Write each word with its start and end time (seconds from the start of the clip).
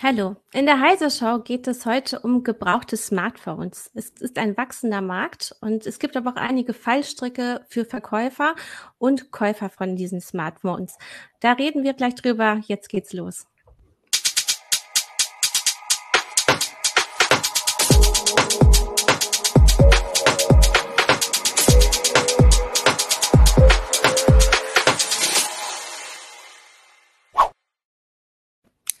Hallo. 0.00 0.36
In 0.52 0.66
der 0.66 0.80
Heise 0.80 1.10
Show 1.10 1.40
geht 1.40 1.66
es 1.66 1.84
heute 1.84 2.20
um 2.20 2.44
gebrauchte 2.44 2.96
Smartphones. 2.96 3.90
Es 3.94 4.10
ist 4.10 4.38
ein 4.38 4.56
wachsender 4.56 5.00
Markt 5.00 5.56
und 5.60 5.86
es 5.86 5.98
gibt 5.98 6.16
aber 6.16 6.30
auch 6.30 6.36
einige 6.36 6.72
Fallstricke 6.72 7.62
für 7.68 7.84
Verkäufer 7.84 8.54
und 8.98 9.32
Käufer 9.32 9.70
von 9.70 9.96
diesen 9.96 10.20
Smartphones. 10.20 10.96
Da 11.40 11.50
reden 11.50 11.82
wir 11.82 11.94
gleich 11.94 12.14
drüber. 12.14 12.60
Jetzt 12.68 12.90
geht's 12.90 13.12
los. 13.12 13.48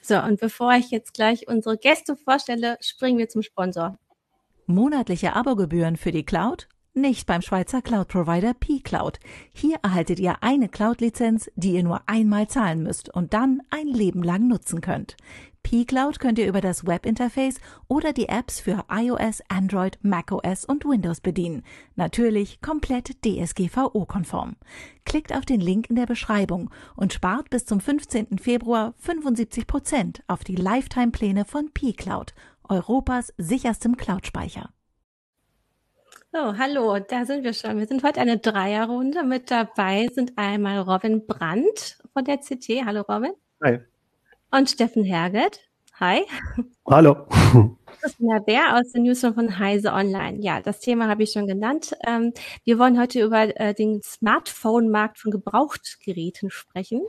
So, 0.08 0.18
und 0.22 0.40
bevor 0.40 0.72
ich 0.72 0.90
jetzt 0.90 1.12
gleich 1.12 1.48
unsere 1.48 1.76
Gäste 1.76 2.16
vorstelle, 2.16 2.78
springen 2.80 3.18
wir 3.18 3.28
zum 3.28 3.42
Sponsor. 3.42 3.98
Monatliche 4.64 5.36
Abogebühren 5.36 5.98
für 5.98 6.12
die 6.12 6.24
Cloud? 6.24 6.66
Nicht 6.98 7.26
beim 7.26 7.42
Schweizer 7.42 7.80
Cloud-Provider 7.80 8.54
P-Cloud. 8.54 9.20
Hier 9.52 9.76
erhaltet 9.84 10.18
ihr 10.18 10.42
eine 10.42 10.68
Cloud-Lizenz, 10.68 11.48
die 11.54 11.74
ihr 11.74 11.84
nur 11.84 12.00
einmal 12.08 12.48
zahlen 12.48 12.82
müsst 12.82 13.08
und 13.14 13.34
dann 13.34 13.62
ein 13.70 13.86
Leben 13.86 14.24
lang 14.24 14.48
nutzen 14.48 14.80
könnt. 14.80 15.16
P-Cloud 15.62 16.18
könnt 16.18 16.40
ihr 16.40 16.48
über 16.48 16.60
das 16.60 16.88
Webinterface 16.88 17.60
oder 17.86 18.12
die 18.12 18.28
Apps 18.28 18.58
für 18.58 18.84
iOS, 18.90 19.42
Android, 19.46 19.96
macOS 20.02 20.64
und 20.64 20.84
Windows 20.84 21.20
bedienen. 21.20 21.62
Natürlich 21.94 22.60
komplett 22.62 23.24
DSGVO-konform. 23.24 24.56
Klickt 25.04 25.32
auf 25.32 25.44
den 25.44 25.60
Link 25.60 25.90
in 25.90 25.94
der 25.94 26.06
Beschreibung 26.06 26.68
und 26.96 27.12
spart 27.12 27.48
bis 27.48 27.64
zum 27.64 27.78
15. 27.78 28.40
Februar 28.40 28.94
75 28.98 29.68
Prozent 29.68 30.24
auf 30.26 30.42
die 30.42 30.56
Lifetime-Pläne 30.56 31.44
von 31.44 31.70
P-Cloud, 31.70 32.34
Europas 32.68 33.32
sicherstem 33.38 33.96
Cloud-Speicher. 33.96 34.70
So, 36.30 36.58
hallo, 36.58 36.98
da 36.98 37.24
sind 37.24 37.42
wir 37.42 37.54
schon. 37.54 37.78
Wir 37.78 37.86
sind 37.86 38.02
heute 38.02 38.20
eine 38.20 38.38
Dreierrunde. 38.38 39.22
Mit 39.22 39.50
dabei 39.50 40.08
sind 40.12 40.32
einmal 40.36 40.80
Robin 40.80 41.26
Brandt 41.26 41.98
von 42.12 42.24
der 42.24 42.38
CT. 42.38 42.84
Hallo 42.84 43.00
Robin. 43.00 43.32
Hi 43.64 43.80
und 44.50 44.70
Steffen 44.70 45.04
Herget. 45.04 45.60
Hi. 46.00 46.24
Hallo. 46.88 47.26
Christina 48.00 48.38
Bär 48.38 48.76
aus 48.76 48.92
der 48.92 49.02
Newsroom 49.02 49.34
von 49.34 49.58
Heise 49.58 49.92
Online. 49.92 50.38
Ja, 50.40 50.60
das 50.60 50.80
Thema 50.80 51.08
habe 51.08 51.24
ich 51.24 51.32
schon 51.32 51.46
genannt. 51.46 51.96
Ähm, 52.06 52.32
wir 52.64 52.78
wollen 52.78 52.98
heute 52.98 53.20
über 53.22 53.58
äh, 53.58 53.74
den 53.74 54.02
Smartphone-Markt 54.02 55.18
von 55.18 55.32
Gebrauchtgeräten 55.32 56.50
sprechen. 56.50 57.02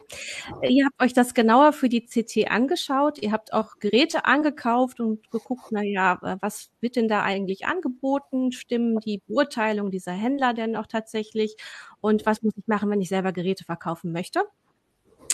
Äh, 0.62 0.70
ihr 0.70 0.86
habt 0.86 1.02
euch 1.02 1.14
das 1.14 1.34
genauer 1.34 1.74
für 1.74 1.90
die 1.90 2.06
CT 2.06 2.50
angeschaut. 2.50 3.20
Ihr 3.20 3.32
habt 3.32 3.54
auch 3.54 3.80
Geräte 3.80 4.26
angekauft 4.26 5.00
und 5.00 5.30
geguckt, 5.30 5.66
na 5.72 5.84
ja, 5.84 6.20
äh, 6.24 6.38
was 6.42 6.72
wird 6.82 6.96
denn 6.96 7.08
da 7.08 7.22
eigentlich 7.24 7.68
angeboten? 7.68 8.52
Stimmen 8.52 9.00
die 9.00 9.22
Beurteilung 9.28 9.92
dieser 9.92 10.14
Händler 10.14 10.54
denn 10.54 10.76
auch 10.76 10.88
tatsächlich? 10.88 11.56
Und 12.02 12.26
was 12.26 12.42
muss 12.42 12.54
ich 12.58 12.68
machen, 12.68 12.90
wenn 12.90 13.02
ich 13.02 13.10
selber 13.10 13.32
Geräte 13.32 13.64
verkaufen 13.64 14.12
möchte? 14.12 14.42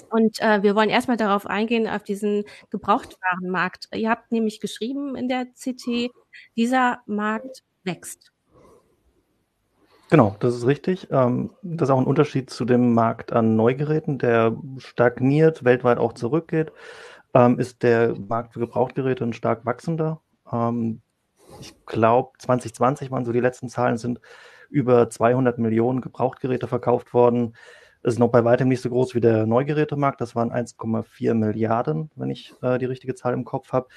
Und 0.09 0.39
äh, 0.42 0.64
wir 0.64 0.75
wollen 0.75 0.89
erstmal 0.89 1.17
darauf 1.17 1.45
eingehen, 1.48 1.88
auf 1.88 2.03
diesen 2.03 2.44
Gebrauchtwarenmarkt. 2.70 3.89
Ihr 3.94 4.09
habt 4.09 4.31
nämlich 4.31 4.59
geschrieben 4.59 5.16
in 5.16 5.28
der 5.28 5.45
CT, 5.45 6.12
dieser 6.56 7.00
Markt 7.06 7.64
wächst. 7.84 8.31
Genau, 10.09 10.36
das 10.39 10.56
ist 10.56 10.67
richtig. 10.67 11.08
Ähm, 11.12 11.52
das 11.64 11.89
ist 11.89 11.94
auch 11.94 12.00
ein 12.00 12.06
Unterschied 12.06 12.50
zu 12.50 12.66
dem 12.66 12.94
Markt 12.94 13.34
an 13.34 13.56
Neugeräten, 13.56 14.20
der 14.20 14.56
stagniert, 14.78 15.64
weltweit 15.64 15.97
auch 15.97 16.14
zurückgeht. 16.14 16.72
Ähm, 17.34 17.59
ist 17.59 17.84
der 17.84 18.16
Markt 18.16 18.53
für 18.53 18.59
Gebrauchtgeräte 18.59 19.23
ein 19.23 19.34
stark 19.34 19.66
wachsender. 19.66 20.22
Ähm, 20.52 21.02
ich 21.59 21.73
glaube, 21.86 22.31
2020 22.40 23.12
waren 23.12 23.25
so 23.25 23.31
die 23.31 23.40
letzten 23.40 23.67
Zahlen, 23.67 23.97
sind 23.97 24.22
über 24.69 25.09
200 25.09 25.57
Millionen 25.57 26.01
Gebrauchtgeräte 26.01 26.68
verkauft 26.68 27.13
worden. 27.13 27.56
Ist 28.06 28.20
noch 28.20 28.30
bei 28.30 28.46
weitem 28.46 28.68
nicht 28.68 28.82
so 28.82 28.90
groß 28.90 29.16
wie 29.16 29.20
der 29.20 29.48
Neugerätemarkt. 29.48 30.22
Das 30.22 30.36
waren 30.36 30.52
1,4 30.52 31.34
Milliarden, 31.34 32.12
wenn 32.16 32.30
ich 32.30 32.54
äh, 32.62 32.78
die 32.78 32.86
richtige 32.86 33.16
Zahl 33.16 33.34
im 33.34 33.46
Kopf 33.46 33.74
habe. 33.74 33.88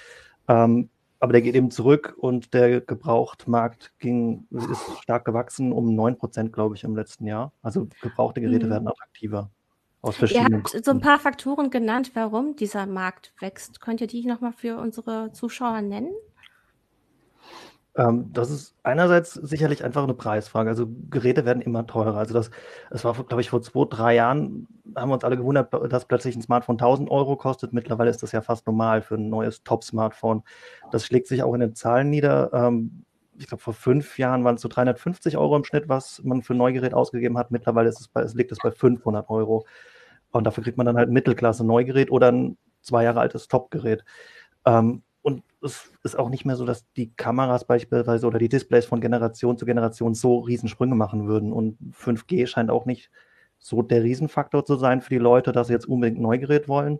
Ähm, 0.48 0.88
aber 1.20 1.32
der 1.32 1.42
geht 1.42 1.54
eben 1.54 1.70
zurück 1.70 2.14
und 2.16 2.54
der 2.54 2.80
Gebrauchtmarkt 2.80 3.92
ging, 3.98 4.46
ist 4.50 5.02
stark 5.02 5.26
gewachsen 5.26 5.72
um 5.72 5.94
9 5.94 6.16
Prozent, 6.16 6.54
glaube 6.54 6.74
ich, 6.74 6.84
im 6.84 6.96
letzten 6.96 7.26
Jahr. 7.26 7.52
Also 7.60 7.88
gebrauchte 8.00 8.40
Geräte 8.40 8.64
mhm. 8.64 8.70
werden 8.70 8.88
attraktiver. 8.88 9.50
Aus 10.00 10.16
verschiedenen 10.16 10.52
Ihr 10.52 10.58
habt 10.58 10.84
so 10.84 10.90
ein 10.90 11.00
paar 11.00 11.18
Faktoren 11.18 11.68
genannt, 11.68 12.12
warum 12.14 12.56
dieser 12.56 12.86
Markt 12.86 13.34
wächst. 13.40 13.82
Könnt 13.82 14.00
ihr 14.00 14.06
die 14.06 14.24
nochmal 14.24 14.52
für 14.52 14.78
unsere 14.78 15.32
Zuschauer 15.32 15.82
nennen? 15.82 16.12
Ähm, 17.98 18.32
das 18.32 18.50
ist 18.50 18.76
einerseits 18.84 19.34
sicherlich 19.34 19.84
einfach 19.84 20.04
eine 20.04 20.14
Preisfrage. 20.14 20.70
Also 20.70 20.86
Geräte 21.10 21.44
werden 21.44 21.60
immer 21.60 21.84
teurer. 21.86 22.16
Also 22.16 22.32
das, 22.32 22.50
das 22.90 23.04
war, 23.04 23.12
glaube 23.14 23.40
ich, 23.40 23.50
vor 23.50 23.60
zwei, 23.60 23.84
drei 23.90 24.14
Jahren 24.14 24.68
haben 24.94 25.10
wir 25.10 25.14
uns 25.14 25.24
alle 25.24 25.36
gewundert, 25.36 25.74
dass 25.92 26.06
plötzlich 26.06 26.36
ein 26.36 26.42
Smartphone 26.42 26.76
1000 26.76 27.10
Euro 27.10 27.36
kostet. 27.36 27.72
Mittlerweile 27.72 28.08
ist 28.08 28.22
das 28.22 28.32
ja 28.32 28.40
fast 28.40 28.66
normal 28.68 29.02
für 29.02 29.16
ein 29.16 29.28
neues 29.28 29.64
Top-Smartphone. 29.64 30.44
Das 30.92 31.04
schlägt 31.04 31.26
sich 31.26 31.42
auch 31.42 31.52
in 31.54 31.60
den 31.60 31.74
Zahlen 31.74 32.08
nieder. 32.08 32.52
Ähm, 32.52 33.04
ich 33.36 33.48
glaube, 33.48 33.62
vor 33.62 33.74
fünf 33.74 34.16
Jahren 34.18 34.44
waren 34.44 34.54
es 34.54 34.62
so 34.62 34.68
350 34.68 35.36
Euro 35.36 35.56
im 35.56 35.64
Schnitt, 35.64 35.88
was 35.88 36.22
man 36.22 36.42
für 36.42 36.54
ein 36.54 36.58
Neugerät 36.58 36.94
ausgegeben 36.94 37.36
hat. 37.36 37.50
Mittlerweile 37.50 37.88
ist 37.88 38.00
es 38.00 38.08
bei, 38.08 38.22
liegt 38.34 38.52
es 38.52 38.58
bei 38.58 38.70
500 38.70 39.28
Euro. 39.28 39.66
Und 40.30 40.44
dafür 40.44 40.62
kriegt 40.62 40.76
man 40.76 40.86
dann 40.86 40.96
halt 40.96 41.10
Mittelklasse-Neugerät 41.10 42.12
oder 42.12 42.30
ein 42.30 42.58
zwei 42.80 43.02
Jahre 43.04 43.20
altes 43.20 43.48
Top-Gerät. 43.48 44.04
Ähm, 44.64 45.02
und 45.28 45.42
es 45.62 45.92
ist 46.04 46.18
auch 46.18 46.30
nicht 46.30 46.46
mehr 46.46 46.56
so, 46.56 46.64
dass 46.64 46.90
die 46.94 47.12
Kameras 47.14 47.66
beispielsweise 47.66 48.26
oder 48.26 48.38
die 48.38 48.48
Displays 48.48 48.86
von 48.86 49.02
Generation 49.02 49.58
zu 49.58 49.66
Generation 49.66 50.14
so 50.14 50.38
Riesensprünge 50.38 50.94
machen 50.94 51.28
würden. 51.28 51.52
Und 51.52 51.76
5G 51.92 52.46
scheint 52.46 52.70
auch 52.70 52.86
nicht 52.86 53.10
so 53.58 53.82
der 53.82 54.02
Riesenfaktor 54.02 54.64
zu 54.64 54.76
sein 54.76 55.02
für 55.02 55.10
die 55.10 55.18
Leute, 55.18 55.52
dass 55.52 55.66
sie 55.66 55.74
jetzt 55.74 55.86
unbedingt 55.86 56.18
ein 56.18 56.22
Neugerät 56.22 56.66
wollen. 56.66 56.98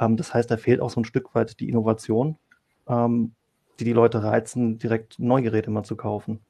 Ähm, 0.00 0.16
das 0.16 0.34
heißt, 0.34 0.50
da 0.50 0.56
fehlt 0.56 0.80
auch 0.80 0.90
so 0.90 1.00
ein 1.00 1.04
Stück 1.04 1.32
weit 1.36 1.60
die 1.60 1.68
Innovation, 1.68 2.38
ähm, 2.88 3.34
die 3.78 3.84
die 3.84 3.92
Leute 3.92 4.24
reizen, 4.24 4.78
direkt 4.78 5.20
Neugeräte 5.20 5.70
mal 5.70 5.84
zu 5.84 5.94
kaufen. 5.94 6.40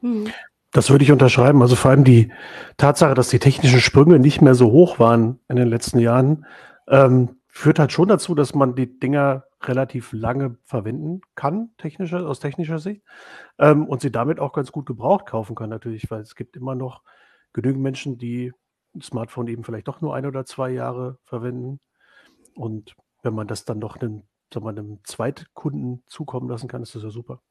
Hm. 0.00 0.28
Das 0.72 0.88
würde 0.88 1.04
ich 1.04 1.12
unterschreiben. 1.12 1.60
Also 1.60 1.76
vor 1.76 1.90
allem 1.90 2.04
die 2.04 2.32
Tatsache, 2.78 3.12
dass 3.12 3.28
die 3.28 3.38
technischen 3.38 3.80
Sprünge 3.80 4.18
nicht 4.18 4.40
mehr 4.40 4.54
so 4.54 4.70
hoch 4.70 4.98
waren 4.98 5.40
in 5.48 5.56
den 5.56 5.68
letzten 5.68 5.98
Jahren, 5.98 6.46
ähm, 6.88 7.36
führt 7.48 7.78
halt 7.78 7.92
schon 7.92 8.08
dazu, 8.08 8.34
dass 8.34 8.54
man 8.54 8.74
die 8.74 8.98
Dinger 8.98 9.44
relativ 9.62 10.12
lange 10.12 10.56
verwenden 10.64 11.20
kann, 11.34 11.70
technischer, 11.78 12.26
aus 12.28 12.40
technischer 12.40 12.78
Sicht, 12.78 13.02
ähm, 13.58 13.86
und 13.86 14.00
sie 14.00 14.12
damit 14.12 14.40
auch 14.40 14.52
ganz 14.52 14.72
gut 14.72 14.86
gebraucht 14.86 15.26
kaufen 15.26 15.56
kann, 15.56 15.70
natürlich, 15.70 16.10
weil 16.10 16.20
es 16.20 16.34
gibt 16.34 16.56
immer 16.56 16.74
noch 16.74 17.02
genügend 17.52 17.82
Menschen, 17.82 18.18
die 18.18 18.52
ein 18.94 19.02
Smartphone 19.02 19.48
eben 19.48 19.64
vielleicht 19.64 19.88
doch 19.88 20.00
nur 20.00 20.14
ein 20.14 20.26
oder 20.26 20.44
zwei 20.44 20.70
Jahre 20.70 21.18
verwenden. 21.24 21.80
Und 22.54 22.94
wenn 23.22 23.34
man 23.34 23.46
das 23.46 23.64
dann 23.64 23.78
noch 23.78 23.96
einem, 23.96 24.22
sagen 24.52 24.64
wir, 24.64 24.70
einem 24.70 25.00
Zweitkunden 25.04 26.02
zukommen 26.06 26.48
lassen 26.48 26.68
kann, 26.68 26.82
ist 26.82 26.94
das 26.94 27.02
ja 27.02 27.10
super. 27.10 27.42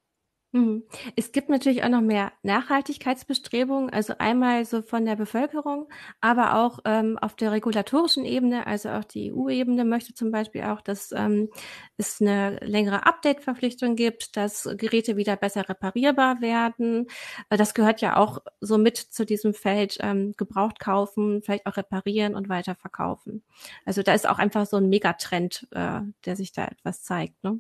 Mhm. 0.58 0.84
Es 1.16 1.32
gibt 1.32 1.50
natürlich 1.50 1.84
auch 1.84 1.90
noch 1.90 2.02
mehr 2.02 2.32
Nachhaltigkeitsbestrebungen, 2.42 3.92
also 3.92 4.16
einmal 4.18 4.66
so 4.66 4.82
von 4.82 5.06
der 5.06 5.16
Bevölkerung, 5.16 5.88
aber 6.20 6.56
auch 6.56 6.80
ähm, 6.86 7.20
auf 7.20 7.36
der 7.36 7.52
regulatorischen 7.52 8.26
Ebene, 8.26 8.66
also 8.66 8.90
auch 8.90 9.04
die 9.04 9.32
EU-Ebene 9.32 9.86
möchte 9.86 10.16
zum 10.16 10.32
Beispiel 10.32 10.64
auch, 10.64 10.82
dass 10.82 11.12
ähm, 11.12 11.50
es 11.98 12.20
eine 12.22 12.58
längere 12.62 13.06
Update-Verpflichtung 13.06 13.96
gibt, 13.96 14.36
dass 14.36 14.68
Geräte 14.78 15.16
wieder 15.16 15.36
besser 15.36 15.70
reparierbar 15.70 16.42
werden. 16.42 17.06
Äh, 17.52 17.58
das 17.58 17.76
gehört 17.76 18.02
ja 18.02 18.18
auch 18.18 18.40
so 18.60 18.80
mit 18.80 18.98
zu 18.98 19.28
diesem 19.28 19.54
Feld 19.54 20.00
ähm, 20.02 20.34
gebraucht 20.38 20.80
kaufen, 20.80 21.44
vielleicht 21.44 21.68
auch 21.68 21.78
reparieren 21.78 22.34
und 22.34 22.50
weiterverkaufen. 22.50 23.44
Also 23.86 24.02
da 24.02 24.14
ist 24.16 24.28
auch 24.28 24.40
einfach 24.40 24.66
so 24.66 24.78
ein 24.78 24.90
Megatrend, 24.90 25.68
äh, 25.72 26.02
der 26.26 26.36
sich 26.36 26.52
da 26.52 26.66
etwas 26.66 27.04
zeigt. 27.04 27.44
Ne? 27.44 27.60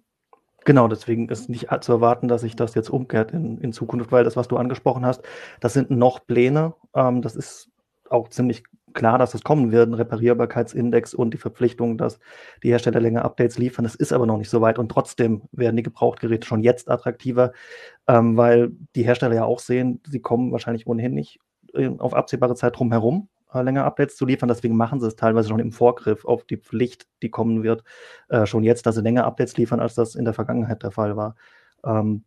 Genau, 0.67 0.89
deswegen 0.89 1.29
ist 1.29 1.47
nicht 1.47 1.69
zu 1.79 1.93
erwarten, 1.93 2.27
dass 2.27 2.41
sich 2.41 2.57
das 2.57 2.75
jetzt 2.75 2.89
umkehrt 2.89 3.31
in, 3.31 3.57
in 3.59 3.71
Zukunft, 3.71 4.11
weil 4.11 4.25
das, 4.25 4.35
was 4.35 4.49
du 4.49 4.57
angesprochen 4.57 5.05
hast, 5.05 5.21
das 5.61 5.71
sind 5.71 5.91
noch 5.91 6.27
Pläne. 6.27 6.73
Ähm, 6.93 7.21
das 7.21 7.37
ist 7.37 7.69
auch 8.09 8.27
ziemlich 8.27 8.63
klar, 8.91 9.17
dass 9.17 9.31
das 9.31 9.43
kommen 9.43 9.71
wird, 9.71 9.87
ein 9.87 9.93
Reparierbarkeitsindex 9.93 11.13
und 11.13 11.33
die 11.33 11.37
Verpflichtung, 11.37 11.97
dass 11.97 12.19
die 12.63 12.69
Hersteller 12.69 12.99
länger 12.99 13.23
Updates 13.23 13.57
liefern. 13.57 13.83
Das 13.85 13.95
ist 13.95 14.11
aber 14.11 14.25
noch 14.25 14.37
nicht 14.37 14.49
so 14.49 14.59
weit 14.59 14.77
und 14.77 14.89
trotzdem 14.89 15.43
werden 15.53 15.77
die 15.77 15.83
Gebrauchtgeräte 15.83 16.45
schon 16.45 16.63
jetzt 16.63 16.89
attraktiver, 16.89 17.53
ähm, 18.09 18.35
weil 18.35 18.71
die 18.93 19.03
Hersteller 19.03 19.35
ja 19.35 19.45
auch 19.45 19.59
sehen, 19.59 20.01
sie 20.05 20.19
kommen 20.19 20.51
wahrscheinlich 20.51 20.85
ohnehin 20.85 21.13
nicht 21.13 21.39
äh, 21.75 21.87
auf 21.97 22.13
absehbare 22.13 22.55
Zeit 22.55 22.77
drum 22.77 22.91
herum, 22.91 23.29
äh, 23.53 23.61
länger 23.61 23.85
Updates 23.85 24.15
zu 24.15 24.25
liefern. 24.25 24.49
Deswegen 24.49 24.75
machen 24.75 24.99
sie 24.99 25.07
es 25.07 25.15
teilweise 25.15 25.49
schon 25.49 25.59
im 25.59 25.71
Vorgriff 25.71 26.25
auf 26.25 26.43
die 26.45 26.57
Pflicht, 26.57 27.07
die 27.21 27.29
kommen 27.29 27.63
wird, 27.63 27.83
äh, 28.29 28.45
schon 28.45 28.63
jetzt, 28.63 28.85
dass 28.85 28.95
sie 28.95 29.01
länger 29.01 29.25
Updates 29.25 29.57
liefern, 29.57 29.79
als 29.79 29.95
das 29.95 30.15
in 30.15 30.25
der 30.25 30.33
Vergangenheit 30.33 30.83
der 30.83 30.91
Fall 30.91 31.15
war. 31.15 31.35
Ähm, 31.83 32.23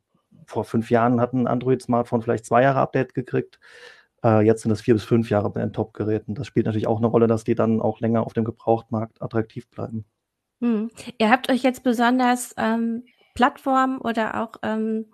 vor 0.47 0.65
fünf 0.65 0.91
Jahren 0.91 1.21
hat 1.21 1.33
ein 1.33 1.47
Android-Smartphone 1.47 2.23
vielleicht 2.23 2.45
zwei 2.45 2.63
Jahre 2.63 2.81
Update 2.81 3.15
gekriegt. 3.15 3.61
Äh, 4.25 4.41
jetzt 4.45 4.63
sind 4.63 4.71
es 4.71 4.81
vier 4.81 4.95
bis 4.95 5.05
fünf 5.05 5.31
Jahre 5.31 5.51
bei 5.51 5.61
den 5.61 5.73
Top-Geräten. 5.73 6.35
Das 6.35 6.47
spielt 6.47 6.67
natürlich 6.67 6.87
auch 6.87 6.99
eine 6.99 7.07
Rolle, 7.07 7.27
dass 7.27 7.45
die 7.45 7.55
dann 7.55 7.81
auch 7.81 8.01
länger 8.01 8.25
auf 8.25 8.33
dem 8.33 8.45
Gebrauchtmarkt 8.45 9.23
attraktiv 9.23 9.69
bleiben. 9.69 10.05
Hm. 10.61 10.91
Ihr 11.19 11.31
habt 11.31 11.51
euch 11.51 11.63
jetzt 11.63 11.83
besonders 11.83 12.55
ähm, 12.59 13.05
Plattformen 13.35 13.99
oder 13.99 14.43
auch 14.43 14.57
ähm, 14.63 15.07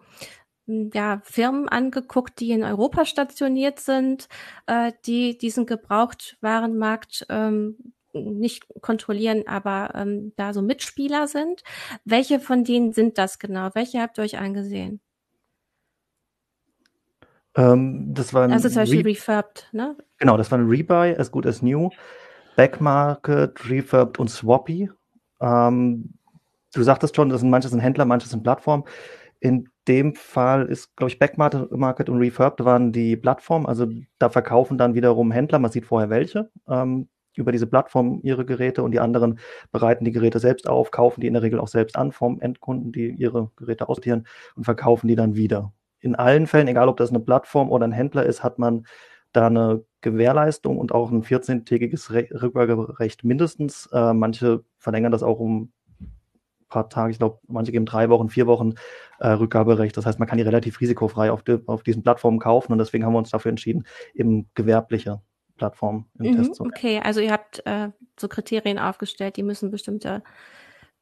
ja, 0.67 1.21
Firmen 1.25 1.69
angeguckt, 1.69 2.41
die 2.41 2.51
in 2.51 2.65
Europa 2.65 3.05
stationiert 3.05 3.81
sind, 3.81 4.29
äh, 4.67 4.93
die 5.07 5.39
diesen 5.39 5.67
Gebrauchtwarenmarkt 5.67 7.27
ähm, 7.29 7.93
nicht 8.13 8.65
kontrollieren, 8.81 9.45
aber 9.47 9.93
ähm, 9.95 10.33
da 10.37 10.53
so 10.53 10.63
Mitspieler 10.63 11.29
sind. 11.29 11.63
Welche 12.05 12.41
von 12.41 12.65
denen 12.65 12.93
sind 12.93 13.19
das 13.19 13.39
genau? 13.39 13.71
Welche 13.75 14.01
habt 14.01 14.19
ihr 14.19 14.25
euch 14.25 14.39
angesehen? 14.39 15.01
Ähm, 17.55 18.13
das 18.15 18.35
war 18.35 18.51
Also 18.51 18.69
zum 18.69 18.83
Beispiel 18.83 19.03
Re 19.03 19.11
Refurbed, 19.11 19.69
ne? 19.73 19.97
genau, 20.19 20.37
das 20.37 20.51
waren 20.51 20.69
Rebuy, 20.69 21.15
As 21.17 21.31
Good 21.31 21.47
As 21.47 21.63
New, 21.63 21.91
Backmarket, 22.57 23.69
Refurbed 23.69 24.19
und 24.19 24.29
Swappy. 24.29 24.91
Ähm, 25.41 26.15
du 26.75 26.83
sagtest 26.83 27.17
schon, 27.17 27.29
das 27.29 27.41
sind 27.41 27.51
manche 27.51 27.69
sind 27.69 27.81
Händler, 27.81 28.05
manche 28.05 28.29
sind 28.29 28.43
Plattformen. 28.43 28.85
In 29.41 29.69
dem 29.89 30.15
Fall 30.15 30.67
ist, 30.67 30.97
glaube 30.97 31.11
ich, 31.11 31.19
Backmarket 31.19 32.09
und 32.09 32.19
Refurbed 32.19 32.65
waren 32.65 32.93
die 32.93 33.17
Plattform. 33.17 33.67
Also 33.67 33.87
da 34.19 34.29
verkaufen 34.31 34.79
dann 34.79 34.95
wiederum 34.95 35.31
Händler, 35.31 35.59
man 35.59 35.71
sieht 35.71 35.87
vorher 35.87 36.11
welche, 36.11 36.51
ähm, 36.69 37.09
über 37.37 37.53
diese 37.53 37.67
Plattform 37.67 38.21
ihre 38.23 38.45
Geräte 38.45 38.83
und 38.83 38.93
die 38.93 39.01
anderen 39.01 39.39
bereiten 39.71 40.05
die 40.05 40.13
Geräte 40.13 40.39
selbst 40.39 40.69
auf, 40.69 40.91
kaufen 40.91 41.21
die 41.21 41.27
in 41.27 41.35
der 41.35 41.43
Regel 41.43 41.61
auch 41.61 41.69
selbst 41.69 41.97
an 41.97 42.13
vom 42.13 42.41
Endkunden, 42.41 42.93
die 42.93 43.11
ihre 43.11 43.51
Geräte 43.57 43.89
aussortieren 43.89 44.27
und 44.57 44.65
verkaufen 44.65 45.07
die 45.09 45.17
dann 45.17 45.37
wieder. 45.37 45.73
In 46.01 46.15
allen 46.15 46.47
Fällen, 46.47 46.69
egal 46.69 46.89
ob 46.89 46.97
das 46.97 47.11
eine 47.11 47.21
Plattform 47.21 47.71
oder 47.71 47.87
ein 47.87 47.93
Händler 47.93 48.25
ist, 48.25 48.43
hat 48.43 48.59
man 48.59 48.87
da 49.33 49.47
eine 49.47 49.85
Gewährleistung 50.01 50.79
und 50.79 50.93
auch 50.93 51.11
ein 51.11 51.23
14-tägiges 51.23 52.11
Rückgaberecht 52.11 53.25
mindestens. 53.25 53.87
Äh, 53.93 54.15
manche 54.15 54.65
verlängern 54.79 55.13
das 55.13 55.23
auch 55.23 55.41
um 55.41 55.73
paar 56.69 56.89
Tage. 56.89 57.13
Ich 57.13 57.19
glaube, 57.19 57.39
manche 57.47 57.73
geben 57.73 57.87
drei 57.87 58.09
Wochen, 58.09 58.29
vier 58.29 58.47
Wochen 58.47 58.75
äh, 59.19 59.29
Rückgaberecht. 59.29 59.97
Das 59.97 60.07
heißt, 60.07 60.19
man 60.19 60.29
kann 60.29 60.39
die 60.39 60.45
relativ 60.45 60.81
risikofrei 60.81 61.31
auf, 61.31 61.43
die, 61.43 61.59
auf 61.67 61.83
diesen 61.83 62.03
Plattformen 62.03 62.39
kaufen 62.39 62.73
und 62.73 62.79
deswegen 62.79 63.05
haben 63.05 63.13
wir 63.13 63.19
uns 63.19 63.31
dafür 63.31 63.51
entschieden, 63.51 63.85
eben 64.15 64.49
gewerbliche 64.55 65.21
Plattformen 65.57 66.07
im 66.19 66.27
Mhm, 66.27 66.37
Test 66.37 66.55
zu 66.57 66.65
okay, 66.65 67.01
also 67.03 67.21
ihr 67.21 67.33
habt 67.33 67.65
äh, 67.67 67.91
so 68.19 68.29
Kriterien 68.29 68.79
aufgestellt, 68.79 69.37
die 69.37 69.43
müssen 69.43 69.71
bestimmte 69.71 70.23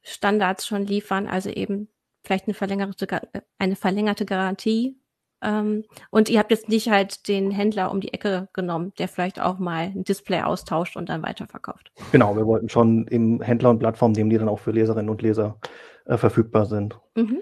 Standards 0.01 0.65
schon 0.65 0.85
liefern, 0.85 1.27
also 1.27 1.49
eben 1.49 1.89
vielleicht 2.23 2.45
eine 2.45 2.53
verlängerte, 2.53 3.07
äh, 3.09 3.41
eine 3.57 3.75
verlängerte 3.75 4.25
Garantie. 4.25 4.97
Ähm, 5.45 5.83
und 6.09 6.29
ihr 6.29 6.39
habt 6.39 6.51
jetzt 6.51 6.69
nicht 6.69 6.89
halt 6.89 7.27
den 7.27 7.51
Händler 7.51 7.91
um 7.91 8.01
die 8.01 8.13
Ecke 8.13 8.49
genommen, 8.53 8.93
der 8.97 9.07
vielleicht 9.07 9.39
auch 9.39 9.59
mal 9.59 9.91
ein 9.95 10.03
Display 10.03 10.41
austauscht 10.41 10.97
und 10.97 11.09
dann 11.09 11.21
weiterverkauft. 11.21 11.91
Genau, 12.11 12.35
wir 12.35 12.47
wollten 12.47 12.67
schon 12.67 13.07
eben 13.07 13.41
Händler 13.41 13.69
und 13.69 13.79
Plattformen 13.79 14.13
nehmen, 14.13 14.29
die 14.31 14.37
dann 14.37 14.49
auch 14.49 14.59
für 14.59 14.71
Leserinnen 14.71 15.09
und 15.09 15.21
Leser 15.21 15.57
äh, 16.05 16.17
verfügbar 16.17 16.65
sind. 16.65 16.99
Mhm. 17.15 17.41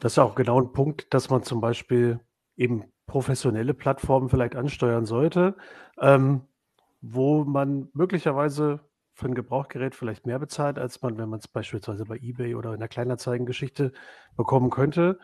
Das 0.00 0.12
ist 0.12 0.18
auch 0.18 0.34
genau 0.34 0.60
ein 0.60 0.72
Punkt, 0.72 1.12
dass 1.12 1.30
man 1.30 1.42
zum 1.42 1.60
Beispiel 1.60 2.20
eben 2.56 2.84
professionelle 3.06 3.74
Plattformen 3.74 4.30
vielleicht 4.30 4.56
ansteuern 4.56 5.04
sollte, 5.04 5.54
ähm, 6.00 6.42
wo 7.02 7.44
man 7.44 7.88
möglicherweise 7.92 8.80
für 9.12 9.26
ein 9.26 9.34
Gebrauchgerät 9.34 9.94
vielleicht 9.94 10.26
mehr 10.26 10.38
bezahlt, 10.38 10.78
als 10.78 11.02
man, 11.02 11.18
wenn 11.18 11.28
man 11.28 11.38
es 11.38 11.48
beispielsweise 11.48 12.04
bei 12.06 12.16
eBay 12.16 12.54
oder 12.54 12.72
in 12.72 12.80
der 12.80 12.88
Kleinanzeigengeschichte 12.88 13.92
bekommen 14.36 14.70
könnte. 14.70 15.18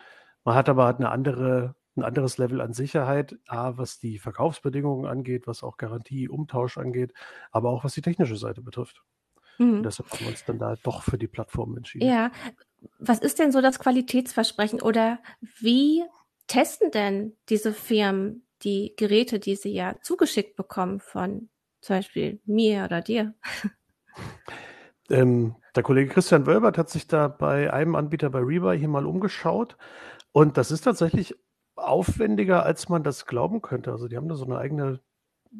Man 0.44 0.54
hat 0.54 0.68
aber 0.68 0.86
eine 0.86 1.10
andere, 1.10 1.74
ein 1.98 2.04
anderes 2.04 2.38
Level 2.38 2.60
an 2.60 2.72
Sicherheit, 2.72 3.36
A, 3.46 3.76
was 3.76 3.98
die 3.98 4.18
Verkaufsbedingungen 4.18 5.06
angeht, 5.06 5.46
was 5.46 5.62
auch 5.62 5.76
Garantie, 5.76 6.28
Umtausch 6.28 6.78
angeht, 6.78 7.12
aber 7.50 7.70
auch 7.70 7.84
was 7.84 7.94
die 7.94 8.02
technische 8.02 8.36
Seite 8.36 8.62
betrifft. 8.62 9.02
Mhm. 9.60 9.82
deshalb 9.82 10.10
haben 10.12 10.20
wir 10.20 10.28
uns 10.28 10.44
dann 10.44 10.60
da 10.60 10.76
doch 10.84 11.02
für 11.02 11.18
die 11.18 11.26
Plattform 11.26 11.76
entschieden. 11.76 12.06
Ja, 12.08 12.30
was 13.00 13.18
ist 13.18 13.40
denn 13.40 13.50
so 13.50 13.60
das 13.60 13.80
Qualitätsversprechen 13.80 14.80
oder 14.80 15.18
wie 15.60 16.04
testen 16.46 16.92
denn 16.92 17.36
diese 17.48 17.72
Firmen 17.72 18.46
die 18.62 18.94
Geräte, 18.96 19.40
die 19.40 19.56
sie 19.56 19.72
ja 19.72 19.96
zugeschickt 20.00 20.56
bekommen 20.56 21.00
von 21.00 21.48
zum 21.80 21.96
Beispiel 21.96 22.40
mir 22.44 22.84
oder 22.84 23.00
dir? 23.00 23.34
Ähm, 25.10 25.56
der 25.74 25.82
Kollege 25.82 26.12
Christian 26.12 26.46
Wölbert 26.46 26.76
hat 26.76 26.90
sich 26.90 27.06
da 27.06 27.28
bei 27.28 27.72
einem 27.72 27.94
Anbieter 27.94 28.30
bei 28.30 28.40
Rebuy 28.40 28.78
hier 28.78 28.88
mal 28.88 29.06
umgeschaut. 29.06 29.76
Und 30.32 30.56
das 30.56 30.70
ist 30.70 30.82
tatsächlich 30.82 31.34
aufwendiger, 31.78 32.64
als 32.64 32.88
man 32.88 33.02
das 33.02 33.26
glauben 33.26 33.62
könnte. 33.62 33.92
Also 33.92 34.08
die 34.08 34.16
haben 34.16 34.28
da 34.28 34.34
so 34.34 34.44
eine 34.44 34.58
eigene, 34.58 35.00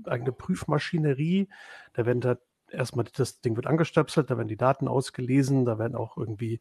eigene 0.04 0.32
Prüfmaschinerie. 0.32 1.48
Da 1.94 2.06
werden 2.06 2.20
da 2.20 2.36
erstmal, 2.70 3.06
das 3.14 3.40
Ding 3.40 3.56
wird 3.56 3.66
angestöpselt, 3.66 4.30
da 4.30 4.36
werden 4.36 4.48
die 4.48 4.56
Daten 4.56 4.88
ausgelesen, 4.88 5.64
da 5.64 5.78
werden 5.78 5.96
auch 5.96 6.16
irgendwie, 6.16 6.60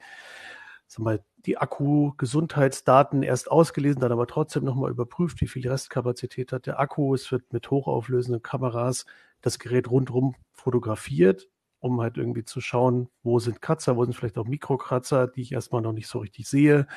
sag 0.87 0.99
mal, 0.99 1.23
die 1.45 1.57
Akku-Gesundheitsdaten 1.57 3.23
erst 3.23 3.51
ausgelesen, 3.51 4.01
dann 4.01 4.11
aber 4.11 4.27
trotzdem 4.27 4.63
nochmal 4.63 4.91
überprüft, 4.91 5.41
wie 5.41 5.47
viel 5.47 5.67
Restkapazität 5.67 6.51
hat 6.51 6.65
der 6.65 6.79
Akku. 6.79 7.13
Es 7.13 7.31
wird 7.31 7.51
mit 7.53 7.69
hochauflösenden 7.69 8.41
Kameras 8.41 9.05
das 9.41 9.59
Gerät 9.59 9.89
rundherum 9.89 10.35
fotografiert, 10.51 11.49
um 11.79 12.01
halt 12.01 12.17
irgendwie 12.17 12.43
zu 12.43 12.61
schauen, 12.61 13.09
wo 13.23 13.39
sind 13.39 13.61
Kratzer, 13.61 13.95
wo 13.95 14.03
sind 14.03 14.13
vielleicht 14.13 14.37
auch 14.37 14.45
Mikrokratzer, 14.45 15.27
die 15.27 15.41
ich 15.41 15.51
erstmal 15.51 15.81
noch 15.81 15.93
nicht 15.93 16.07
so 16.07 16.19
richtig 16.19 16.47
sehe. 16.47 16.87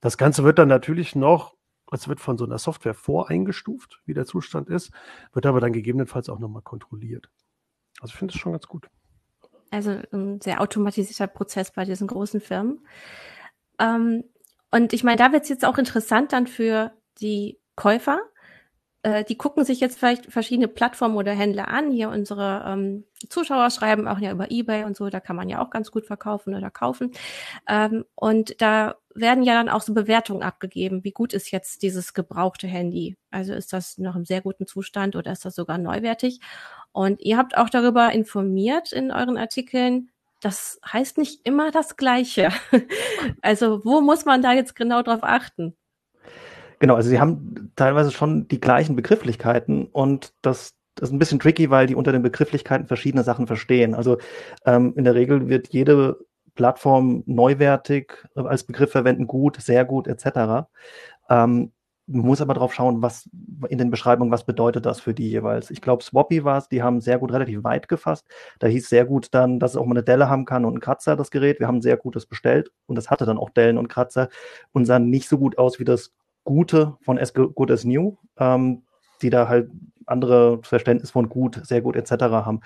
Das 0.00 0.16
Ganze 0.16 0.44
wird 0.44 0.58
dann 0.58 0.68
natürlich 0.68 1.16
noch, 1.16 1.56
es 1.90 2.08
wird 2.08 2.20
von 2.20 2.36
so 2.36 2.44
einer 2.44 2.58
Software 2.58 2.94
voreingestuft, 2.94 4.00
wie 4.04 4.14
der 4.14 4.26
Zustand 4.26 4.68
ist, 4.68 4.92
wird 5.32 5.46
aber 5.46 5.60
dann 5.60 5.72
gegebenenfalls 5.72 6.28
auch 6.28 6.38
nochmal 6.38 6.62
kontrolliert. 6.62 7.30
Also 8.00 8.12
ich 8.12 8.18
finde 8.18 8.34
es 8.34 8.40
schon 8.40 8.52
ganz 8.52 8.66
gut. 8.66 8.88
Also 9.70 10.00
ein 10.12 10.40
sehr 10.40 10.60
automatisierter 10.60 11.26
Prozess 11.26 11.72
bei 11.72 11.84
diesen 11.84 12.06
großen 12.06 12.40
Firmen. 12.40 12.80
Ähm, 13.78 14.24
und 14.70 14.92
ich 14.92 15.04
meine, 15.04 15.16
da 15.16 15.32
wird 15.32 15.44
es 15.44 15.48
jetzt 15.48 15.64
auch 15.64 15.78
interessant 15.78 16.32
dann 16.32 16.46
für 16.46 16.92
die 17.20 17.58
Käufer. 17.74 18.20
Äh, 19.02 19.24
die 19.24 19.36
gucken 19.36 19.64
sich 19.64 19.80
jetzt 19.80 19.98
vielleicht 19.98 20.26
verschiedene 20.26 20.68
Plattformen 20.68 21.16
oder 21.16 21.32
Händler 21.32 21.68
an. 21.68 21.90
Hier 21.90 22.10
unsere 22.10 22.64
ähm, 22.66 23.04
Zuschauer 23.28 23.70
schreiben 23.70 24.08
auch 24.08 24.18
ja 24.18 24.32
über 24.32 24.50
Ebay 24.50 24.84
und 24.84 24.96
so, 24.96 25.08
da 25.10 25.20
kann 25.20 25.36
man 25.36 25.48
ja 25.48 25.62
auch 25.62 25.70
ganz 25.70 25.90
gut 25.90 26.06
verkaufen 26.06 26.54
oder 26.54 26.70
kaufen. 26.70 27.12
Ähm, 27.68 28.04
und 28.14 28.60
da 28.60 28.96
werden 29.20 29.42
ja 29.42 29.54
dann 29.54 29.68
auch 29.68 29.82
so 29.82 29.94
Bewertungen 29.94 30.42
abgegeben. 30.42 31.04
Wie 31.04 31.12
gut 31.12 31.32
ist 31.32 31.50
jetzt 31.50 31.82
dieses 31.82 32.14
gebrauchte 32.14 32.66
Handy? 32.66 33.16
Also 33.30 33.52
ist 33.52 33.72
das 33.72 33.98
noch 33.98 34.16
im 34.16 34.24
sehr 34.24 34.40
guten 34.40 34.66
Zustand 34.66 35.16
oder 35.16 35.32
ist 35.32 35.44
das 35.44 35.54
sogar 35.54 35.78
neuwertig? 35.78 36.40
Und 36.92 37.20
ihr 37.20 37.36
habt 37.36 37.56
auch 37.56 37.70
darüber 37.70 38.12
informiert 38.12 38.92
in 38.92 39.10
euren 39.10 39.36
Artikeln. 39.36 40.10
Das 40.40 40.80
heißt 40.86 41.18
nicht 41.18 41.40
immer 41.44 41.70
das 41.70 41.96
Gleiche. 41.96 42.50
Also 43.42 43.84
wo 43.84 44.00
muss 44.00 44.24
man 44.24 44.42
da 44.42 44.52
jetzt 44.52 44.76
genau 44.76 45.02
drauf 45.02 45.20
achten? 45.22 45.76
Genau, 46.78 46.94
also 46.94 47.08
sie 47.08 47.18
haben 47.18 47.72
teilweise 47.74 48.12
schon 48.12 48.46
die 48.46 48.60
gleichen 48.60 48.94
Begrifflichkeiten 48.94 49.86
und 49.86 50.32
das, 50.42 50.74
das 50.94 51.08
ist 51.08 51.12
ein 51.12 51.18
bisschen 51.18 51.40
tricky, 51.40 51.70
weil 51.70 51.88
die 51.88 51.96
unter 51.96 52.12
den 52.12 52.22
Begrifflichkeiten 52.22 52.86
verschiedene 52.86 53.24
Sachen 53.24 53.48
verstehen. 53.48 53.94
Also 53.94 54.18
ähm, 54.64 54.94
in 54.96 55.04
der 55.04 55.14
Regel 55.14 55.48
wird 55.48 55.68
jede 55.68 56.18
Plattform 56.58 57.22
neuwertig 57.26 58.12
äh, 58.34 58.40
als 58.40 58.64
Begriff 58.64 58.90
verwenden, 58.90 59.28
gut, 59.28 59.62
sehr 59.62 59.84
gut 59.84 60.08
etc. 60.08 60.66
Ähm, 61.30 61.70
muss 62.08 62.40
aber 62.40 62.54
drauf 62.54 62.74
schauen, 62.74 63.00
was 63.00 63.30
in 63.68 63.78
den 63.78 63.92
Beschreibungen, 63.92 64.32
was 64.32 64.44
bedeutet 64.44 64.84
das 64.84 64.98
für 64.98 65.14
die 65.14 65.30
jeweils. 65.30 65.70
Ich 65.70 65.80
glaube, 65.80 66.02
Swappy 66.02 66.42
war 66.42 66.58
es, 66.58 66.68
die 66.68 66.82
haben 66.82 67.00
sehr 67.00 67.18
gut 67.20 67.30
relativ 67.32 67.62
weit 67.62 67.86
gefasst. 67.86 68.26
Da 68.58 68.66
hieß 68.66 68.88
sehr 68.88 69.04
gut 69.04 69.28
dann, 69.30 69.60
dass 69.60 69.72
es 69.72 69.76
auch 69.76 69.84
mal 69.86 69.92
eine 69.92 70.02
Delle 70.02 70.28
haben 70.28 70.46
kann 70.46 70.64
und 70.64 70.72
einen 70.72 70.80
Kratzer, 70.80 71.14
das 71.14 71.30
Gerät. 71.30 71.60
Wir 71.60 71.68
haben 71.68 71.80
sehr 71.80 71.96
gutes 71.96 72.26
bestellt 72.26 72.72
und 72.86 72.96
das 72.96 73.08
hatte 73.08 73.24
dann 73.24 73.38
auch 73.38 73.50
Dellen 73.50 73.78
und 73.78 73.86
Kratzer 73.86 74.28
und 74.72 74.84
sah 74.84 74.98
nicht 74.98 75.28
so 75.28 75.38
gut 75.38 75.58
aus 75.58 75.78
wie 75.78 75.84
das 75.84 76.12
Gute 76.42 76.96
von 77.02 77.20
As 77.20 77.34
Good 77.34 77.70
as 77.70 77.84
New, 77.84 78.16
ähm, 78.36 78.82
die 79.22 79.30
da 79.30 79.46
halt 79.46 79.70
andere 80.06 80.58
Verständnis 80.64 81.12
von 81.12 81.28
gut, 81.28 81.60
sehr 81.62 81.82
gut 81.82 81.94
etc. 81.94 82.24
haben. 82.24 82.62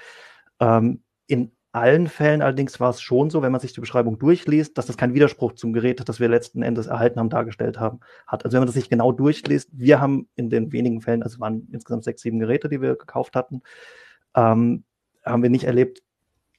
Ähm, 0.61 1.02
in 1.26 1.52
allen 1.72 2.06
Fällen 2.06 2.42
allerdings 2.42 2.78
war 2.80 2.90
es 2.90 3.00
schon 3.00 3.30
so, 3.30 3.42
wenn 3.42 3.52
man 3.52 3.60
sich 3.60 3.72
die 3.72 3.80
Beschreibung 3.80 4.18
durchliest, 4.18 4.76
dass 4.76 4.86
das 4.86 4.96
kein 4.98 5.14
Widerspruch 5.14 5.52
zum 5.52 5.72
Gerät, 5.72 6.06
das 6.06 6.20
wir 6.20 6.28
letzten 6.28 6.62
Endes 6.62 6.86
erhalten 6.86 7.18
haben, 7.18 7.30
dargestellt 7.30 7.80
haben, 7.80 8.00
hat. 8.26 8.44
Also 8.44 8.54
wenn 8.54 8.60
man 8.60 8.66
das 8.66 8.74
sich 8.74 8.90
genau 8.90 9.10
durchliest, 9.10 9.70
wir 9.72 10.00
haben 10.00 10.28
in 10.36 10.50
den 10.50 10.72
wenigen 10.72 11.00
Fällen, 11.00 11.22
also 11.22 11.40
waren 11.40 11.68
insgesamt 11.72 12.04
sechs, 12.04 12.22
sieben 12.22 12.38
Geräte, 12.38 12.68
die 12.68 12.82
wir 12.82 12.96
gekauft 12.96 13.34
hatten, 13.34 13.62
ähm, 14.34 14.84
haben 15.24 15.42
wir 15.42 15.50
nicht 15.50 15.64
erlebt, 15.64 16.02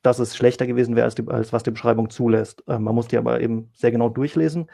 dass 0.01 0.19
es 0.19 0.35
schlechter 0.35 0.67
gewesen 0.67 0.95
wäre, 0.95 1.05
als, 1.05 1.15
die, 1.15 1.27
als 1.27 1.53
was 1.53 1.63
die 1.63 1.71
Beschreibung 1.71 2.09
zulässt. 2.09 2.63
Ähm, 2.67 2.83
man 2.83 2.95
muss 2.95 3.07
die 3.07 3.17
aber 3.17 3.39
eben 3.39 3.69
sehr 3.73 3.91
genau 3.91 4.09
durchlesen. 4.09 4.69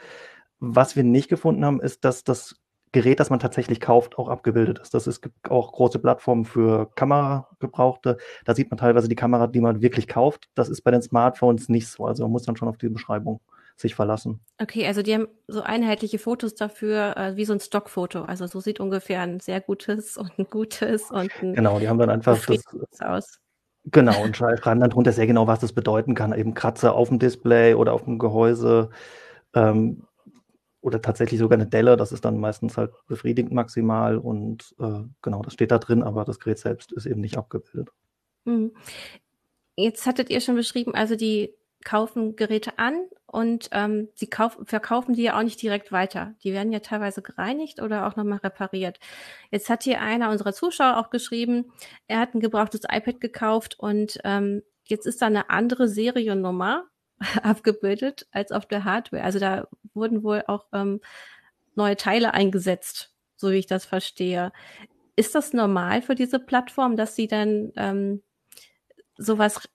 Was 0.58 0.96
wir 0.96 1.04
nicht 1.04 1.28
gefunden 1.28 1.64
haben, 1.64 1.80
ist, 1.80 2.04
dass 2.04 2.24
das 2.24 2.59
Gerät, 2.92 3.20
das 3.20 3.30
man 3.30 3.38
tatsächlich 3.38 3.80
kauft, 3.80 4.18
auch 4.18 4.28
abgebildet 4.28 4.80
ist. 4.80 4.94
Das 4.94 5.06
ist, 5.06 5.16
es 5.16 5.20
gibt 5.20 5.50
auch 5.50 5.72
große 5.72 6.00
Plattformen 6.00 6.44
für 6.44 6.90
Kameragebrauchte. 6.96 8.18
Da 8.44 8.54
sieht 8.54 8.70
man 8.70 8.78
teilweise 8.78 9.08
die 9.08 9.14
Kamera, 9.14 9.46
die 9.46 9.60
man 9.60 9.80
wirklich 9.80 10.08
kauft. 10.08 10.48
Das 10.54 10.68
ist 10.68 10.82
bei 10.82 10.90
den 10.90 11.02
Smartphones 11.02 11.68
nicht 11.68 11.88
so. 11.88 12.06
Also 12.06 12.24
man 12.24 12.32
muss 12.32 12.42
dann 12.42 12.56
schon 12.56 12.68
auf 12.68 12.78
die 12.78 12.88
Beschreibung 12.88 13.40
sich 13.76 13.94
verlassen. 13.94 14.40
Okay, 14.60 14.86
also 14.86 15.02
die 15.02 15.14
haben 15.14 15.28
so 15.46 15.62
einheitliche 15.62 16.18
Fotos 16.18 16.54
dafür, 16.54 17.16
äh, 17.16 17.36
wie 17.36 17.44
so 17.44 17.52
ein 17.52 17.60
Stockfoto. 17.60 18.22
Also 18.22 18.46
so 18.46 18.60
sieht 18.60 18.80
ungefähr 18.80 19.20
ein 19.22 19.40
sehr 19.40 19.60
gutes 19.60 20.16
und 20.16 20.36
ein 20.38 20.46
gutes 20.50 21.10
und 21.10 21.30
ein 21.42 21.54
Genau, 21.54 21.78
die 21.78 21.88
haben 21.88 21.98
dann 21.98 22.10
einfach 22.10 22.38
das, 22.44 22.64
aus. 23.00 23.40
Genau, 23.84 24.22
und 24.22 24.36
schreiben 24.36 24.80
dann 24.80 24.90
drunter 24.90 25.12
sehr 25.12 25.26
genau, 25.26 25.46
was 25.46 25.60
das 25.60 25.72
bedeuten 25.72 26.14
kann. 26.14 26.36
Eben 26.36 26.54
Kratzer 26.54 26.94
auf 26.94 27.08
dem 27.08 27.18
Display 27.18 27.74
oder 27.74 27.94
auf 27.94 28.04
dem 28.04 28.18
Gehäuse 28.18 28.90
ähm, 29.54 30.04
oder 30.80 31.02
tatsächlich 31.02 31.38
sogar 31.38 31.58
eine 31.58 31.68
Delle. 31.68 31.96
Das 31.96 32.12
ist 32.12 32.24
dann 32.24 32.38
meistens 32.38 32.76
halt 32.76 32.92
befriedigend 33.06 33.52
maximal 33.52 34.16
und 34.18 34.74
äh, 34.78 35.02
genau, 35.22 35.42
das 35.42 35.52
steht 35.52 35.70
da 35.70 35.78
drin, 35.78 36.02
aber 36.02 36.24
das 36.24 36.38
Gerät 36.40 36.58
selbst 36.58 36.92
ist 36.92 37.06
eben 37.06 37.20
nicht 37.20 37.36
abgebildet. 37.36 37.90
Mhm. 38.44 38.72
Jetzt 39.76 40.06
hattet 40.06 40.30
ihr 40.30 40.40
schon 40.40 40.56
beschrieben, 40.56 40.94
also 40.94 41.16
die 41.16 41.54
kaufen 41.84 42.36
Geräte 42.36 42.78
an 42.78 43.06
und 43.26 43.68
ähm, 43.72 44.08
sie 44.14 44.28
kaufen, 44.28 44.66
verkaufen 44.66 45.14
die 45.14 45.22
ja 45.22 45.38
auch 45.38 45.42
nicht 45.42 45.62
direkt 45.62 45.92
weiter. 45.92 46.34
Die 46.44 46.52
werden 46.52 46.72
ja 46.72 46.80
teilweise 46.80 47.22
gereinigt 47.22 47.80
oder 47.80 48.06
auch 48.06 48.16
nochmal 48.16 48.38
repariert. 48.38 48.98
Jetzt 49.50 49.70
hat 49.70 49.84
hier 49.84 50.00
einer 50.00 50.30
unserer 50.30 50.52
Zuschauer 50.52 50.98
auch 50.98 51.10
geschrieben, 51.10 51.72
er 52.06 52.18
hat 52.18 52.34
ein 52.34 52.40
gebrauchtes 52.40 52.82
iPad 52.90 53.20
gekauft 53.20 53.78
und 53.78 54.18
ähm, 54.24 54.62
jetzt 54.84 55.06
ist 55.06 55.22
da 55.22 55.26
eine 55.26 55.48
andere 55.48 55.88
Seriennummer 55.88 56.84
abgebildet 57.42 58.26
als 58.32 58.52
auf 58.52 58.66
der 58.66 58.84
Hardware. 58.84 59.22
Also 59.22 59.38
da 59.38 59.68
wurden 60.00 60.24
wohl 60.24 60.42
auch 60.48 60.66
ähm, 60.72 61.00
neue 61.76 61.96
Teile 61.96 62.34
eingesetzt, 62.34 63.14
so 63.36 63.50
wie 63.50 63.58
ich 63.58 63.66
das 63.66 63.84
verstehe. 63.84 64.50
Ist 65.14 65.34
das 65.34 65.52
normal 65.52 66.02
für 66.02 66.16
diese 66.16 66.40
Plattform, 66.40 66.96
dass 66.96 67.14
sie 67.14 67.28
dann 67.28 67.72
ähm, 67.76 68.22
sowas 69.16 69.68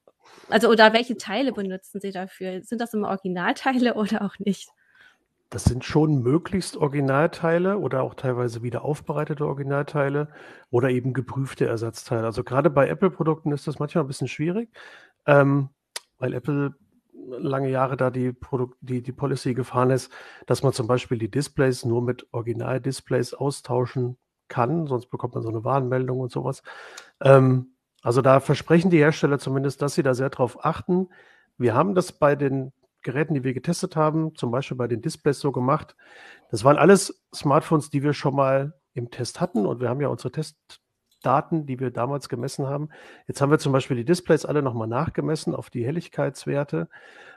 also 0.50 0.70
oder 0.70 0.94
welche 0.94 1.18
Teile 1.18 1.52
benutzen 1.52 2.00
Sie 2.02 2.12
dafür? 2.12 2.62
Sind 2.64 2.82
das 2.82 2.94
immer 2.94 3.10
Originalteile 3.10 3.94
oder 3.96 4.24
auch 4.24 4.38
nicht? 4.40 4.70
Das 5.50 5.64
sind 5.64 5.86
schon 5.86 6.22
möglichst 6.24 6.76
Originalteile 6.76 7.78
oder 7.78 8.02
auch 8.02 8.16
teilweise 8.16 8.64
wieder 8.64 8.84
aufbereitete 8.84 9.46
Originalteile 9.46 10.30
oder 10.72 10.90
eben 10.90 11.14
geprüfte 11.14 11.68
Ersatzteile. 11.68 12.26
Also 12.26 12.44
gerade 12.44 12.70
bei 12.70 12.88
Apple-Produkten 12.90 13.52
ist 13.52 13.68
das 13.68 13.80
manchmal 13.80 14.04
ein 14.04 14.08
bisschen 14.08 14.28
schwierig, 14.28 14.70
ähm, 15.28 15.70
weil 16.18 16.34
Apple 16.34 16.76
lange 17.28 17.70
Jahre 17.70 17.98
da 17.98 18.10
die, 18.10 18.32
Produkt, 18.32 18.78
die, 18.82 19.02
die 19.02 19.12
Policy 19.12 19.54
gefahren 19.54 19.90
ist, 19.90 20.12
dass 20.46 20.64
man 20.64 20.74
zum 20.74 20.88
Beispiel 20.88 21.18
die 21.18 21.32
Displays 21.32 21.86
nur 21.86 22.02
mit 22.02 22.28
Original-Displays 22.32 23.34
austauschen 23.34 24.18
kann, 24.48 24.88
sonst 24.88 25.08
bekommt 25.08 25.34
man 25.34 25.44
so 25.44 25.50
eine 25.50 25.64
Warnmeldung 25.64 26.20
und 26.20 26.32
sowas. 26.32 26.62
Ähm, 27.22 27.76
also 28.04 28.22
da 28.22 28.40
versprechen 28.40 28.92
die 28.92 29.00
Hersteller 29.00 29.40
zumindest, 29.40 29.82
dass 29.82 29.96
sie 29.96 30.04
da 30.04 30.14
sehr 30.14 30.30
drauf 30.30 30.64
achten. 30.64 31.10
Wir 31.58 31.74
haben 31.74 31.96
das 31.96 32.12
bei 32.12 32.36
den 32.36 32.72
Geräten, 33.02 33.34
die 33.34 33.44
wir 33.44 33.54
getestet 33.54 33.96
haben, 33.96 34.36
zum 34.36 34.52
Beispiel 34.52 34.78
bei 34.78 34.88
den 34.88 35.02
Displays 35.02 35.40
so 35.40 35.52
gemacht. 35.52 35.96
Das 36.52 36.64
waren 36.64 36.78
alles 36.78 37.24
Smartphones, 37.34 37.90
die 37.90 38.04
wir 38.04 38.14
schon 38.14 38.36
mal 38.36 38.74
im 38.94 39.12
Test 39.12 39.42
hatten 39.42 39.66
und 39.66 39.82
wir 39.82 39.90
haben 39.90 40.02
ja 40.02 40.08
unsere 40.08 40.32
Testdaten, 41.26 41.66
die 41.66 41.80
wir 41.80 41.92
damals 41.92 42.30
gemessen 42.30 42.68
haben. 42.68 42.90
Jetzt 43.28 43.42
haben 43.42 43.50
wir 43.50 43.58
zum 43.58 43.72
Beispiel 43.72 43.98
die 43.98 44.06
Displays 44.06 44.46
alle 44.46 44.62
nochmal 44.62 44.88
nachgemessen 44.88 45.56
auf 45.56 45.70
die 45.70 45.86
Helligkeitswerte 45.86 46.88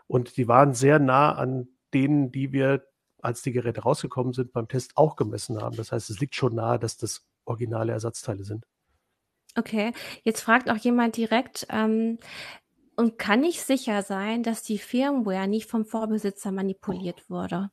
und 0.06 0.36
die 0.36 0.46
waren 0.46 0.74
sehr 0.74 0.98
nah 0.98 1.32
an 1.32 1.68
denen, 1.94 2.30
die 2.30 2.52
wir, 2.52 2.84
als 3.20 3.40
die 3.42 3.52
Geräte 3.52 3.80
rausgekommen 3.80 4.34
sind, 4.34 4.52
beim 4.52 4.68
Test 4.68 4.96
auch 4.96 5.16
gemessen 5.16 5.60
haben. 5.60 5.76
Das 5.76 5.90
heißt, 5.90 6.10
es 6.10 6.20
liegt 6.20 6.34
schon 6.34 6.54
nahe, 6.54 6.78
dass 6.78 6.98
das 6.98 7.26
originale 7.46 7.92
Ersatzteile 7.92 8.44
sind. 8.44 8.66
Okay, 9.56 9.92
jetzt 10.22 10.42
fragt 10.42 10.70
auch 10.70 10.76
jemand 10.76 11.16
direkt, 11.16 11.66
ähm, 11.70 12.18
und 12.96 13.16
kann 13.16 13.44
ich 13.44 13.62
sicher 13.62 14.02
sein, 14.02 14.42
dass 14.42 14.62
die 14.62 14.78
Firmware 14.78 15.46
nicht 15.46 15.70
vom 15.70 15.84
Vorbesitzer 15.84 16.50
manipuliert 16.50 17.30
wurde? 17.30 17.70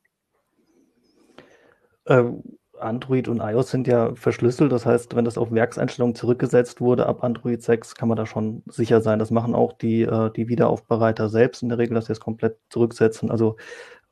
Ähm, 2.05 2.43
Android 2.79 3.27
und 3.27 3.39
iOS 3.39 3.71
sind 3.71 3.87
ja 3.87 4.13
verschlüsselt. 4.15 4.71
Das 4.71 4.85
heißt, 4.85 5.15
wenn 5.15 5.25
das 5.25 5.37
auf 5.37 5.51
Werkseinstellungen 5.51 6.15
zurückgesetzt 6.15 6.81
wurde 6.81 7.05
ab 7.05 7.23
Android 7.23 7.61
6, 7.61 7.95
kann 7.95 8.09
man 8.09 8.17
da 8.17 8.25
schon 8.25 8.63
sicher 8.67 9.01
sein. 9.01 9.19
Das 9.19 9.31
machen 9.31 9.55
auch 9.55 9.73
die, 9.73 10.01
äh, 10.03 10.31
die 10.31 10.47
Wiederaufbereiter 10.47 11.29
selbst 11.29 11.63
in 11.63 11.69
der 11.69 11.77
Regel, 11.77 11.95
dass 11.95 12.07
sie 12.07 12.13
es 12.13 12.19
komplett 12.19 12.57
zurücksetzen. 12.69 13.31
Also 13.31 13.57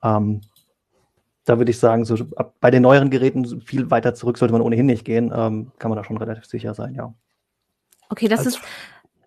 ähm, 0.04 0.42
da 1.46 1.58
würde 1.58 1.72
ich 1.72 1.80
sagen, 1.80 2.06
so 2.06 2.16
ab, 2.36 2.56
bei 2.60 2.72
den 2.72 2.84
neueren 2.84 3.10
Geräten 3.10 3.62
viel 3.62 3.92
weiter 3.92 4.14
zurück 4.14 4.38
sollte 4.38 4.54
man 4.54 4.62
ohnehin 4.62 4.86
nicht 4.86 5.06
gehen. 5.06 5.32
Ähm, 5.36 5.72
kann 5.78 5.90
man 5.90 5.98
da 5.98 6.04
schon 6.04 6.18
relativ 6.18 6.46
sicher 6.46 6.74
sein, 6.74 6.96
ja. 6.96 7.14
Okay, 8.10 8.28
das 8.28 8.40
also, 8.40 8.50
ist. 8.50 8.60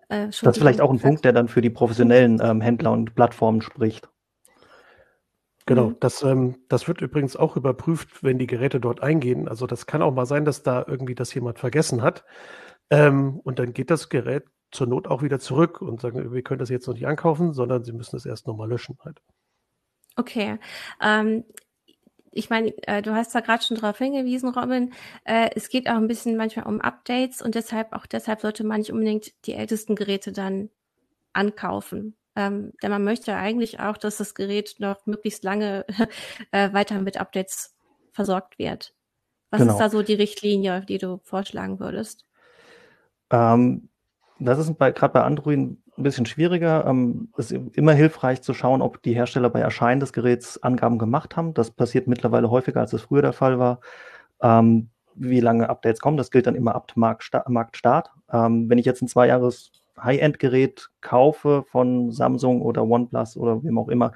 Äh, 0.09 0.27
das 0.27 0.43
ist 0.43 0.57
vielleicht 0.57 0.81
auch 0.81 0.91
ein 0.91 0.99
Punkt, 0.99 1.25
der 1.25 1.33
dann 1.33 1.47
für 1.47 1.61
die 1.61 1.69
professionellen 1.69 2.39
ähm, 2.41 2.61
Händler 2.61 2.91
und 2.91 3.13
Plattformen 3.15 3.61
spricht. 3.61 4.09
Genau, 5.67 5.89
mhm. 5.89 5.97
das, 5.99 6.23
ähm, 6.23 6.55
das 6.69 6.87
wird 6.87 7.01
übrigens 7.01 7.35
auch 7.35 7.57
überprüft, 7.57 8.23
wenn 8.23 8.39
die 8.39 8.47
Geräte 8.47 8.79
dort 8.79 9.03
eingehen. 9.03 9.47
Also 9.47 9.67
das 9.67 9.85
kann 9.85 10.01
auch 10.01 10.13
mal 10.13 10.25
sein, 10.25 10.45
dass 10.45 10.63
da 10.63 10.83
irgendwie 10.87 11.13
das 11.13 11.33
jemand 11.33 11.59
vergessen 11.59 12.01
hat. 12.01 12.23
Ähm, 12.89 13.39
und 13.43 13.59
dann 13.59 13.73
geht 13.73 13.91
das 13.91 14.09
Gerät 14.09 14.45
zur 14.71 14.87
Not 14.87 15.07
auch 15.07 15.21
wieder 15.21 15.39
zurück 15.39 15.81
und 15.81 16.01
sagen, 16.01 16.33
wir 16.33 16.41
können 16.41 16.59
das 16.59 16.69
jetzt 16.69 16.87
noch 16.87 16.93
nicht 16.93 17.05
ankaufen, 17.05 17.53
sondern 17.53 17.83
sie 17.83 17.91
müssen 17.91 18.15
es 18.15 18.25
erst 18.25 18.47
nochmal 18.47 18.69
löschen 18.69 18.97
halt. 19.03 19.21
Okay. 20.15 20.57
Ähm, 21.01 21.43
ich 22.31 22.49
meine, 22.49 22.73
äh, 22.87 23.01
du 23.01 23.13
hast 23.13 23.35
da 23.35 23.41
gerade 23.41 23.63
schon 23.63 23.77
darauf 23.77 23.97
hingewiesen, 23.97 24.49
Robin, 24.49 24.93
äh, 25.25 25.49
es 25.53 25.67
geht 25.67 25.89
auch 25.89 25.95
ein 25.95 26.07
bisschen 26.07 26.37
manchmal 26.37 26.67
um 26.67 26.79
Updates 26.79 27.41
und 27.41 27.55
deshalb, 27.55 27.93
auch 27.93 28.05
deshalb 28.05 28.39
sollte 28.39 28.63
man 28.63 28.79
nicht 28.79 28.91
unbedingt 28.91 29.33
die 29.45 29.53
ältesten 29.53 29.95
Geräte 29.95 30.31
dann 30.31 30.69
ankaufen. 31.33 32.16
Ähm, 32.37 32.73
denn 32.83 32.91
man 32.91 33.03
möchte 33.03 33.35
eigentlich 33.35 33.79
auch, 33.79 33.97
dass 33.97 34.17
das 34.17 34.35
Gerät 34.35 34.75
noch 34.77 35.07
möglichst 35.07 35.43
lange 35.43 35.85
äh, 36.51 36.71
weiter 36.71 37.01
mit 37.01 37.19
Updates 37.19 37.75
versorgt 38.11 38.59
wird. 38.59 38.93
Was 39.49 39.61
genau. 39.61 39.73
ist 39.73 39.79
da 39.79 39.89
so 39.89 40.03
die 40.03 40.13
Richtlinie, 40.13 40.85
die 40.87 40.99
du 40.99 41.19
vorschlagen 41.23 41.79
würdest? 41.79 42.25
Ähm, 43.31 43.89
das 44.37 44.59
ist 44.59 44.77
gerade 44.77 45.09
bei 45.09 45.23
Android 45.23 45.57
ein 45.57 45.81
bisschen 45.97 46.27
schwieriger. 46.27 46.85
Ähm, 46.85 47.29
es 47.37 47.51
ist 47.51 47.75
immer 47.75 47.93
hilfreich 47.93 48.43
zu 48.43 48.53
schauen, 48.53 48.83
ob 48.83 49.01
die 49.01 49.15
Hersteller 49.15 49.49
bei 49.49 49.61
Erscheinen 49.61 49.99
des 49.99 50.13
Geräts 50.13 50.61
Angaben 50.61 50.99
gemacht 50.99 51.35
haben. 51.37 51.55
Das 51.55 51.71
passiert 51.71 52.05
mittlerweile 52.05 52.51
häufiger, 52.51 52.81
als 52.81 52.93
es 52.93 53.01
früher 53.01 53.23
der 53.23 53.33
Fall 53.33 53.57
war. 53.57 53.79
Ähm, 54.43 54.89
wie 55.15 55.39
lange 55.39 55.69
Updates 55.69 56.01
kommen, 56.01 56.17
das 56.17 56.29
gilt 56.29 56.45
dann 56.45 56.53
immer 56.53 56.75
ab 56.75 56.91
Marktstart. 56.95 58.11
Ähm, 58.31 58.69
wenn 58.69 58.77
ich 58.77 58.85
jetzt 58.85 59.01
ein 59.01 59.07
zwei 59.07 59.25
Jahres 59.25 59.71
High-End-Gerät 59.99 60.89
kaufe 61.01 61.63
von 61.69 62.11
Samsung 62.11 62.61
oder 62.61 62.83
OnePlus 62.83 63.37
oder 63.37 63.63
wem 63.63 63.77
auch 63.77 63.89
immer, 63.89 64.13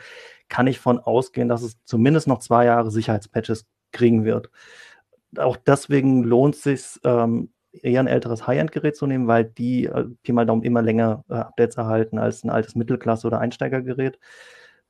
kann 0.49 0.67
ich 0.67 0.79
von 0.79 0.99
ausgehen, 0.99 1.49
dass 1.49 1.61
es 1.61 1.77
zumindest 1.85 2.27
noch 2.27 2.39
zwei 2.39 2.65
Jahre 2.65 2.91
Sicherheitspatches 2.91 3.65
kriegen 3.91 4.25
wird. 4.25 4.49
Auch 5.37 5.57
deswegen 5.57 6.23
lohnt 6.23 6.55
es 6.55 6.63
sich, 6.63 6.99
ähm, 7.03 7.51
eher 7.71 8.01
ein 8.01 8.07
älteres 8.07 8.47
High-End-Gerät 8.47 8.95
zu 8.95 9.07
nehmen, 9.07 9.27
weil 9.27 9.45
die 9.45 9.85
äh, 9.85 10.05
Pi 10.23 10.33
mal 10.33 10.45
Daumen 10.45 10.63
immer 10.63 10.81
länger 10.81 11.23
äh, 11.29 11.35
Updates 11.35 11.77
erhalten 11.77 12.17
als 12.19 12.43
ein 12.43 12.49
altes 12.49 12.75
Mittelklasse- 12.75 13.27
oder 13.27 13.39
Einsteigergerät. 13.39 14.19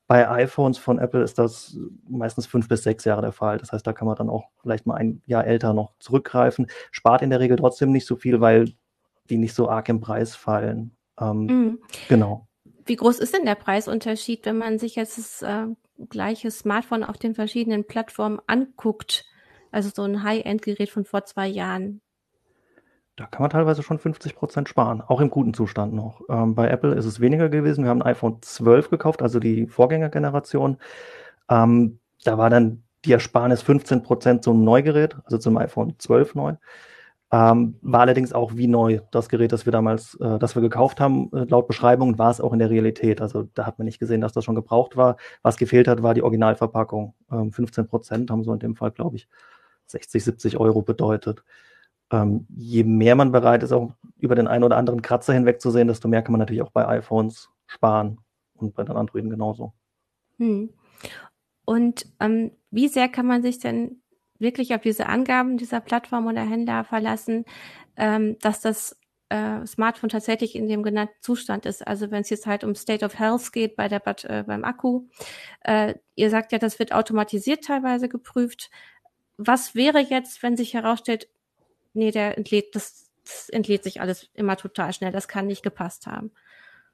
Bei 0.07 0.29
iPhones 0.29 0.77
von 0.77 1.00
Apple 1.00 1.24
ist 1.24 1.39
das 1.39 1.77
meistens 2.10 2.45
fünf 2.45 2.67
bis 2.67 2.83
sechs 2.83 3.05
Jahre 3.05 3.21
der 3.21 3.31
Fall. 3.31 3.60
Das 3.60 3.71
heißt, 3.71 3.86
da 3.86 3.93
kann 3.93 4.07
man 4.07 4.17
dann 4.17 4.29
auch 4.29 4.45
vielleicht 4.62 4.86
mal 4.86 4.95
ein 4.95 5.21
Jahr 5.25 5.45
älter 5.45 5.74
noch 5.74 5.93
zurückgreifen. 6.00 6.67
Spart 6.91 7.21
in 7.21 7.29
der 7.29 7.39
Regel 7.39 7.55
trotzdem 7.55 7.91
nicht 7.91 8.05
so 8.05 8.17
viel, 8.17 8.41
weil 8.41 8.74
die 9.29 9.37
nicht 9.37 9.53
so 9.53 9.69
arg 9.69 9.89
im 9.89 10.01
Preis 10.01 10.35
fallen. 10.35 10.95
Ähm, 11.19 11.45
mhm. 11.45 11.79
Genau. 12.09 12.47
Wie 12.85 12.95
groß 12.95 13.19
ist 13.19 13.33
denn 13.33 13.45
der 13.45 13.55
Preisunterschied, 13.55 14.45
wenn 14.45 14.57
man 14.57 14.79
sich 14.79 14.95
jetzt 14.95 15.17
das 15.17 15.41
äh, 15.41 15.67
gleiche 16.09 16.51
Smartphone 16.51 17.03
auf 17.03 17.17
den 17.17 17.35
verschiedenen 17.35 17.85
Plattformen 17.85 18.39
anguckt? 18.47 19.25
Also 19.71 19.89
so 19.93 20.03
ein 20.03 20.23
High-End-Gerät 20.23 20.89
von 20.89 21.05
vor 21.05 21.23
zwei 21.25 21.47
Jahren. 21.47 22.01
Da 23.15 23.25
kann 23.27 23.41
man 23.41 23.51
teilweise 23.51 23.83
schon 23.83 23.99
50 23.99 24.35
Prozent 24.35 24.69
sparen, 24.69 25.01
auch 25.01 25.21
im 25.21 25.29
guten 25.29 25.53
Zustand 25.53 25.93
noch. 25.93 26.21
Ähm, 26.29 26.55
bei 26.55 26.69
Apple 26.69 26.95
ist 26.95 27.05
es 27.05 27.19
weniger 27.19 27.49
gewesen. 27.49 27.83
Wir 27.83 27.89
haben 27.89 28.01
ein 28.01 28.11
iPhone 28.11 28.41
12 28.41 28.89
gekauft, 28.89 29.21
also 29.21 29.39
die 29.39 29.67
Vorgängergeneration. 29.67 30.77
Ähm, 31.49 31.99
da 32.23 32.37
war 32.37 32.49
dann 32.49 32.83
die 33.05 33.11
Ersparnis 33.11 33.61
15 33.61 34.03
Prozent 34.03 34.43
zum 34.43 34.63
Neugerät, 34.63 35.17
also 35.25 35.37
zum 35.37 35.57
iPhone 35.57 35.95
12 35.97 36.35
neu. 36.35 36.55
Ähm, 37.33 37.75
war 37.81 38.01
allerdings 38.01 38.33
auch 38.33 38.57
wie 38.57 38.67
neu 38.67 39.00
das 39.11 39.29
Gerät, 39.29 39.53
das 39.53 39.65
wir 39.65 39.71
damals, 39.71 40.15
äh, 40.15 40.38
das 40.38 40.55
wir 40.55 40.61
gekauft 40.61 41.00
haben, 41.00 41.31
äh, 41.33 41.45
laut 41.45 41.67
Beschreibung, 41.67 42.17
war 42.17 42.29
es 42.29 42.41
auch 42.41 42.51
in 42.51 42.59
der 42.59 42.69
Realität. 42.69 43.21
Also 43.21 43.43
da 43.53 43.65
hat 43.65 43.79
man 43.79 43.85
nicht 43.85 44.00
gesehen, 44.00 44.21
dass 44.21 44.33
das 44.33 44.43
schon 44.43 44.55
gebraucht 44.55 44.97
war. 44.97 45.15
Was 45.41 45.57
gefehlt 45.57 45.88
hat, 45.88 46.03
war 46.03 46.13
die 46.13 46.23
Originalverpackung. 46.23 47.13
Ähm, 47.31 47.53
15 47.53 47.88
Prozent 47.88 48.31
haben 48.31 48.43
so 48.43 48.51
in 48.51 48.59
dem 48.59 48.75
Fall, 48.75 48.91
glaube 48.91 49.15
ich, 49.15 49.29
60, 49.88 50.23
70 50.23 50.57
Euro 50.57 50.81
bedeutet 50.81 51.43
ähm, 52.11 52.45
je 52.50 52.83
mehr 52.83 53.15
man 53.15 53.31
bereit 53.31 53.63
ist, 53.63 53.71
auch 53.71 53.93
über 54.17 54.35
den 54.35 54.47
einen 54.47 54.63
oder 54.63 54.77
anderen 54.77 55.01
Kratzer 55.01 55.33
hinwegzusehen, 55.33 55.88
desto 55.88 56.07
mehr 56.07 56.21
kann 56.21 56.33
man 56.33 56.39
natürlich 56.39 56.61
auch 56.61 56.71
bei 56.71 56.88
iPhones 56.88 57.50
sparen 57.67 58.19
und 58.53 58.75
bei 58.75 58.83
den 58.83 58.97
Androiden 58.97 59.29
genauso. 59.29 59.73
Hm. 60.38 60.69
Und 61.65 62.05
ähm, 62.19 62.51
wie 62.69 62.88
sehr 62.88 63.07
kann 63.07 63.25
man 63.25 63.41
sich 63.41 63.59
denn 63.59 64.01
wirklich 64.41 64.75
auf 64.75 64.81
diese 64.81 65.07
Angaben 65.07 65.57
dieser 65.57 65.79
Plattform 65.79 66.27
oder 66.27 66.41
Händler 66.41 66.83
verlassen, 66.83 67.45
ähm, 67.95 68.38
dass 68.39 68.62
das 68.62 68.98
äh, 69.29 69.65
Smartphone 69.65 70.10
tatsächlich 70.10 70.55
in 70.55 70.67
dem 70.67 70.83
genannten 70.83 71.15
Zustand 71.21 71.65
ist. 71.65 71.88
Also 71.88 72.12
wenn 72.12 72.21
es 72.21 72.29
jetzt 72.29 72.48
halt 72.48 72.63
um 72.63 72.75
State 72.75 73.05
of 73.05 73.17
Health 73.17 73.53
geht 73.53 73.75
bei 73.75 73.88
der 73.88 74.01
äh, 74.25 74.43
beim 74.43 74.63
Akku, 74.65 75.07
äh, 75.62 75.95
ihr 76.15 76.29
sagt 76.29 76.51
ja, 76.51 76.57
das 76.57 76.79
wird 76.79 76.91
automatisiert 76.91 77.63
teilweise 77.63 78.10
geprüft. 78.10 78.69
Was 79.38 79.75
wäre 79.75 80.00
jetzt, 80.00 80.43
wenn 80.43 80.57
sich 80.57 80.74
herausstellt, 80.74 81.29
nee, 81.93 82.12
der 82.12 82.38
entlädt, 82.38 82.75
das 82.75 83.12
das 83.24 83.50
entlädt 83.50 83.83
sich 83.83 84.01
alles 84.01 84.29
immer 84.33 84.57
total 84.57 84.93
schnell. 84.93 85.12
Das 85.12 85.27
kann 85.27 85.48
nicht 85.48 85.63
gepasst 85.63 86.07
haben. 86.07 86.31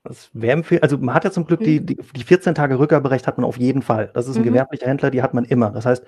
Das 0.03 0.29
wäre 0.33 0.63
also 0.81 0.97
man 0.97 1.13
hat 1.13 1.25
ja 1.25 1.31
zum 1.31 1.45
Glück 1.45 1.59
die, 1.59 1.85
die, 1.85 1.95
die 1.95 2.23
14 2.23 2.55
Tage 2.55 2.79
Rückgaberecht 2.79 3.27
hat 3.27 3.37
man 3.37 3.45
auf 3.45 3.57
jeden 3.57 3.81
Fall. 3.81 4.09
Das 4.13 4.27
ist 4.27 4.37
ein 4.37 4.41
mhm. 4.41 4.47
gewerblicher 4.47 4.87
Händler, 4.87 5.11
die 5.11 5.21
hat 5.21 5.33
man 5.33 5.43
immer. 5.43 5.71
Das 5.71 5.85
heißt, 5.85 6.03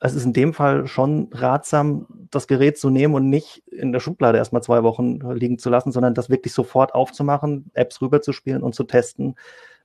es 0.00 0.14
ist 0.14 0.24
in 0.24 0.32
dem 0.32 0.54
Fall 0.54 0.86
schon 0.86 1.28
ratsam, 1.32 2.06
das 2.30 2.46
Gerät 2.46 2.78
zu 2.78 2.88
nehmen 2.88 3.14
und 3.14 3.28
nicht 3.28 3.62
in 3.68 3.92
der 3.92 4.00
Schublade 4.00 4.38
erstmal 4.38 4.62
zwei 4.62 4.82
Wochen 4.82 5.18
liegen 5.32 5.58
zu 5.58 5.68
lassen, 5.68 5.92
sondern 5.92 6.14
das 6.14 6.30
wirklich 6.30 6.54
sofort 6.54 6.94
aufzumachen, 6.94 7.70
Apps 7.74 8.00
rüberzuspielen 8.00 8.62
und 8.62 8.74
zu 8.74 8.84
testen. 8.84 9.34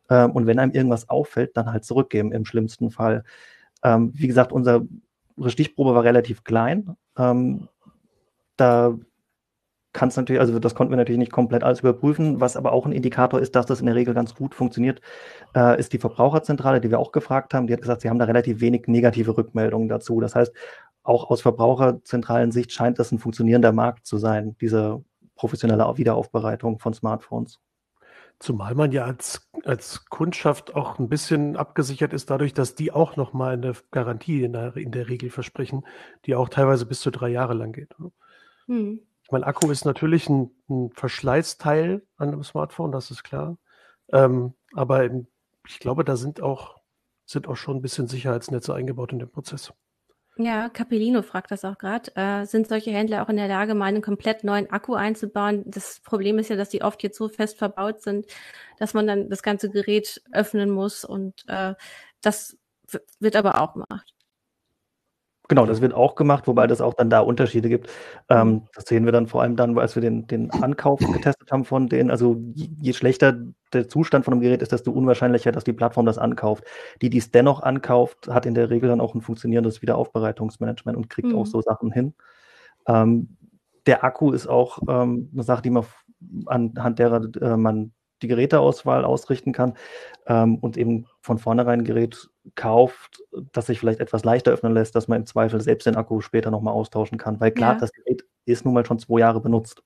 Ähm, 0.10 0.32
und 0.32 0.48
wenn 0.48 0.60
einem 0.60 0.72
irgendwas 0.72 1.10
auffällt, 1.10 1.58
dann 1.58 1.72
halt 1.72 1.84
zurückgeben 1.84 2.32
im 2.32 2.46
schlimmsten 2.46 2.92
Fall. 2.92 3.24
Ähm, 3.84 4.12
wie 4.16 4.28
gesagt, 4.28 4.52
unsere 4.54 4.88
Stichprobe 5.48 5.94
war 5.94 6.04
relativ 6.04 6.44
klein. 6.44 6.96
Ähm, 7.18 7.68
da 8.56 8.98
kann 9.94 10.10
es 10.10 10.17
natürlich, 10.17 10.39
also 10.39 10.60
das 10.60 10.75
konnten 10.75 10.91
wir 10.91 10.98
natürlich 10.98 11.20
nicht 11.20 11.32
komplett 11.32 11.63
alles 11.63 11.79
überprüfen. 11.79 12.39
Was 12.39 12.56
aber 12.56 12.72
auch 12.72 12.86
ein 12.86 12.91
Indikator 12.91 13.39
ist, 13.39 13.56
dass 13.56 13.65
das 13.65 13.79
in 13.79 13.86
der 13.86 13.96
Regel 13.96 14.13
ganz 14.13 14.36
gut 14.36 14.53
funktioniert, 14.53 15.01
äh, 15.56 15.79
ist 15.79 15.94
die 15.94 15.98
Verbraucherzentrale, 15.98 16.82
die 16.82 16.91
wir 16.91 17.00
auch 17.00 17.12
gefragt 17.12 17.53
haben. 17.53 17.67
Die 17.67 17.74
hat 17.74 17.82
gesagt, 17.82 18.01
sie 18.01 18.10
haben 18.10 18.20
da 18.20 18.25
relativ 18.25 18.62
wenig 18.62 18.88
negative 18.88 19.38
Rückmeldungen 19.38 19.88
dazu. 19.88 20.20
Das 20.20 20.36
heißt, 20.36 20.53
auch 21.03 21.29
aus 21.29 21.41
verbraucherzentralen 21.41 22.51
Sicht 22.51 22.72
scheint 22.72 23.00
das 23.00 23.12
ein 23.12 23.20
funktionierender 23.20 23.72
Markt 23.72 24.06
zu 24.06 24.17
sein, 24.17 24.56
diese 24.60 25.03
professionelle 25.36 25.98
Wiederaufbereitung 25.98 26.79
von 26.79 26.94
Smartphones. 26.94 27.60
Zumal 28.39 28.75
man 28.75 28.91
ja 28.91 29.06
als, 29.06 29.50
als 29.63 30.06
Kundschaft 30.06 30.75
auch 30.75 31.00
ein 31.00 31.10
bisschen 31.10 31.56
abgesichert 31.56 32.13
ist, 32.13 32.29
dadurch, 32.29 32.53
dass 32.53 32.75
die 32.75 32.91
auch 32.91 33.15
nochmal 33.15 33.53
eine 33.53 33.74
Garantie 33.89 34.44
in 34.44 34.53
der, 34.53 34.75
in 34.77 34.91
der 34.91 35.10
Regel 35.10 35.32
versprechen, 35.32 35.86
die 36.25 36.36
auch 36.36 36.50
teilweise 36.50 36.86
bis 36.86 37.00
zu 37.00 37.10
drei 37.10 37.29
Jahre 37.29 37.56
lang 37.56 37.72
geht. 37.72 37.96
Hm. 38.67 39.00
Ich 39.27 39.31
meine, 39.34 39.46
Akku 39.46 39.69
ist 39.69 39.84
natürlich 39.84 40.29
ein, 40.29 40.51
ein 40.69 40.89
Verschleißteil 40.93 42.01
an 42.15 42.29
einem 42.29 42.43
Smartphone, 42.46 42.93
das 42.93 43.12
ist 43.12 43.25
klar. 43.25 43.57
Ähm, 44.13 44.53
aber 44.74 45.03
ich 45.67 45.79
glaube, 45.79 46.05
da 46.05 46.15
sind 46.15 46.41
auch, 46.41 46.77
sind 47.25 47.46
auch 47.46 47.57
schon 47.57 47.75
ein 47.75 47.81
bisschen 47.81 48.07
Sicherheitsnetze 48.07 48.74
eingebaut 48.74 49.12
in 49.12 49.19
den 49.19 49.29
Prozess. 49.29 49.74
Ja, 50.38 50.69
Capellino 50.69 51.24
fragt 51.24 51.51
das 51.51 51.65
auch 51.65 51.77
gerade. 51.77 52.15
Äh, 52.15 52.46
sind 52.46 52.69
solche 52.69 52.91
Händler 52.91 53.22
auch 53.22 53.27
in 53.27 53.36
der 53.36 53.50
Lage, 53.50 53.75
mal 53.75 53.88
einen 53.88 54.01
komplett 54.01 54.46
neuen 54.46 54.69
Akku 54.69 54.93
einzubauen? 54.93 55.63
Das 55.65 56.00
Problem 56.00 56.39
ist 56.39 56.50
ja, 56.50 56.55
dass 56.55 56.69
die 56.69 56.81
oft 56.81 57.03
jetzt 57.03 57.17
so 57.17 57.27
fest 57.27 57.57
verbaut 57.57 58.01
sind, 58.01 58.27
dass 58.79 58.93
man 58.93 59.07
dann 59.07 59.29
das 59.29 59.43
ganze 59.43 59.69
Gerät 59.69 60.22
öffnen 60.31 60.69
muss 60.69 61.03
und 61.03 61.43
äh, 61.50 61.74
das 62.22 62.55
wird 63.19 63.36
aber 63.36 63.60
auch 63.60 63.74
gemacht. 63.74 64.13
Genau, 65.50 65.66
das 65.66 65.80
wird 65.80 65.94
auch 65.94 66.16
gemacht, 66.16 66.46
wobei 66.48 66.68
das 66.68 66.82
auch 66.82 66.94
dann 66.94 67.10
da 67.10 67.22
Unterschiede 67.22 67.70
gibt. 67.70 67.89
Ähm, 68.30 68.48
mhm. 68.48 68.62
das 68.75 68.86
sehen 68.86 69.06
wir 69.06 69.13
dann 69.13 69.27
vor 69.27 69.42
allem 69.42 69.56
dann, 69.56 69.77
als 69.77 69.96
wir 69.96 70.01
den, 70.01 70.27
den 70.27 70.51
Ankauf 70.51 71.00
getestet 71.00 71.51
haben 71.51 71.63
von 71.63 71.88
denen. 71.88 72.12
Also 72.12 72.42
je, 72.54 72.68
je, 72.82 72.94
schlechter 72.94 73.38
der 73.72 73.88
Zustand 73.88 74.25
von 74.25 74.34
einem 74.34 74.42
Gerät 74.42 74.62
ist, 74.62 74.74
desto 74.74 74.92
unwahrscheinlicher, 74.92 75.54
dass 75.54 75.63
die 75.63 75.74
Plattform 75.74 76.06
das 76.06 76.18
ankauft. 76.18 76.66
Die, 77.01 77.10
die 77.10 77.20
es 77.20 77.32
dennoch 77.32 77.62
ankauft, 77.62 78.27
hat 78.27 78.46
in 78.46 78.56
der 78.56 78.70
Regel 78.70 78.89
dann 78.89 79.00
auch 79.00 79.16
ein 79.16 79.22
funktionierendes 79.22 79.82
Wiederaufbereitungsmanagement 79.82 80.98
und 80.98 81.10
kriegt 81.10 81.30
mhm. 81.30 81.38
auch 81.38 81.46
so 81.46 81.62
Sachen 81.62 81.92
hin. 81.92 82.13
Ähm, 82.88 83.38
der 83.86 84.04
Akku 84.04 84.32
ist 84.34 84.48
auch 84.48 84.80
ähm, 84.89 85.30
eine 85.34 85.44
Sache, 85.44 85.62
die 85.62 85.70
man 85.70 85.86
anhand 86.46 87.00
derer 87.00 87.22
äh, 87.42 87.56
man 87.56 87.94
die 88.22 88.27
Geräteauswahl 88.27 89.06
ausrichten 89.06 89.54
kann 89.54 89.74
ähm, 90.25 90.58
und 90.58 90.77
eben 90.77 91.06
von 91.22 91.38
vornherein 91.38 91.82
ein 91.82 91.86
Gerät 91.86 92.30
kauft, 92.56 93.24
das 93.54 93.68
sich 93.68 93.80
vielleicht 93.80 94.00
etwas 94.00 94.24
leichter 94.24 94.51
öffnen 94.51 94.74
lässt, 94.74 94.96
dass 94.96 95.08
man 95.08 95.22
im 95.22 95.25
Zweifel 95.25 95.62
selbst 95.62 95.86
den 95.86 95.96
Akku 95.96 96.22
später 96.22 96.51
nochmal 96.51 96.74
austauschen 96.74 97.18
kann. 97.18 97.39
Weil 97.39 97.51
klar, 97.51 97.74
ja. 97.74 97.80
das 97.80 97.92
Gerät 97.92 98.25
ist 98.46 98.66
nun 98.66 98.74
mal 98.74 98.86
schon 98.86 99.00
zwei 99.00 99.20
Jahre 99.20 99.42
benutzt. 99.42 99.84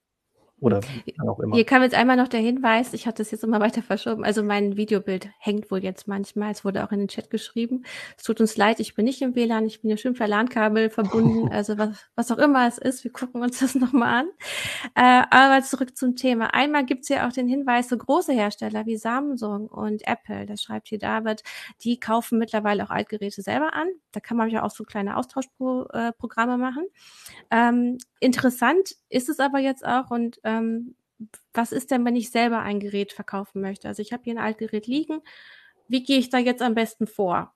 Oder 0.61 0.79
auch 1.25 1.39
immer. 1.39 1.55
Hier 1.55 1.65
kam 1.65 1.81
jetzt 1.81 1.95
einmal 1.95 2.15
noch 2.15 2.27
der 2.27 2.39
Hinweis, 2.39 2.93
ich 2.93 3.07
hatte 3.07 3.23
es 3.23 3.31
jetzt 3.31 3.43
immer 3.43 3.59
weiter 3.59 3.81
verschoben. 3.81 4.23
Also 4.23 4.43
mein 4.43 4.77
Videobild 4.77 5.27
hängt 5.39 5.71
wohl 5.71 5.83
jetzt 5.83 6.07
manchmal. 6.07 6.51
Es 6.51 6.63
wurde 6.63 6.85
auch 6.85 6.91
in 6.91 6.99
den 6.99 7.07
Chat 7.07 7.31
geschrieben. 7.31 7.83
Es 8.15 8.23
tut 8.23 8.39
uns 8.39 8.55
leid, 8.57 8.79
ich 8.79 8.93
bin 8.93 9.05
nicht 9.05 9.23
im 9.23 9.35
WLAN, 9.35 9.65
ich 9.65 9.81
bin 9.81 9.89
ja 9.89 9.97
schön 9.97 10.13
per 10.13 10.27
LAN-Kabel 10.27 10.89
verbunden. 10.89 11.49
Also 11.61 11.77
was, 11.77 11.97
was 12.15 12.31
auch 12.31 12.37
immer 12.37 12.67
es 12.67 12.77
ist, 12.77 13.03
wir 13.03 13.11
gucken 13.11 13.41
uns 13.41 13.59
das 13.59 13.75
nochmal 13.75 14.21
an. 14.21 14.29
Äh, 14.95 15.25
aber 15.31 15.63
zurück 15.63 15.97
zum 15.97 16.15
Thema. 16.15 16.53
Einmal 16.53 16.85
gibt 16.85 17.03
es 17.03 17.09
ja 17.09 17.27
auch 17.27 17.33
den 17.33 17.47
Hinweis, 17.47 17.89
so 17.89 17.97
große 17.97 18.31
Hersteller 18.31 18.85
wie 18.85 18.97
Samsung 18.97 19.67
und 19.67 20.07
Apple, 20.07 20.45
das 20.45 20.61
schreibt 20.61 20.87
hier 20.87 20.99
David, 20.99 21.43
die 21.83 21.99
kaufen 21.99 22.37
mittlerweile 22.37 22.83
auch 22.83 22.89
Altgeräte 22.89 23.41
selber 23.41 23.73
an. 23.73 23.87
Da 24.11 24.19
kann 24.19 24.37
man 24.37 24.49
ja 24.49 24.63
auch 24.63 24.71
so 24.71 24.83
kleine 24.83 25.17
Austauschprogramme 25.17 26.57
machen. 26.57 26.85
Ähm, 27.49 27.97
interessant 28.19 28.95
ist 29.09 29.29
es 29.29 29.39
aber 29.39 29.59
jetzt 29.59 29.85
auch 29.85 30.11
und 30.11 30.39
ähm, 30.57 30.95
was 31.53 31.71
ist 31.71 31.91
denn, 31.91 32.05
wenn 32.05 32.15
ich 32.15 32.31
selber 32.31 32.59
ein 32.59 32.79
Gerät 32.79 33.13
verkaufen 33.13 33.61
möchte? 33.61 33.87
Also 33.87 34.01
ich 34.01 34.13
habe 34.13 34.23
hier 34.23 34.33
ein 34.33 34.43
Altgerät 34.43 34.87
liegen. 34.87 35.21
Wie 35.87 36.03
gehe 36.03 36.17
ich 36.17 36.29
da 36.29 36.37
jetzt 36.37 36.61
am 36.61 36.73
besten 36.73 37.07
vor? 37.07 37.53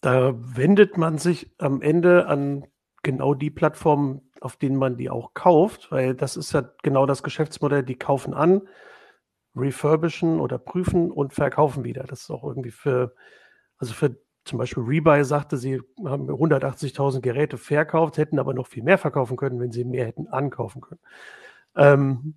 Da 0.00 0.34
wendet 0.36 0.96
man 0.96 1.18
sich 1.18 1.50
am 1.58 1.82
Ende 1.82 2.26
an 2.26 2.64
genau 3.02 3.34
die 3.34 3.50
Plattformen, 3.50 4.30
auf 4.40 4.56
denen 4.56 4.76
man 4.76 4.96
die 4.96 5.10
auch 5.10 5.34
kauft, 5.34 5.90
weil 5.90 6.14
das 6.14 6.36
ist 6.36 6.52
ja 6.52 6.68
genau 6.82 7.06
das 7.06 7.22
Geschäftsmodell, 7.22 7.82
die 7.82 7.96
kaufen 7.96 8.34
an, 8.34 8.62
refurbischen 9.54 10.40
oder 10.40 10.58
prüfen 10.58 11.10
und 11.10 11.32
verkaufen 11.32 11.84
wieder. 11.84 12.04
Das 12.04 12.22
ist 12.22 12.30
auch 12.30 12.44
irgendwie 12.44 12.70
für, 12.70 13.14
also 13.78 13.94
für 13.94 14.16
zum 14.44 14.58
Beispiel 14.58 14.84
Rebuy 14.84 15.24
sagte, 15.24 15.56
sie 15.56 15.80
haben 16.04 16.28
180.000 16.28 17.20
Geräte 17.20 17.58
verkauft, 17.58 18.16
hätten 18.16 18.38
aber 18.38 18.54
noch 18.54 18.68
viel 18.68 18.82
mehr 18.82 18.98
verkaufen 18.98 19.36
können, 19.36 19.58
wenn 19.60 19.72
sie 19.72 19.84
mehr 19.84 20.06
hätten 20.06 20.28
ankaufen 20.28 20.80
können. 20.80 21.00
Ähm, 21.76 22.36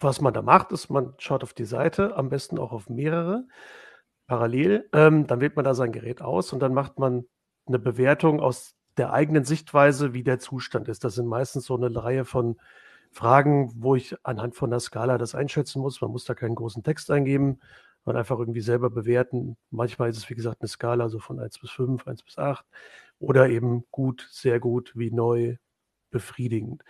was 0.00 0.20
man 0.20 0.34
da 0.34 0.42
macht, 0.42 0.72
ist, 0.72 0.90
man 0.90 1.14
schaut 1.18 1.42
auf 1.42 1.54
die 1.54 1.64
Seite, 1.64 2.16
am 2.16 2.28
besten 2.28 2.58
auch 2.58 2.72
auf 2.72 2.88
mehrere 2.88 3.46
parallel. 4.26 4.88
Ähm, 4.92 5.26
dann 5.26 5.40
wählt 5.40 5.56
man 5.56 5.64
da 5.64 5.74
sein 5.74 5.92
Gerät 5.92 6.22
aus 6.22 6.52
und 6.52 6.60
dann 6.60 6.74
macht 6.74 6.98
man 6.98 7.26
eine 7.66 7.78
Bewertung 7.78 8.40
aus 8.40 8.74
der 8.96 9.12
eigenen 9.12 9.44
Sichtweise, 9.44 10.12
wie 10.12 10.22
der 10.22 10.38
Zustand 10.38 10.88
ist. 10.88 11.04
Das 11.04 11.14
sind 11.14 11.26
meistens 11.26 11.66
so 11.66 11.76
eine 11.76 11.94
Reihe 12.02 12.24
von 12.24 12.56
Fragen, 13.10 13.72
wo 13.76 13.94
ich 13.94 14.16
anhand 14.24 14.56
von 14.56 14.70
der 14.70 14.80
Skala 14.80 15.18
das 15.18 15.34
einschätzen 15.34 15.80
muss. 15.80 16.00
Man 16.00 16.10
muss 16.10 16.24
da 16.24 16.34
keinen 16.34 16.54
großen 16.54 16.82
Text 16.82 17.10
eingeben, 17.10 17.60
man 18.04 18.16
einfach 18.16 18.38
irgendwie 18.38 18.60
selber 18.60 18.90
bewerten. 18.90 19.56
Manchmal 19.70 20.10
ist 20.10 20.18
es, 20.18 20.30
wie 20.30 20.34
gesagt, 20.34 20.62
eine 20.62 20.68
Skala 20.68 21.08
so 21.08 21.18
von 21.18 21.38
1 21.38 21.58
bis 21.58 21.70
5, 21.70 22.06
1 22.06 22.22
bis 22.22 22.38
8 22.38 22.64
oder 23.18 23.48
eben 23.48 23.84
gut, 23.90 24.26
sehr 24.30 24.60
gut, 24.60 24.92
wie 24.94 25.10
neu, 25.10 25.56
befriedigend. 26.10 26.82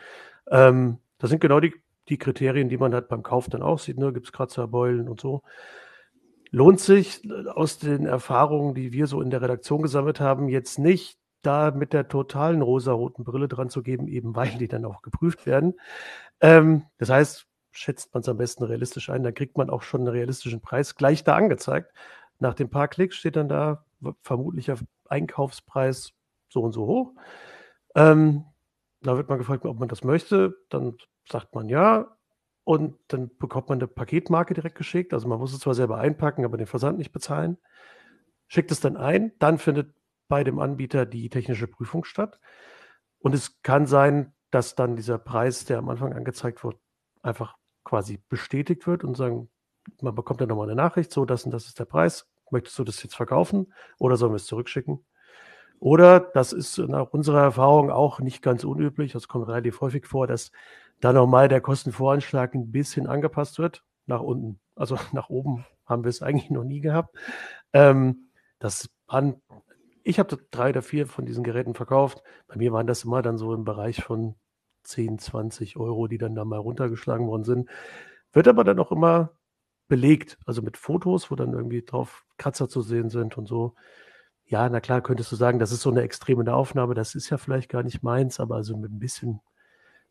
Ähm, 0.49 0.99
das 1.23 1.31
sind 1.31 1.39
genau 1.39 1.61
die, 1.61 1.73
die 2.09 2.19
Kriterien, 2.19 2.69
die 2.69 2.79
man 2.79 2.93
halt 2.93 3.07
beim 3.07 3.23
Kauf 3.23 3.49
dann 3.49 3.63
auch 3.63 3.79
sieht. 3.79 3.97
Ne? 3.97 4.13
Gibt 4.13 4.27
es 4.27 4.33
Kratzer, 4.33 4.67
Beulen 4.67 5.09
und 5.09 5.21
so. 5.21 5.43
Lohnt 6.51 6.81
sich 6.81 7.25
äh, 7.25 7.49
aus 7.49 7.79
den 7.79 8.07
Erfahrungen, 8.07 8.75
die 8.75 8.93
wir 8.93 9.07
so 9.07 9.23
in 9.23 9.31
der 9.31 9.41
Redaktion 9.41 9.83
gesammelt 9.83 10.19
haben, 10.19 10.49
jetzt 10.49 10.81
nicht 10.81 11.19
da 11.43 11.71
mit 11.71 11.93
der 11.93 12.09
totalen 12.09 12.61
rosa-roten 12.61 13.23
Brille 13.23 13.47
dran 13.47 13.71
zu 13.71 13.85
geben, 13.85 14.09
eben 14.09 14.35
weil 14.35 14.51
die 14.59 14.67
dann 14.67 14.85
auch 14.85 15.01
geprüft 15.01 15.47
werden. 15.47 15.75
Ähm, 16.41 16.87
das 16.99 17.09
heißt, 17.09 17.47
schätzt 17.71 18.13
man 18.15 18.23
es 18.23 18.29
am 18.29 18.37
besten 18.37 18.65
realistisch 18.65 19.09
ein, 19.09 19.23
dann 19.23 19.35
kriegt 19.35 19.57
man 19.57 19.71
auch 19.71 19.83
schon 19.83 20.01
einen 20.01 20.09
realistischen 20.09 20.61
Preis 20.61 20.97
gleich 20.97 21.23
da 21.23 21.37
angezeigt. 21.37 21.93
Nach 22.41 22.55
den 22.55 22.69
paar 22.69 22.89
Klicks 22.89 23.15
steht 23.15 23.37
dann 23.37 23.49
da 23.49 23.85
vermutlicher 24.23 24.77
Einkaufspreis 25.09 26.15
so 26.49 26.63
und 26.63 26.73
so 26.73 26.87
hoch. 26.87 27.13
Ähm, 27.95 28.45
da 29.03 29.17
wird 29.17 29.29
man 29.29 29.39
gefragt, 29.39 29.65
ob 29.65 29.79
man 29.79 29.89
das 29.89 30.03
möchte. 30.03 30.57
Dann 30.69 30.97
sagt 31.33 31.55
man 31.55 31.69
ja. 31.69 32.17
Und 32.65 32.97
dann 33.09 33.37
bekommt 33.39 33.69
man 33.69 33.79
eine 33.79 33.89
Paketmarke 33.89 34.55
direkt 34.55 34.77
geschickt. 34.77 35.13
Also 35.13 35.27
man 35.27 35.39
muss 35.39 35.53
es 35.53 35.61
zwar 35.61 35.75
selber 35.75 35.99
einpacken, 35.99 36.45
aber 36.45 36.57
den 36.57 36.67
Versand 36.69 36.99
nicht 36.99 37.13
bezahlen. 37.13 37.59
Schickt 38.47 38.71
es 38.71 38.81
dann 38.81 38.97
ein. 38.97 39.33
Dann 39.41 39.59
findet 39.59 39.95
bei 40.29 40.45
dem 40.45 40.61
Anbieter 40.61 41.05
die 41.05 41.29
technische 41.29 41.67
Prüfung 41.67 42.05
statt. 42.05 42.39
Und 43.19 43.35
es 43.35 43.63
kann 43.63 43.87
sein, 43.87 44.33
dass 44.51 44.75
dann 44.75 44.95
dieser 44.97 45.19
Preis, 45.19 45.65
der 45.65 45.79
am 45.79 45.89
Anfang 45.89 46.13
angezeigt 46.13 46.63
wird, 46.63 46.77
einfach 47.23 47.57
quasi 47.85 48.23
bestätigt 48.29 48.87
wird 48.87 49.03
und 49.03 49.17
sagen, 49.17 49.51
man 50.01 50.15
bekommt 50.15 50.41
dann 50.41 50.49
nochmal 50.49 50.69
eine 50.69 50.77
Nachricht, 50.77 51.13
so 51.13 51.25
das 51.25 51.45
und 51.45 51.51
das 51.51 51.67
ist 51.67 51.79
der 51.79 51.85
Preis. 51.85 52.29
Möchtest 52.51 52.79
du 52.79 52.85
das 52.85 53.03
jetzt 53.03 53.17
verkaufen 53.17 53.73
oder 53.99 54.17
sollen 54.17 54.33
wir 54.33 54.37
es 54.37 54.47
zurückschicken? 54.47 55.05
Oder, 55.81 56.21
das 56.21 56.53
ist 56.53 56.79
nach 56.79 57.09
unserer 57.09 57.43
Erfahrung 57.43 57.91
auch 57.91 58.21
nicht 58.21 58.41
ganz 58.41 58.63
unüblich, 58.63 59.13
das 59.13 59.27
kommt 59.27 59.49
relativ 59.49 59.81
häufig 59.81 60.07
vor, 60.07 60.29
dass 60.29 60.53
da 61.03 61.13
nochmal 61.13 61.49
der 61.49 61.61
Kostenvoranschlag 61.61 62.55
ein 62.55 62.71
bisschen 62.71 63.09
angepasst 63.09 63.59
wird, 63.59 63.85
nach 64.07 64.21
unten. 64.21 64.61
Also 64.77 64.97
nach 65.13 65.29
oben 65.29 65.67
haben 65.85 66.05
wir 66.05 66.09
es 66.09 66.23
eigentlich 66.23 66.49
noch 66.49 66.65
nie 66.65 66.81
gehabt. 66.81 67.15
Ähm, 67.73 68.31
das 68.61 68.89
an, 69.09 69.43
ich 70.05 70.19
habe 70.19 70.39
drei 70.53 70.71
oder 70.71 70.81
vier 70.81 71.09
von 71.09 71.27
diesen 71.27 71.43
Geräten 71.43 71.75
verkauft. 71.75 72.23
Bei 72.47 72.57
mir 72.57 72.73
waren 72.73 72.87
das 72.87 73.05
immer 73.05 73.21
dann 73.21 73.37
so 73.37 73.53
im 73.53 73.65
Bereich 73.65 74.03
von 74.03 74.37
10, 74.85 75.19
20 75.19 75.77
Euro, 75.77 76.07
die 76.07 76.19
dann 76.19 76.37
da 76.37 76.45
mal 76.45 76.59
runtergeschlagen 76.59 77.27
worden 77.27 77.45
sind. 77.45 77.69
Wird 78.33 78.47
aber 78.47 78.63
dann 78.63 78.79
auch 78.79 78.93
immer 78.93 79.33
belegt, 79.89 80.39
also 80.47 80.63
mit 80.63 80.77
Fotos, 80.77 81.31
wo 81.31 81.35
dann 81.35 81.53
irgendwie 81.53 81.83
drauf 81.83 82.25
Kratzer 82.39 82.69
zu 82.69 82.81
sehen 82.81 83.11
sind 83.11 83.37
und 83.37 83.47
so. 83.49 83.75
Ja, 84.47 84.69
na 84.69 84.81
klar, 84.81 85.01
könntest 85.03 85.33
du 85.33 85.37
sagen, 85.37 85.59
das 85.59 85.73
ist 85.73 85.83
so 85.83 85.91
eine 85.91 86.03
extreme 86.03 86.55
Aufnahme, 86.55 86.95
das 86.95 87.17
ist 87.17 87.29
ja 87.31 87.39
vielleicht 87.39 87.69
gar 87.69 87.83
nicht 87.83 88.03
meins, 88.05 88.39
aber 88.39 88.55
also 88.57 88.77
mit 88.77 88.93
ein 88.93 88.99
bisschen 89.01 89.41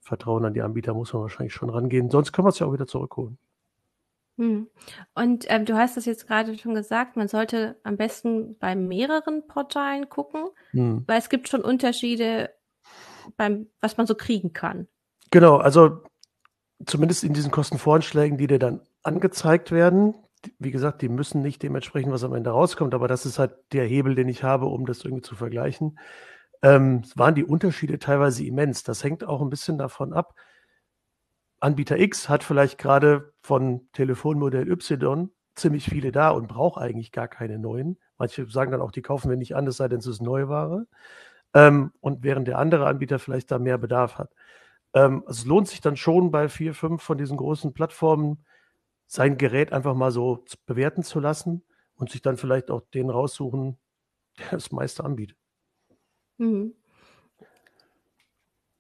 Vertrauen 0.02 0.46
an 0.46 0.54
die 0.54 0.62
Anbieter 0.62 0.94
muss 0.94 1.14
man 1.14 1.22
wahrscheinlich 1.22 1.54
schon 1.54 1.70
rangehen. 1.70 2.10
Sonst 2.10 2.32
kann 2.32 2.44
man 2.44 2.50
es 2.50 2.60
ja 2.60 2.68
auch 2.68 2.74
wieder 2.74 2.88
zurückholen. 2.88 3.38
Hm. 4.38 4.68
Und 5.14 5.46
ähm, 5.50 5.66
du 5.66 5.76
hast 5.76 5.98
das 5.98 6.06
jetzt 6.06 6.28
gerade 6.28 6.58
schon 6.58 6.74
gesagt, 6.74 7.16
man 7.16 7.28
sollte 7.28 7.78
am 7.84 7.98
besten 7.98 8.58
bei 8.58 8.76
mehreren 8.76 9.48
Portalen 9.48 10.10
gucken, 10.10 10.46
hm. 10.72 11.04
weil 11.06 11.20
es 11.20 11.30
gibt 11.30 11.48
schon 11.48 11.62
Unterschiede 11.62 12.50
beim, 13.38 13.68
was 13.80 13.98
man 13.98 14.08
so 14.08 14.16
kriegen 14.16 14.54
kann. 14.54 14.88
Genau, 15.30 15.58
also 15.58 16.02
zumindest 16.86 17.24
in 17.24 17.34
diesen 17.34 17.52
Kostenvoranschlägen, 17.52 18.38
die 18.38 18.48
dir 18.48 18.60
dann 18.60 18.82
angezeigt 19.04 19.72
werden. 19.72 20.16
Wie 20.58 20.72
gesagt, 20.72 21.04
die 21.04 21.10
müssen 21.10 21.44
nicht 21.44 21.62
dementsprechend, 21.62 22.12
was 22.12 22.24
am 22.24 22.34
Ende 22.34 22.50
rauskommt, 22.50 22.96
aber 22.96 23.08
das 23.08 23.28
ist 23.28 23.38
halt 23.38 23.54
der 23.74 23.86
Hebel, 23.86 24.16
den 24.16 24.28
ich 24.28 24.44
habe, 24.44 24.66
um 24.66 24.88
das 24.88 25.06
irgendwie 25.06 25.22
zu 25.22 25.36
vergleichen. 25.36 26.00
Ähm, 26.64 27.04
waren 27.16 27.36
die 27.36 27.44
Unterschiede 27.44 28.00
teilweise 28.00 28.46
immens. 28.46 28.84
Das 28.84 29.04
hängt 29.04 29.24
auch 29.24 29.42
ein 29.42 29.50
bisschen 29.50 29.78
davon 29.78 30.14
ab. 30.14 30.36
Anbieter 31.60 32.00
X 32.00 32.30
hat 32.30 32.44
vielleicht 32.44 32.78
gerade 32.78 33.34
von 33.42 33.88
Telefonmodell 33.94 34.70
Y 34.70 35.32
ziemlich 35.56 35.86
viele 35.86 36.12
da 36.12 36.30
und 36.30 36.48
braucht 36.48 36.82
eigentlich 36.82 37.12
gar 37.12 37.28
keine 37.28 37.60
neuen. 37.60 37.98
Manche 38.18 38.50
sagen 38.50 38.72
dann 38.72 38.82
auch, 38.82 38.92
die 38.92 39.02
kaufen 39.02 39.30
wir 39.30 39.38
nicht 39.38 39.56
an, 39.56 39.68
es 39.68 39.78
sei 39.78 39.88
denn, 39.88 40.00
es 40.00 40.08
ist 40.08 40.22
Neuware. 40.22 40.88
Ähm, 41.54 41.92
und 42.00 42.24
während 42.24 42.48
der 42.48 42.58
andere 42.58 42.88
Anbieter 42.88 43.20
vielleicht 43.20 43.52
da 43.52 43.60
mehr 43.60 43.78
Bedarf 43.78 44.18
hat. 44.18 44.32
Ähm, 44.94 45.24
es 45.28 45.46
lohnt 45.46 45.68
sich 45.68 45.82
dann 45.82 45.98
schon 45.98 46.32
bei 46.32 46.50
vier, 46.50 46.74
fünf 46.74 47.04
von 47.04 47.18
diesen 47.18 47.38
großen 47.38 47.74
Plattformen, 47.74 48.46
sein 49.08 49.38
Gerät 49.38 49.74
einfach 49.74 49.96
mal 49.96 50.12
so 50.12 50.46
bewerten 50.66 51.04
zu 51.04 51.20
lassen 51.20 51.64
und 51.96 52.10
sich 52.12 52.22
dann 52.22 52.38
vielleicht 52.38 52.72
auch 52.72 52.82
den 52.94 53.10
raussuchen, 53.10 53.78
der 54.40 54.52
das 54.52 54.72
meiste 54.72 55.04
anbietet. 55.04 55.41
Mhm. 56.42 56.74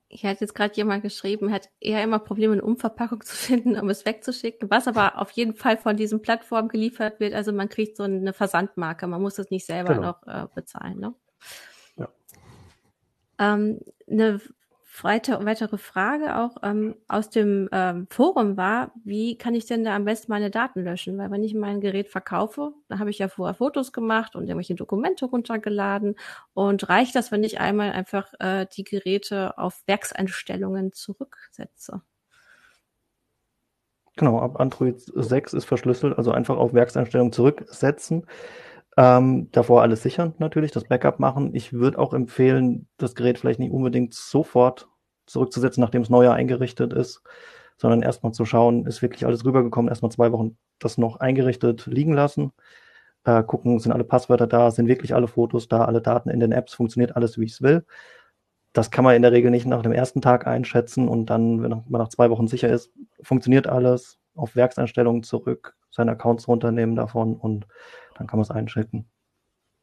Ich 0.09 0.25
hatte 0.25 0.41
jetzt 0.41 0.55
gerade 0.55 0.75
jemand 0.75 1.03
geschrieben, 1.03 1.53
hat 1.53 1.69
eher 1.79 2.03
immer 2.03 2.19
Probleme, 2.19 2.53
eine 2.53 2.63
Umverpackung 2.63 3.21
zu 3.25 3.35
finden, 3.35 3.79
um 3.79 3.89
es 3.89 4.03
wegzuschicken, 4.05 4.69
was 4.69 4.87
aber 4.87 5.19
auf 5.21 5.31
jeden 5.31 5.53
Fall 5.53 5.77
von 5.77 5.95
diesen 5.95 6.21
Plattformen 6.21 6.69
geliefert 6.69 7.19
wird. 7.19 7.33
Also 7.33 7.53
man 7.53 7.69
kriegt 7.69 7.95
so 7.97 8.03
eine 8.03 8.33
Versandmarke, 8.33 9.07
man 9.07 9.21
muss 9.21 9.35
das 9.35 9.51
nicht 9.51 9.65
selber 9.65 9.93
genau. 9.93 10.07
noch 10.07 10.27
äh, 10.27 10.47
bezahlen. 10.53 10.99
Ne? 10.99 11.13
Ja. 11.97 12.09
Ähm, 13.37 13.79
eine 14.09 14.41
weiter, 15.01 15.45
weitere 15.45 15.77
Frage 15.77 16.37
auch 16.37 16.57
ähm, 16.63 16.95
aus 17.07 17.29
dem 17.29 17.69
ähm, 17.71 18.07
Forum 18.09 18.57
war, 18.57 18.91
wie 19.03 19.37
kann 19.37 19.55
ich 19.55 19.65
denn 19.65 19.83
da 19.83 19.95
am 19.95 20.05
besten 20.05 20.31
meine 20.31 20.51
Daten 20.51 20.83
löschen? 20.83 21.17
Weil 21.17 21.31
wenn 21.31 21.43
ich 21.43 21.53
mein 21.53 21.81
Gerät 21.81 22.09
verkaufe, 22.09 22.73
dann 22.89 22.99
habe 22.99 23.09
ich 23.09 23.19
ja 23.19 23.27
vorher 23.29 23.53
Fotos 23.53 23.93
gemacht 23.93 24.35
und 24.35 24.43
irgendwelche 24.43 24.75
Dokumente 24.75 25.25
runtergeladen. 25.25 26.15
Und 26.53 26.89
reicht 26.89 27.15
das, 27.15 27.31
wenn 27.31 27.43
ich 27.43 27.59
einmal 27.59 27.91
einfach 27.91 28.33
äh, 28.39 28.65
die 28.75 28.83
Geräte 28.83 29.57
auf 29.57 29.81
Werkseinstellungen 29.87 30.91
zurücksetze? 30.91 32.01
Genau, 34.17 34.39
ab 34.39 34.59
Android 34.59 34.99
6 34.99 35.53
ist 35.53 35.65
verschlüsselt, 35.65 36.17
also 36.17 36.31
einfach 36.31 36.57
auf 36.57 36.73
Werkseinstellungen 36.73 37.31
zurücksetzen. 37.31 38.27
Ähm, 38.97 39.49
davor 39.51 39.81
alles 39.81 40.03
sichern 40.03 40.33
natürlich, 40.37 40.71
das 40.71 40.83
Backup 40.83 41.19
machen. 41.19 41.55
Ich 41.55 41.73
würde 41.73 41.97
auch 41.97 42.13
empfehlen, 42.13 42.87
das 42.97 43.15
Gerät 43.15 43.39
vielleicht 43.39 43.59
nicht 43.59 43.71
unbedingt 43.71 44.13
sofort 44.13 44.89
zurückzusetzen, 45.27 45.81
nachdem 45.81 46.01
es 46.01 46.09
neuer 46.09 46.33
eingerichtet 46.33 46.91
ist, 46.93 47.23
sondern 47.77 48.01
erstmal 48.01 48.33
zu 48.33 48.45
schauen, 48.45 48.85
ist 48.85 49.01
wirklich 49.01 49.25
alles 49.25 49.45
rübergekommen, 49.45 49.89
erstmal 49.89 50.11
zwei 50.11 50.31
Wochen 50.31 50.57
das 50.79 50.97
noch 50.97 51.17
eingerichtet 51.19 51.85
liegen 51.85 52.13
lassen, 52.13 52.51
äh, 53.25 53.43
gucken, 53.43 53.79
sind 53.79 53.91
alle 53.93 54.03
Passwörter 54.03 54.47
da, 54.47 54.71
sind 54.71 54.87
wirklich 54.87 55.15
alle 55.15 55.27
Fotos 55.27 55.67
da, 55.67 55.85
alle 55.85 56.01
Daten 56.01 56.29
in 56.29 56.39
den 56.39 56.51
Apps, 56.51 56.73
funktioniert 56.73 57.15
alles, 57.15 57.37
wie 57.39 57.45
ich 57.45 57.53
es 57.53 57.61
will. 57.61 57.85
Das 58.73 58.91
kann 58.91 59.03
man 59.03 59.15
in 59.15 59.21
der 59.21 59.31
Regel 59.31 59.51
nicht 59.51 59.65
nach 59.65 59.83
dem 59.83 59.91
ersten 59.93 60.21
Tag 60.21 60.47
einschätzen 60.47 61.07
und 61.07 61.27
dann, 61.29 61.61
wenn 61.63 61.69
man 61.71 62.01
nach 62.01 62.09
zwei 62.09 62.29
Wochen 62.29 62.47
sicher 62.47 62.69
ist, 62.69 62.91
funktioniert 63.21 63.67
alles, 63.67 64.19
auf 64.35 64.55
Werkseinstellungen 64.55 65.23
zurück, 65.23 65.75
seine 65.91 66.11
Accounts 66.11 66.47
runternehmen 66.47 66.95
davon 66.95 67.35
und 67.35 67.67
dann 68.15 68.27
kann 68.27 68.37
man 68.37 68.43
es 68.43 68.51
einschicken. 68.51 69.09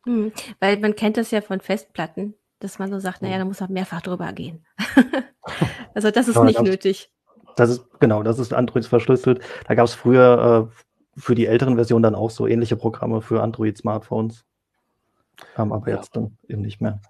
Hm, 0.06 0.32
weil 0.60 0.78
man 0.78 0.94
kennt 0.94 1.16
das 1.16 1.30
ja 1.30 1.40
von 1.40 1.60
Festplatten 1.60 2.34
dass 2.60 2.78
man 2.78 2.90
so 2.90 2.98
sagt, 2.98 3.22
naja, 3.22 3.38
da 3.38 3.44
muss 3.44 3.60
man 3.60 3.72
mehrfach 3.72 4.02
drüber 4.02 4.32
gehen. 4.32 4.64
also 5.94 6.10
das 6.10 6.28
ist 6.28 6.36
ja, 6.36 6.44
nicht 6.44 6.58
das, 6.58 6.64
nötig. 6.66 7.12
Das 7.56 7.70
ist, 7.70 8.00
genau, 8.00 8.22
das 8.22 8.38
ist 8.38 8.52
Android 8.52 8.84
verschlüsselt. 8.84 9.40
Da 9.66 9.74
gab 9.74 9.86
es 9.86 9.94
früher 9.94 10.70
äh, 10.70 11.20
für 11.20 11.34
die 11.34 11.46
älteren 11.46 11.76
Versionen 11.76 12.02
dann 12.02 12.14
auch 12.14 12.30
so 12.30 12.46
ähnliche 12.46 12.76
Programme 12.76 13.20
für 13.22 13.42
Android-Smartphones. 13.42 14.44
Ähm, 15.56 15.72
aber 15.72 15.88
ja. 15.88 15.96
jetzt 15.96 16.16
dann 16.16 16.36
eben 16.48 16.62
nicht 16.62 16.80
mehr. 16.80 17.00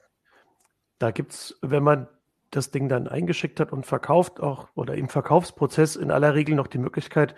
Da 0.98 1.10
gibt 1.12 1.32
es, 1.32 1.58
wenn 1.62 1.82
man 1.82 2.08
das 2.50 2.70
Ding 2.70 2.88
dann 2.88 3.08
eingeschickt 3.08 3.60
hat 3.60 3.72
und 3.72 3.86
verkauft 3.86 4.40
auch 4.40 4.68
oder 4.74 4.94
im 4.94 5.08
Verkaufsprozess 5.08 5.96
in 5.96 6.10
aller 6.10 6.34
Regel 6.34 6.54
noch 6.54 6.66
die 6.66 6.78
Möglichkeit, 6.78 7.34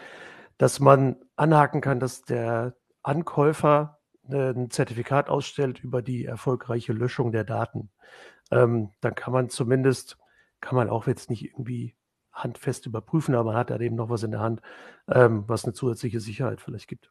dass 0.57 0.79
man 0.79 1.16
anhaken 1.37 1.81
kann, 1.81 2.01
dass 2.01 2.23
der 2.23 2.75
Ankäufer 3.02 3.98
ein 4.28 4.70
Zertifikat 4.70 5.28
ausstellt 5.28 5.82
über 5.82 6.02
die 6.02 6.24
erfolgreiche 6.24 6.92
Löschung 6.92 7.32
der 7.32 7.44
Daten. 7.44 7.90
Ähm, 8.50 8.90
dann 9.00 9.14
kann 9.14 9.32
man 9.32 9.48
zumindest, 9.48 10.18
kann 10.60 10.76
man 10.76 10.88
auch 10.88 11.06
jetzt 11.06 11.30
nicht 11.30 11.44
irgendwie 11.44 11.96
handfest 12.32 12.86
überprüfen, 12.86 13.34
aber 13.34 13.52
man 13.52 13.56
hat 13.56 13.70
da 13.70 13.78
eben 13.78 13.96
noch 13.96 14.08
was 14.08 14.22
in 14.22 14.30
der 14.30 14.40
Hand, 14.40 14.60
ähm, 15.08 15.44
was 15.46 15.64
eine 15.64 15.72
zusätzliche 15.72 16.20
Sicherheit 16.20 16.60
vielleicht 16.60 16.88
gibt. 16.88 17.10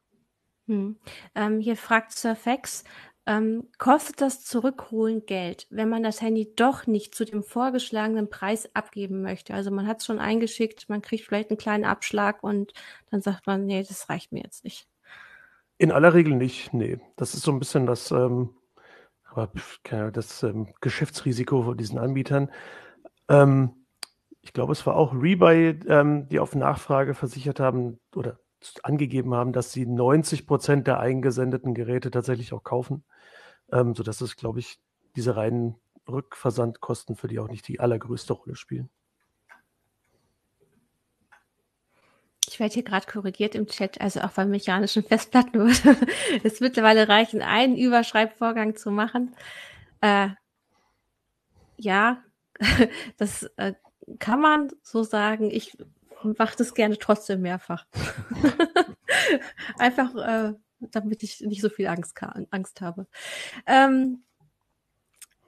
Hm. 0.67 0.97
Ähm, 1.35 1.59
hier 1.59 1.75
fragt 1.75 2.11
Surfax, 2.11 2.83
ähm, 3.25 3.67
kostet 3.77 4.21
das 4.21 4.43
Zurückholen 4.43 5.25
Geld, 5.25 5.67
wenn 5.69 5.89
man 5.89 6.03
das 6.03 6.21
Handy 6.21 6.53
doch 6.55 6.87
nicht 6.87 7.13
zu 7.13 7.25
dem 7.25 7.43
vorgeschlagenen 7.43 8.29
Preis 8.29 8.73
abgeben 8.75 9.21
möchte? 9.21 9.53
Also 9.53 9.71
man 9.71 9.87
hat 9.87 9.99
es 9.99 10.05
schon 10.05 10.19
eingeschickt, 10.19 10.89
man 10.89 11.01
kriegt 11.01 11.25
vielleicht 11.25 11.49
einen 11.49 11.57
kleinen 11.57 11.85
Abschlag 11.85 12.43
und 12.43 12.73
dann 13.11 13.21
sagt 13.21 13.45
man, 13.45 13.65
nee, 13.65 13.83
das 13.83 14.09
reicht 14.09 14.31
mir 14.31 14.43
jetzt 14.43 14.63
nicht. 14.63 14.87
In 15.79 15.93
aller 15.93 16.13
Regel 16.13 16.35
nicht, 16.35 16.73
nee. 16.73 16.99
Das 17.15 17.33
ist 17.33 17.43
so 17.43 17.51
ein 17.53 17.59
bisschen 17.59 17.85
das, 17.85 18.11
ähm, 18.11 18.49
das 19.89 20.43
ähm, 20.43 20.73
Geschäftsrisiko 20.81 21.63
von 21.63 21.77
diesen 21.77 21.97
Anbietern. 21.97 22.51
Ähm, 23.29 23.85
ich 24.41 24.51
glaube, 24.51 24.73
es 24.73 24.85
war 24.85 24.97
auch 24.97 25.13
Rebuy, 25.13 25.79
ähm, 25.87 26.27
die 26.27 26.39
auf 26.39 26.53
Nachfrage 26.53 27.13
versichert 27.13 27.61
haben 27.61 27.97
oder 28.13 28.39
angegeben 28.83 29.33
haben, 29.33 29.53
dass 29.53 29.71
sie 29.71 29.85
90 29.85 30.45
Prozent 30.47 30.85
der 30.85 30.99
eingesendeten 30.99 31.73
Geräte 31.73 32.11
tatsächlich 32.11 32.51
auch 32.51 32.63
kaufen, 32.65 33.05
ähm, 33.71 33.95
sodass 33.95 34.19
es, 34.19 34.35
glaube 34.35 34.59
ich, 34.59 34.79
diese 35.15 35.37
reinen 35.37 35.75
Rückversandkosten 36.09 37.15
für 37.15 37.29
die 37.29 37.39
auch 37.39 37.47
nicht 37.47 37.65
die 37.69 37.79
allergrößte 37.79 38.33
Rolle 38.33 38.57
spielen. 38.57 38.89
Ich 42.49 42.59
werde 42.59 42.73
hier 42.73 42.83
gerade 42.83 43.05
korrigiert 43.05 43.53
im 43.53 43.67
Chat, 43.67 44.01
also 44.01 44.21
auch 44.21 44.31
bei 44.31 44.43
mechanischen 44.43 45.03
Festplatten 45.07 45.53
würde 45.53 45.97
es 46.43 46.59
mittlerweile 46.59 47.07
reichen, 47.07 47.43
einen 47.43 47.77
Überschreibvorgang 47.77 48.75
zu 48.75 48.89
machen. 48.89 49.35
Äh, 50.01 50.29
ja, 51.77 52.23
das 53.17 53.43
äh, 53.57 53.73
kann 54.17 54.41
man 54.41 54.71
so 54.81 55.03
sagen. 55.03 55.51
Ich 55.51 55.77
mache 56.23 56.57
das 56.57 56.73
gerne 56.73 56.97
trotzdem 56.97 57.41
mehrfach. 57.41 57.85
Einfach, 59.77 60.15
äh, 60.15 60.53
damit 60.79 61.21
ich 61.21 61.41
nicht 61.41 61.61
so 61.61 61.69
viel 61.69 61.87
Angst, 61.87 62.19
Angst 62.49 62.81
habe. 62.81 63.05
Ähm, 63.67 64.23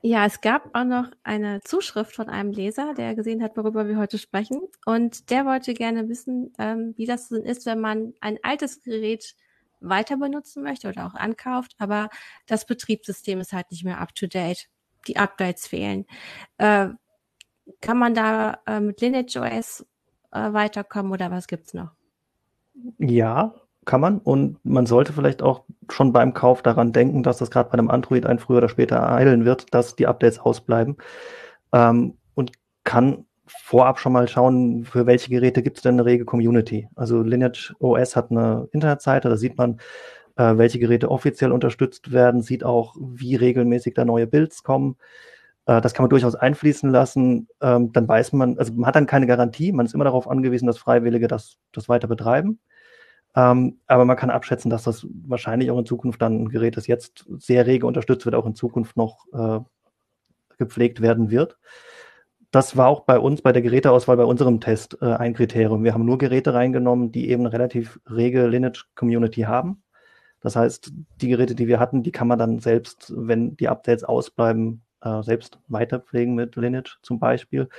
ja, 0.01 0.25
es 0.25 0.41
gab 0.41 0.75
auch 0.75 0.83
noch 0.83 1.11
eine 1.23 1.61
Zuschrift 1.61 2.15
von 2.15 2.27
einem 2.27 2.51
Leser, 2.51 2.93
der 2.95 3.15
gesehen 3.15 3.43
hat, 3.43 3.55
worüber 3.55 3.87
wir 3.87 3.97
heute 3.97 4.17
sprechen. 4.17 4.61
Und 4.85 5.29
der 5.29 5.45
wollte 5.45 5.73
gerne 5.73 6.09
wissen, 6.09 6.53
ähm, 6.57 6.93
wie 6.97 7.05
das 7.05 7.29
denn 7.29 7.43
ist, 7.43 7.65
wenn 7.65 7.79
man 7.79 8.13
ein 8.19 8.39
altes 8.41 8.81
Gerät 8.81 9.35
weiter 9.79 10.17
benutzen 10.17 10.63
möchte 10.63 10.89
oder 10.89 11.07
auch 11.07 11.15
ankauft, 11.15 11.73
aber 11.77 12.09
das 12.47 12.65
Betriebssystem 12.65 13.39
ist 13.39 13.53
halt 13.53 13.69
nicht 13.71 13.83
mehr 13.83 13.99
up 13.99 14.15
to 14.15 14.27
date. 14.27 14.69
Die 15.07 15.17
Updates 15.17 15.67
fehlen. 15.67 16.05
Äh, 16.57 16.89
kann 17.79 17.97
man 17.97 18.13
da 18.13 18.59
äh, 18.67 18.79
mit 18.79 19.01
Lineage 19.01 19.37
OS 19.37 19.85
äh, 20.31 20.53
weiterkommen 20.53 21.11
oder 21.11 21.31
was 21.31 21.47
gibt's 21.47 21.73
noch? 21.73 21.91
Ja, 22.99 23.55
kann 23.91 23.99
man. 23.99 24.19
Und 24.19 24.57
man 24.63 24.85
sollte 24.85 25.11
vielleicht 25.11 25.41
auch 25.41 25.65
schon 25.89 26.13
beim 26.13 26.33
Kauf 26.33 26.61
daran 26.61 26.93
denken, 26.93 27.23
dass 27.23 27.39
das 27.39 27.51
gerade 27.51 27.69
bei 27.69 27.73
einem 27.73 27.89
Android 27.89 28.25
ein 28.25 28.39
früher 28.39 28.59
oder 28.59 28.69
später 28.69 28.95
ereilen 28.95 29.43
wird, 29.43 29.73
dass 29.73 29.97
die 29.97 30.07
Updates 30.07 30.39
ausbleiben. 30.39 30.95
Ähm, 31.73 32.17
und 32.33 32.53
kann 32.85 33.25
vorab 33.47 33.99
schon 33.99 34.13
mal 34.13 34.29
schauen, 34.29 34.85
für 34.85 35.07
welche 35.07 35.29
Geräte 35.29 35.61
gibt 35.61 35.75
es 35.75 35.83
denn 35.83 35.95
eine 35.95 36.05
rege 36.05 36.23
Community. 36.23 36.87
Also 36.95 37.21
Lineage 37.21 37.73
OS 37.79 38.15
hat 38.15 38.31
eine 38.31 38.69
Internetseite, 38.71 39.27
da 39.27 39.35
sieht 39.35 39.57
man, 39.57 39.81
äh, 40.37 40.57
welche 40.57 40.79
Geräte 40.79 41.11
offiziell 41.11 41.51
unterstützt 41.51 42.13
werden, 42.13 42.41
sieht 42.41 42.63
auch, 42.63 42.95
wie 42.97 43.35
regelmäßig 43.35 43.93
da 43.93 44.05
neue 44.05 44.25
Builds 44.25 44.63
kommen. 44.63 44.95
Äh, 45.65 45.81
das 45.81 45.93
kann 45.93 46.03
man 46.05 46.11
durchaus 46.11 46.35
einfließen 46.35 46.89
lassen. 46.89 47.49
Ähm, 47.61 47.91
dann 47.91 48.07
weiß 48.07 48.31
man, 48.31 48.57
also 48.57 48.71
man 48.71 48.85
hat 48.85 48.95
dann 48.95 49.05
keine 49.05 49.27
Garantie, 49.27 49.73
man 49.73 49.85
ist 49.85 49.93
immer 49.93 50.05
darauf 50.05 50.29
angewiesen, 50.29 50.67
dass 50.67 50.77
Freiwillige 50.77 51.27
das, 51.27 51.57
das 51.73 51.89
weiter 51.89 52.07
betreiben. 52.07 52.61
Ähm, 53.35 53.79
aber 53.87 54.05
man 54.05 54.17
kann 54.17 54.29
abschätzen, 54.29 54.69
dass 54.69 54.83
das 54.83 55.07
wahrscheinlich 55.25 55.71
auch 55.71 55.79
in 55.79 55.85
Zukunft 55.85 56.21
dann 56.21 56.43
ein 56.43 56.49
Gerät, 56.49 56.77
das 56.77 56.87
jetzt 56.87 57.25
sehr 57.37 57.65
rege 57.65 57.87
unterstützt 57.87 58.25
wird, 58.25 58.35
auch 58.35 58.45
in 58.45 58.55
Zukunft 58.55 58.97
noch 58.97 59.25
äh, 59.33 59.59
gepflegt 60.57 61.01
werden 61.01 61.31
wird. 61.31 61.57
das 62.51 62.75
war 62.75 62.87
auch 62.87 63.01
bei 63.01 63.17
uns 63.17 63.41
bei 63.41 63.53
der 63.53 63.61
Geräteauswahl 63.61 64.17
bei 64.17 64.25
unserem 64.25 64.59
Test 64.59 64.97
äh, 65.01 65.05
ein 65.05 65.33
Kriterium. 65.33 65.83
Wir 65.83 65.93
haben 65.93 66.05
nur 66.05 66.17
Geräte 66.17 66.53
reingenommen, 66.53 67.11
die 67.11 67.29
eben 67.29 67.43
eine 67.43 67.53
relativ 67.53 67.99
rege 68.09 68.47
Lineage-Community 68.47 69.41
haben. 69.43 69.83
Das 70.41 70.55
heißt, 70.55 70.91
die 71.21 71.29
Geräte, 71.29 71.55
die 71.55 71.67
wir 71.67 71.79
hatten, 71.79 72.03
die 72.03 72.11
kann 72.11 72.27
man 72.27 72.39
dann 72.39 72.59
selbst, 72.59 73.13
wenn 73.15 73.55
die 73.55 73.69
Updates 73.69 74.03
ausbleiben, 74.03 74.83
äh, 75.01 75.23
selbst 75.23 75.59
weiterpflegen 75.67 76.35
mit 76.35 76.55
Lineage 76.55 76.97
zum 77.01 77.19
Beispiel. 77.19 77.69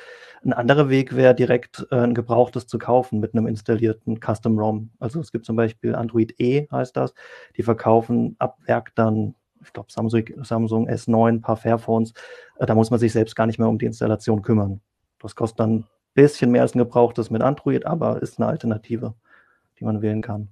Ein 0.44 0.52
anderer 0.52 0.88
Weg 0.88 1.14
wäre 1.14 1.34
direkt 1.34 1.86
äh, 1.90 1.96
ein 1.96 2.14
gebrauchtes 2.14 2.66
zu 2.66 2.78
kaufen 2.78 3.20
mit 3.20 3.34
einem 3.34 3.46
installierten 3.46 4.20
Custom 4.20 4.58
ROM. 4.58 4.90
Also 4.98 5.20
es 5.20 5.32
gibt 5.32 5.46
zum 5.46 5.56
Beispiel 5.56 5.94
Android 5.94 6.34
E 6.38 6.66
heißt 6.70 6.96
das. 6.96 7.14
Die 7.56 7.62
verkaufen 7.62 8.36
ab 8.38 8.58
Werk 8.66 8.94
dann 8.94 9.34
ich 9.64 9.72
glaube, 9.72 9.92
Samsung, 9.92 10.24
Samsung 10.42 10.88
S9, 10.88 11.28
ein 11.28 11.40
paar 11.40 11.56
Fairphones, 11.56 12.12
äh, 12.58 12.66
da 12.66 12.74
muss 12.74 12.90
man 12.90 12.98
sich 12.98 13.12
selbst 13.12 13.36
gar 13.36 13.46
nicht 13.46 13.60
mehr 13.60 13.68
um 13.68 13.78
die 13.78 13.86
Installation 13.86 14.42
kümmern. 14.42 14.80
Das 15.20 15.36
kostet 15.36 15.60
dann 15.60 15.74
ein 15.76 15.86
bisschen 16.14 16.50
mehr 16.50 16.62
als 16.62 16.74
ein 16.74 16.78
gebrauchtes 16.78 17.30
mit 17.30 17.42
Android, 17.42 17.86
aber 17.86 18.20
ist 18.20 18.40
eine 18.40 18.48
Alternative, 18.48 19.14
die 19.78 19.84
man 19.84 20.02
wählen 20.02 20.20
kann. 20.20 20.48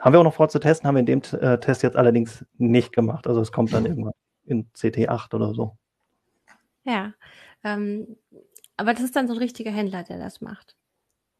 Haben 0.00 0.14
wir 0.14 0.20
auch 0.20 0.24
noch 0.24 0.34
vor 0.34 0.48
zu 0.48 0.58
testen, 0.58 0.88
haben 0.88 0.94
wir 0.94 1.00
in 1.00 1.06
dem 1.06 1.22
äh, 1.38 1.58
Test 1.58 1.82
jetzt 1.82 1.96
allerdings 1.96 2.44
nicht 2.56 2.94
gemacht. 2.94 3.26
Also 3.26 3.42
es 3.42 3.52
kommt 3.52 3.74
dann 3.74 3.84
irgendwann 3.84 4.14
in 4.46 4.70
CT8 4.72 5.34
oder 5.34 5.54
so. 5.54 5.76
Ja, 6.84 7.14
ähm, 7.64 8.16
aber 8.76 8.94
das 8.94 9.02
ist 9.02 9.16
dann 9.16 9.26
so 9.26 9.34
ein 9.34 9.38
richtiger 9.38 9.70
Händler, 9.70 10.02
der 10.04 10.18
das 10.18 10.40
macht. 10.40 10.76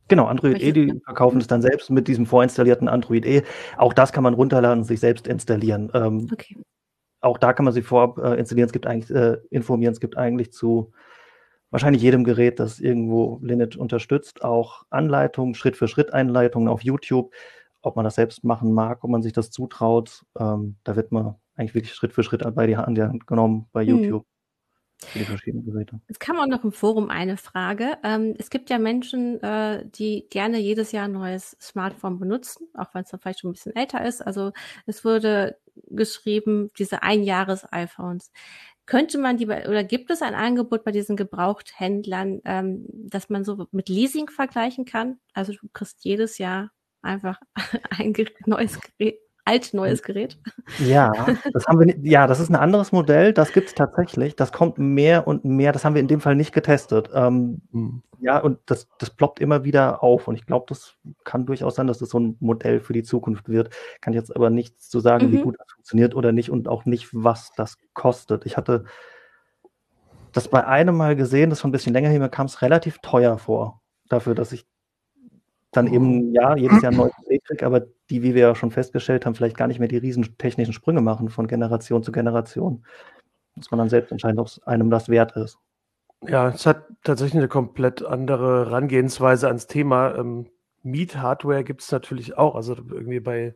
Genau, 0.09 0.27
Android 0.27 0.62
E, 0.62 0.73
die 0.73 1.01
verkaufen 1.05 1.40
es 1.40 1.49
dann 1.49 1.62
selbst 1.62 1.90
mit 1.90 2.07
diesem 2.07 2.27
vorinstallierten 2.27 2.88
Android 2.88 3.27
E. 3.27 3.42
Auch 3.77 3.92
das 3.92 4.12
kann 4.12 4.23
man 4.23 4.35
runterladen 4.35 4.81
und 4.81 4.85
sich 4.85 5.01
selbst 5.01 5.27
installieren. 5.27 5.90
Ähm, 5.95 6.29
okay. 6.33 6.57
Auch 7.21 7.38
da 7.38 7.53
kann 7.53 7.64
man 7.64 7.75
sich 7.75 7.85
vorab 7.85 8.19
äh, 8.19 8.35
installieren. 8.35 8.66
Es 8.66 8.73
gibt 8.73 8.87
eigentlich, 8.87 9.11
äh, 9.11 9.38
informieren, 9.51 9.92
es 9.92 10.01
gibt 10.01 10.16
eigentlich 10.16 10.53
zu 10.53 10.92
wahrscheinlich 11.71 12.03
jedem 12.03 12.23
Gerät, 12.23 12.61
das 12.61 12.79
irgendwo 12.79 13.40
Lineage 13.42 13.77
unterstützt, 13.77 14.45
auch 14.45 14.85
Anleitungen, 14.90 15.55
Schritt 15.55 15.77
für 15.77 15.88
Schritt 15.88 16.12
Einleitungen 16.14 16.69
auf 16.69 16.83
YouTube, 16.83 17.35
ob 17.83 17.97
man 17.97 18.05
das 18.05 18.14
selbst 18.14 18.45
machen 18.45 18.73
mag, 18.73 19.03
ob 19.03 19.11
man 19.11 19.23
sich 19.23 19.33
das 19.33 19.51
zutraut. 19.51 20.25
Ähm, 20.38 20.77
da 20.85 20.95
wird 20.95 21.11
man 21.11 21.35
eigentlich 21.57 21.75
wirklich 21.75 21.95
Schritt 21.95 22.12
für 22.12 22.23
Schritt 22.23 22.42
bei 22.55 22.66
die 22.66 22.77
Hand 22.77 23.27
genommen 23.27 23.69
bei 23.73 23.85
mhm. 23.85 23.88
YouTube. 23.88 24.27
Für 24.99 25.19
die 25.19 25.25
verschiedenen 25.27 25.66
Geräte. 25.66 26.01
Es 26.07 26.19
kam 26.19 26.38
auch 26.38 26.47
noch 26.47 26.64
im 26.64 26.73
Forum 26.73 27.11
eine 27.11 27.37
Frage. 27.37 27.99
Ähm, 28.03 28.35
es 28.38 28.49
gibt 28.49 28.71
ja 28.71 28.79
Menschen, 28.79 29.42
äh, 29.42 29.85
die 29.87 30.27
gerne 30.31 30.59
jedes 30.59 30.90
Jahr 30.90 31.05
ein 31.05 31.12
neues 31.12 31.55
Smartphone 31.61 32.19
benutzen, 32.19 32.69
auch 32.73 32.95
wenn 32.95 33.03
es 33.03 33.11
dann 33.11 33.21
vielleicht 33.21 33.40
schon 33.40 33.51
ein 33.51 33.53
bisschen 33.53 33.77
älter 33.77 34.03
ist. 34.07 34.27
Also 34.27 34.53
es 34.87 35.05
wurde 35.05 35.59
geschrieben, 35.88 36.71
diese 36.79 37.03
Einjahres-iPhones. 37.03 38.33
Könnte 38.87 39.19
man 39.19 39.37
die, 39.37 39.47
oder 39.47 39.85
gibt 39.85 40.11
es 40.11 40.23
ein 40.23 40.35
Angebot 40.35 40.83
bei 40.83 40.92
diesen 40.92 41.16
Gebrauchthändlern, 41.16 42.40
ähm, 42.47 42.87
dass 42.88 43.29
man 43.29 43.45
so 43.45 43.66
mit 43.73 43.90
Leasing 43.90 44.31
vergleichen 44.31 44.87
kann? 44.87 45.19
Also 45.35 45.53
du 45.53 45.69
kriegst 45.75 46.05
jedes 46.05 46.38
Jahr 46.38 46.71
einfach 47.03 47.38
ein 47.90 48.14
neues 48.47 48.79
Gerät, 48.81 49.19
alt 49.47 49.73
neues 49.73 50.03
Gerät. 50.03 50.39
Ja, 50.79 51.13
das 51.53 51.67
haben 51.67 51.81
wir, 51.81 51.97
ja, 52.03 52.27
das 52.27 52.41
ist 52.41 52.51
ein 52.51 52.57
anderes 52.57 52.93
Modell, 52.93 53.33
das 53.33 53.53
gibt 53.53 53.69
es 53.69 53.75
tatsächlich. 53.75 54.37
Das 54.37 54.53
kommt 54.53 54.77
mehr 54.79 55.27
und 55.27 55.45
mehr, 55.45 55.73
das 55.73 55.85
haben 55.85 55.95
wir 55.95 56.01
in 56.01 56.09
dem 56.09 56.21
Fall 56.21 56.35
nicht 56.35 56.53
getestet. 56.53 57.09
Ähm, 57.15 57.63
mhm. 57.71 58.03
Ja, 58.19 58.39
und 58.39 58.59
das, 58.67 58.89
das 58.99 59.11
ploppt 59.11 59.41
immer 59.41 59.65
wieder 59.65 60.03
auf. 60.03 60.27
Und 60.27 60.35
ich 60.35 60.47
glaube, 60.47 60.67
das 60.69 60.97
kann 61.25 61.47
durchaus 61.47 61.77
sein, 61.77 61.87
dass 61.87 61.99
das 61.99 62.11
so 62.11 62.19
ein 62.19 62.37
Modell 62.41 62.81
für 62.81 62.93
die 62.93 63.03
Zukunft 63.03 63.49
wird. 63.49 63.71
Kann 64.01 64.15
jetzt 64.15 64.35
aber 64.35 64.51
nichts 64.51 64.89
zu 64.89 65.01
sagen, 65.01 65.29
mhm. 65.29 65.33
wie 65.33 65.43
gut 65.43 65.57
das 65.59 65.73
funktioniert 65.73 66.15
oder 66.15 66.33
nicht 66.33 66.51
und 66.51 66.67
auch 66.67 66.85
nicht, 66.85 67.09
was 67.13 67.53
das 67.57 67.79
kostet. 67.95 68.47
Ich 68.47 68.57
hatte 68.57 68.85
das 70.33 70.49
bei 70.49 70.67
einem 70.67 70.97
Mal 70.97 71.15
gesehen, 71.17 71.51
das 71.51 71.59
ist 71.59 71.63
schon 71.63 71.71
ein 71.71 71.73
bisschen 71.73 71.95
länger 71.95 72.09
her, 72.09 72.19
mir 72.19 72.29
kam 72.29 72.47
es 72.47 72.61
relativ 72.63 72.99
teuer 72.99 73.39
vor, 73.39 73.81
dafür, 74.09 74.35
dass 74.35 74.53
ich 74.53 74.67
dann 75.77 75.93
eben, 75.93 76.33
ja, 76.33 76.57
jedes 76.57 76.83
Jahr 76.83 76.93
ein 76.93 76.99
neues 76.99 77.12
Gerät 77.25 77.45
kriege, 77.45 77.67
aber 77.67 77.81
die, 78.11 78.23
wie 78.23 78.35
wir 78.35 78.43
ja 78.43 78.55
schon 78.55 78.71
festgestellt 78.71 79.27
haben, 79.27 79.35
vielleicht 79.35 79.57
gar 79.57 79.69
nicht 79.69 79.79
mehr 79.79 79.89
die 79.89 79.97
riesen 79.97 80.37
technischen 80.39 80.73
Sprünge 80.73 81.01
machen 81.01 81.29
von 81.29 81.47
Generation 81.47 82.03
zu 82.03 82.12
Generation. 82.12 82.85
Muss 83.55 83.71
man 83.71 83.79
dann 83.79 83.89
selbst 83.89 84.12
entscheiden, 84.12 84.39
ob 84.39 84.49
es 84.49 84.62
einem 84.65 84.91
das 84.91 85.09
wert 85.09 85.37
ist. 85.37 85.59
Ja, 86.23 86.49
es 86.49 86.67
hat 86.67 86.85
tatsächlich 87.03 87.39
eine 87.39 87.49
komplett 87.49 88.05
andere 88.05 88.67
Herangehensweise 88.67 89.49
ans 89.49 89.67
Thema. 89.67 90.15
Ähm, 90.17 90.49
Miet-Hardware 90.83 91.65
gibt 91.65 91.83
es 91.83 91.93
natürlich 91.93 92.37
auch. 92.39 92.55
Also 92.55 92.75
irgendwie 92.75 93.21
bei, 93.21 93.55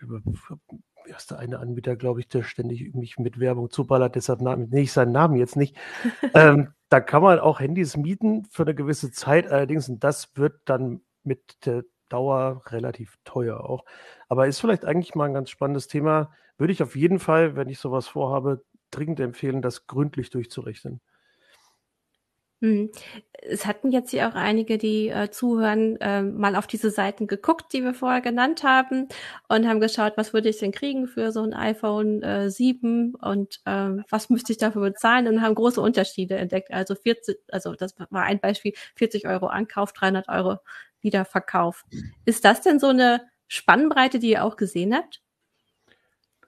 wie 0.00 1.14
ist 1.16 1.30
der 1.30 1.38
eine 1.38 1.58
Anbieter, 1.58 1.96
glaube 1.96 2.20
ich, 2.20 2.28
der 2.28 2.42
ständig 2.42 2.94
mich 2.94 3.18
mit 3.18 3.40
Werbung 3.40 3.70
zuballert, 3.70 4.14
deshalb 4.14 4.40
nenne 4.40 4.68
ich 4.80 4.92
seinen 4.92 5.12
Namen 5.12 5.36
jetzt 5.36 5.56
nicht. 5.56 5.76
ähm, 6.34 6.68
da 6.88 7.00
kann 7.00 7.22
man 7.22 7.38
auch 7.38 7.60
Handys 7.60 7.96
mieten 7.96 8.44
für 8.50 8.62
eine 8.62 8.74
gewisse 8.74 9.10
Zeit 9.10 9.46
allerdings 9.48 9.88
und 9.88 10.02
das 10.04 10.36
wird 10.36 10.60
dann 10.64 11.00
mit 11.24 11.66
der 11.66 11.84
Dauer 12.08 12.62
relativ 12.66 13.16
teuer 13.24 13.60
auch. 13.60 13.84
Aber 14.28 14.46
ist 14.46 14.60
vielleicht 14.60 14.84
eigentlich 14.84 15.14
mal 15.14 15.26
ein 15.26 15.34
ganz 15.34 15.50
spannendes 15.50 15.86
Thema. 15.86 16.32
Würde 16.58 16.72
ich 16.72 16.82
auf 16.82 16.96
jeden 16.96 17.18
Fall, 17.18 17.56
wenn 17.56 17.68
ich 17.68 17.78
sowas 17.78 18.08
vorhabe, 18.08 18.64
dringend 18.90 19.20
empfehlen, 19.20 19.62
das 19.62 19.86
gründlich 19.86 20.30
durchzurechnen. 20.30 21.00
Mhm. 22.62 22.90
Es 23.32 23.64
hatten 23.64 23.90
jetzt 23.90 24.10
hier 24.10 24.28
auch 24.28 24.34
einige, 24.34 24.76
die 24.76 25.08
äh, 25.08 25.30
zuhören, 25.30 25.96
äh, 26.02 26.22
mal 26.22 26.56
auf 26.56 26.66
diese 26.66 26.90
Seiten 26.90 27.26
geguckt, 27.26 27.72
die 27.72 27.82
wir 27.82 27.94
vorher 27.94 28.20
genannt 28.20 28.62
haben 28.64 29.08
und 29.48 29.66
haben 29.66 29.80
geschaut, 29.80 30.12
was 30.16 30.34
würde 30.34 30.50
ich 30.50 30.58
denn 30.58 30.70
kriegen 30.70 31.06
für 31.06 31.32
so 31.32 31.42
ein 31.42 31.54
iPhone 31.54 32.22
äh, 32.22 32.50
7 32.50 33.14
und 33.14 33.60
äh, 33.64 33.92
was 34.10 34.28
müsste 34.28 34.52
ich 34.52 34.58
dafür 34.58 34.82
bezahlen 34.82 35.26
und 35.26 35.40
haben 35.40 35.54
große 35.54 35.80
Unterschiede 35.80 36.36
entdeckt. 36.36 36.70
Also 36.70 36.94
40, 36.94 37.38
also 37.50 37.74
das 37.74 37.94
war 37.98 38.24
ein 38.24 38.40
Beispiel, 38.40 38.74
40 38.96 39.26
Euro 39.26 39.46
Ankauf, 39.46 39.94
300 39.94 40.28
Euro 40.28 40.58
Wiederverkauf. 41.02 41.84
Ist 42.24 42.44
das 42.44 42.60
denn 42.60 42.78
so 42.78 42.88
eine 42.88 43.28
Spannbreite, 43.48 44.18
die 44.18 44.30
ihr 44.30 44.44
auch 44.44 44.56
gesehen 44.56 44.94
habt? 44.94 45.22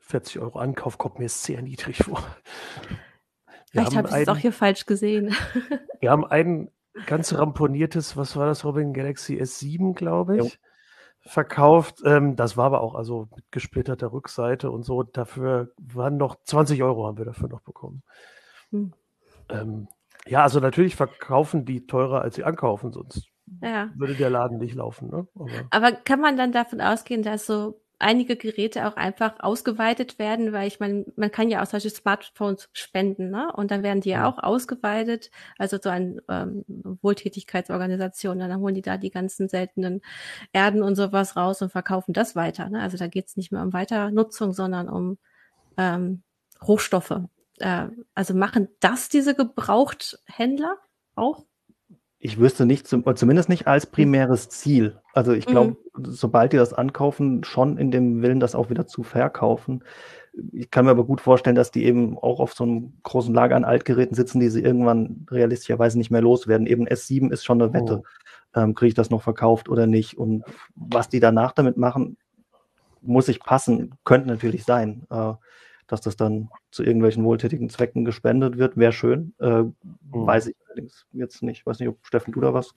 40 0.00 0.40
Euro 0.40 0.58
Ankauf 0.58 0.98
kommt 0.98 1.18
mir 1.18 1.28
sehr 1.28 1.62
niedrig 1.62 1.98
vor. 1.98 2.22
Vielleicht 3.70 3.96
habe 3.96 4.08
ich 4.08 4.14
es 4.14 4.28
auch 4.28 4.36
hier 4.36 4.52
falsch 4.52 4.84
gesehen. 4.84 5.34
wir 6.00 6.10
haben 6.10 6.26
ein 6.26 6.70
ganz 7.06 7.32
ramponiertes, 7.32 8.16
was 8.16 8.36
war 8.36 8.46
das, 8.46 8.64
Robin 8.64 8.92
Galaxy 8.92 9.40
S7, 9.40 9.94
glaube 9.94 10.36
ich, 10.36 10.44
jo. 10.44 10.50
verkauft. 11.22 12.02
Ähm, 12.04 12.36
das 12.36 12.58
war 12.58 12.66
aber 12.66 12.82
auch 12.82 12.94
also 12.94 13.28
mit 13.34 13.50
gesplitterter 13.50 14.12
Rückseite 14.12 14.70
und 14.70 14.82
so. 14.82 15.02
Dafür 15.02 15.72
waren 15.78 16.18
noch 16.18 16.36
20 16.44 16.82
Euro 16.82 17.06
haben 17.06 17.16
wir 17.16 17.24
dafür 17.24 17.48
noch 17.48 17.62
bekommen. 17.62 18.02
Hm. 18.70 18.92
Ähm, 19.48 19.88
ja, 20.26 20.42
also 20.42 20.60
natürlich 20.60 20.94
verkaufen 20.94 21.64
die 21.64 21.86
teurer, 21.86 22.20
als 22.20 22.34
sie 22.34 22.44
ankaufen, 22.44 22.92
sonst 22.92 23.31
ja. 23.62 23.90
würde 23.96 24.14
der 24.14 24.30
Laden 24.30 24.58
nicht 24.58 24.74
laufen. 24.74 25.10
Ne? 25.10 25.26
Aber, 25.34 25.50
Aber 25.70 25.92
kann 25.92 26.20
man 26.20 26.36
dann 26.36 26.52
davon 26.52 26.80
ausgehen, 26.80 27.22
dass 27.22 27.46
so 27.46 27.82
einige 28.02 28.36
Geräte 28.36 28.86
auch 28.86 28.96
einfach 28.96 29.34
ausgeweitet 29.38 30.18
werden, 30.18 30.52
weil 30.52 30.66
ich 30.66 30.80
meine, 30.80 31.06
man 31.16 31.30
kann 31.30 31.48
ja 31.48 31.62
auch 31.62 31.66
solche 31.66 31.88
Smartphones 31.90 32.68
spenden, 32.72 33.30
ne? 33.30 33.50
Und 33.54 33.70
dann 33.70 33.82
werden 33.82 34.00
die 34.00 34.10
ja, 34.10 34.28
auch 34.28 34.38
ausgeweitet, 34.38 35.30
also 35.56 35.78
so 35.80 35.88
eine 35.88 36.20
ähm, 36.28 36.64
Wohltätigkeitsorganisation, 37.00 38.38
dann 38.40 38.58
holen 38.58 38.74
die 38.74 38.82
da 38.82 38.96
die 38.96 39.10
ganzen 39.10 39.48
seltenen 39.48 40.02
Erden 40.52 40.82
und 40.82 40.96
sowas 40.96 41.36
raus 41.36 41.62
und 41.62 41.70
verkaufen 41.70 42.12
das 42.12 42.36
weiter. 42.36 42.68
Ne? 42.68 42.82
Also 42.82 42.96
da 42.96 43.06
geht 43.06 43.28
es 43.28 43.36
nicht 43.36 43.52
mehr 43.52 43.62
um 43.62 43.72
Weiternutzung, 43.72 44.52
sondern 44.52 44.88
um 44.88 45.18
ähm, 45.78 46.22
Rohstoffe. 46.66 47.20
Äh, 47.58 47.86
also 48.14 48.34
machen 48.34 48.68
das 48.80 49.08
diese 49.08 49.34
Gebrauchthändler 49.34 50.76
auch? 51.14 51.44
Ich 52.24 52.38
wüsste 52.38 52.66
nicht, 52.66 52.86
zumindest 52.86 53.48
nicht 53.48 53.66
als 53.66 53.84
primäres 53.84 54.48
Ziel. 54.48 55.00
Also 55.12 55.32
ich 55.32 55.44
glaube, 55.44 55.76
mhm. 55.96 56.04
sobald 56.04 56.52
die 56.52 56.56
das 56.56 56.72
ankaufen, 56.72 57.42
schon 57.42 57.78
in 57.78 57.90
dem 57.90 58.22
Willen, 58.22 58.38
das 58.38 58.54
auch 58.54 58.70
wieder 58.70 58.86
zu 58.86 59.02
verkaufen. 59.02 59.82
Ich 60.52 60.70
kann 60.70 60.84
mir 60.84 60.92
aber 60.92 61.02
gut 61.02 61.20
vorstellen, 61.20 61.56
dass 61.56 61.72
die 61.72 61.84
eben 61.84 62.16
auch 62.16 62.38
auf 62.38 62.54
so 62.54 62.62
einem 62.62 62.92
großen 63.02 63.34
Lager 63.34 63.56
an 63.56 63.64
Altgeräten 63.64 64.14
sitzen, 64.14 64.38
die 64.38 64.50
sie 64.50 64.62
irgendwann 64.62 65.26
realistischerweise 65.32 65.98
nicht 65.98 66.12
mehr 66.12 66.20
loswerden. 66.20 66.68
Eben 66.68 66.86
S7 66.86 67.32
ist 67.32 67.44
schon 67.44 67.60
eine 67.60 67.72
Wette. 67.72 68.04
Oh. 68.04 68.60
Ähm, 68.60 68.76
Kriege 68.76 68.90
ich 68.90 68.94
das 68.94 69.10
noch 69.10 69.22
verkauft 69.22 69.68
oder 69.68 69.88
nicht? 69.88 70.16
Und 70.16 70.44
was 70.76 71.08
die 71.08 71.18
danach 71.18 71.50
damit 71.50 71.76
machen, 71.76 72.18
muss 73.00 73.26
ich 73.26 73.40
passen, 73.40 73.96
könnte 74.04 74.28
natürlich 74.28 74.64
sein. 74.64 75.08
Äh, 75.10 75.32
dass 75.92 76.00
das 76.00 76.16
dann 76.16 76.48
zu 76.70 76.82
irgendwelchen 76.82 77.22
wohltätigen 77.22 77.68
Zwecken 77.68 78.06
gespendet 78.06 78.56
wird, 78.56 78.78
wäre 78.78 78.92
schön. 78.92 79.34
Äh, 79.38 79.64
mhm. 79.64 79.74
Weiß 80.02 80.46
ich 80.46 80.56
allerdings 80.66 81.06
jetzt 81.12 81.42
nicht. 81.42 81.66
Weiß 81.66 81.80
nicht, 81.80 81.90
ob 81.90 81.98
Steffen, 82.06 82.32
du 82.32 82.40
da 82.40 82.54
was? 82.54 82.74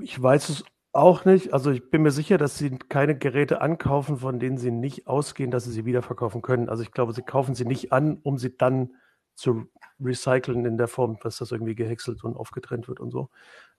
Ich 0.00 0.22
weiß 0.22 0.48
es 0.48 0.64
auch 0.92 1.24
nicht. 1.24 1.52
Also 1.52 1.72
ich 1.72 1.90
bin 1.90 2.02
mir 2.02 2.12
sicher, 2.12 2.38
dass 2.38 2.56
sie 2.56 2.78
keine 2.78 3.18
Geräte 3.18 3.60
ankaufen, 3.60 4.18
von 4.18 4.38
denen 4.38 4.56
sie 4.56 4.70
nicht 4.70 5.08
ausgehen, 5.08 5.50
dass 5.50 5.64
sie 5.64 5.72
sie 5.72 5.84
wiederverkaufen 5.84 6.42
können. 6.42 6.68
Also 6.68 6.84
ich 6.84 6.92
glaube, 6.92 7.12
sie 7.12 7.22
kaufen 7.22 7.56
sie 7.56 7.64
nicht 7.64 7.92
an, 7.92 8.18
um 8.22 8.38
sie 8.38 8.56
dann 8.56 8.92
zu 9.34 9.66
recyceln 10.00 10.64
in 10.64 10.78
der 10.78 10.86
Form, 10.88 11.18
dass 11.22 11.38
das 11.38 11.50
irgendwie 11.50 11.74
gehäckselt 11.74 12.22
und 12.22 12.36
aufgetrennt 12.36 12.86
wird 12.86 13.00
und 13.00 13.10
so. 13.10 13.30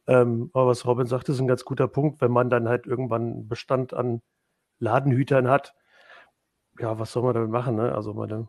Ähm, 0.06 0.50
aber 0.54 0.68
was 0.68 0.86
Robin 0.86 1.08
sagt, 1.08 1.30
ist 1.30 1.40
ein 1.40 1.48
ganz 1.48 1.64
guter 1.64 1.88
Punkt. 1.88 2.20
Wenn 2.20 2.32
man 2.32 2.50
dann 2.50 2.68
halt 2.68 2.88
irgendwann 2.88 3.22
einen 3.22 3.48
Bestand 3.48 3.94
an 3.94 4.22
Ladenhütern 4.80 5.48
hat, 5.48 5.74
ja, 6.80 7.00
was 7.00 7.12
soll 7.12 7.24
man 7.24 7.34
damit 7.34 7.50
machen? 7.50 7.76
Ne? 7.76 7.94
Also 7.94 8.14
meine, 8.14 8.48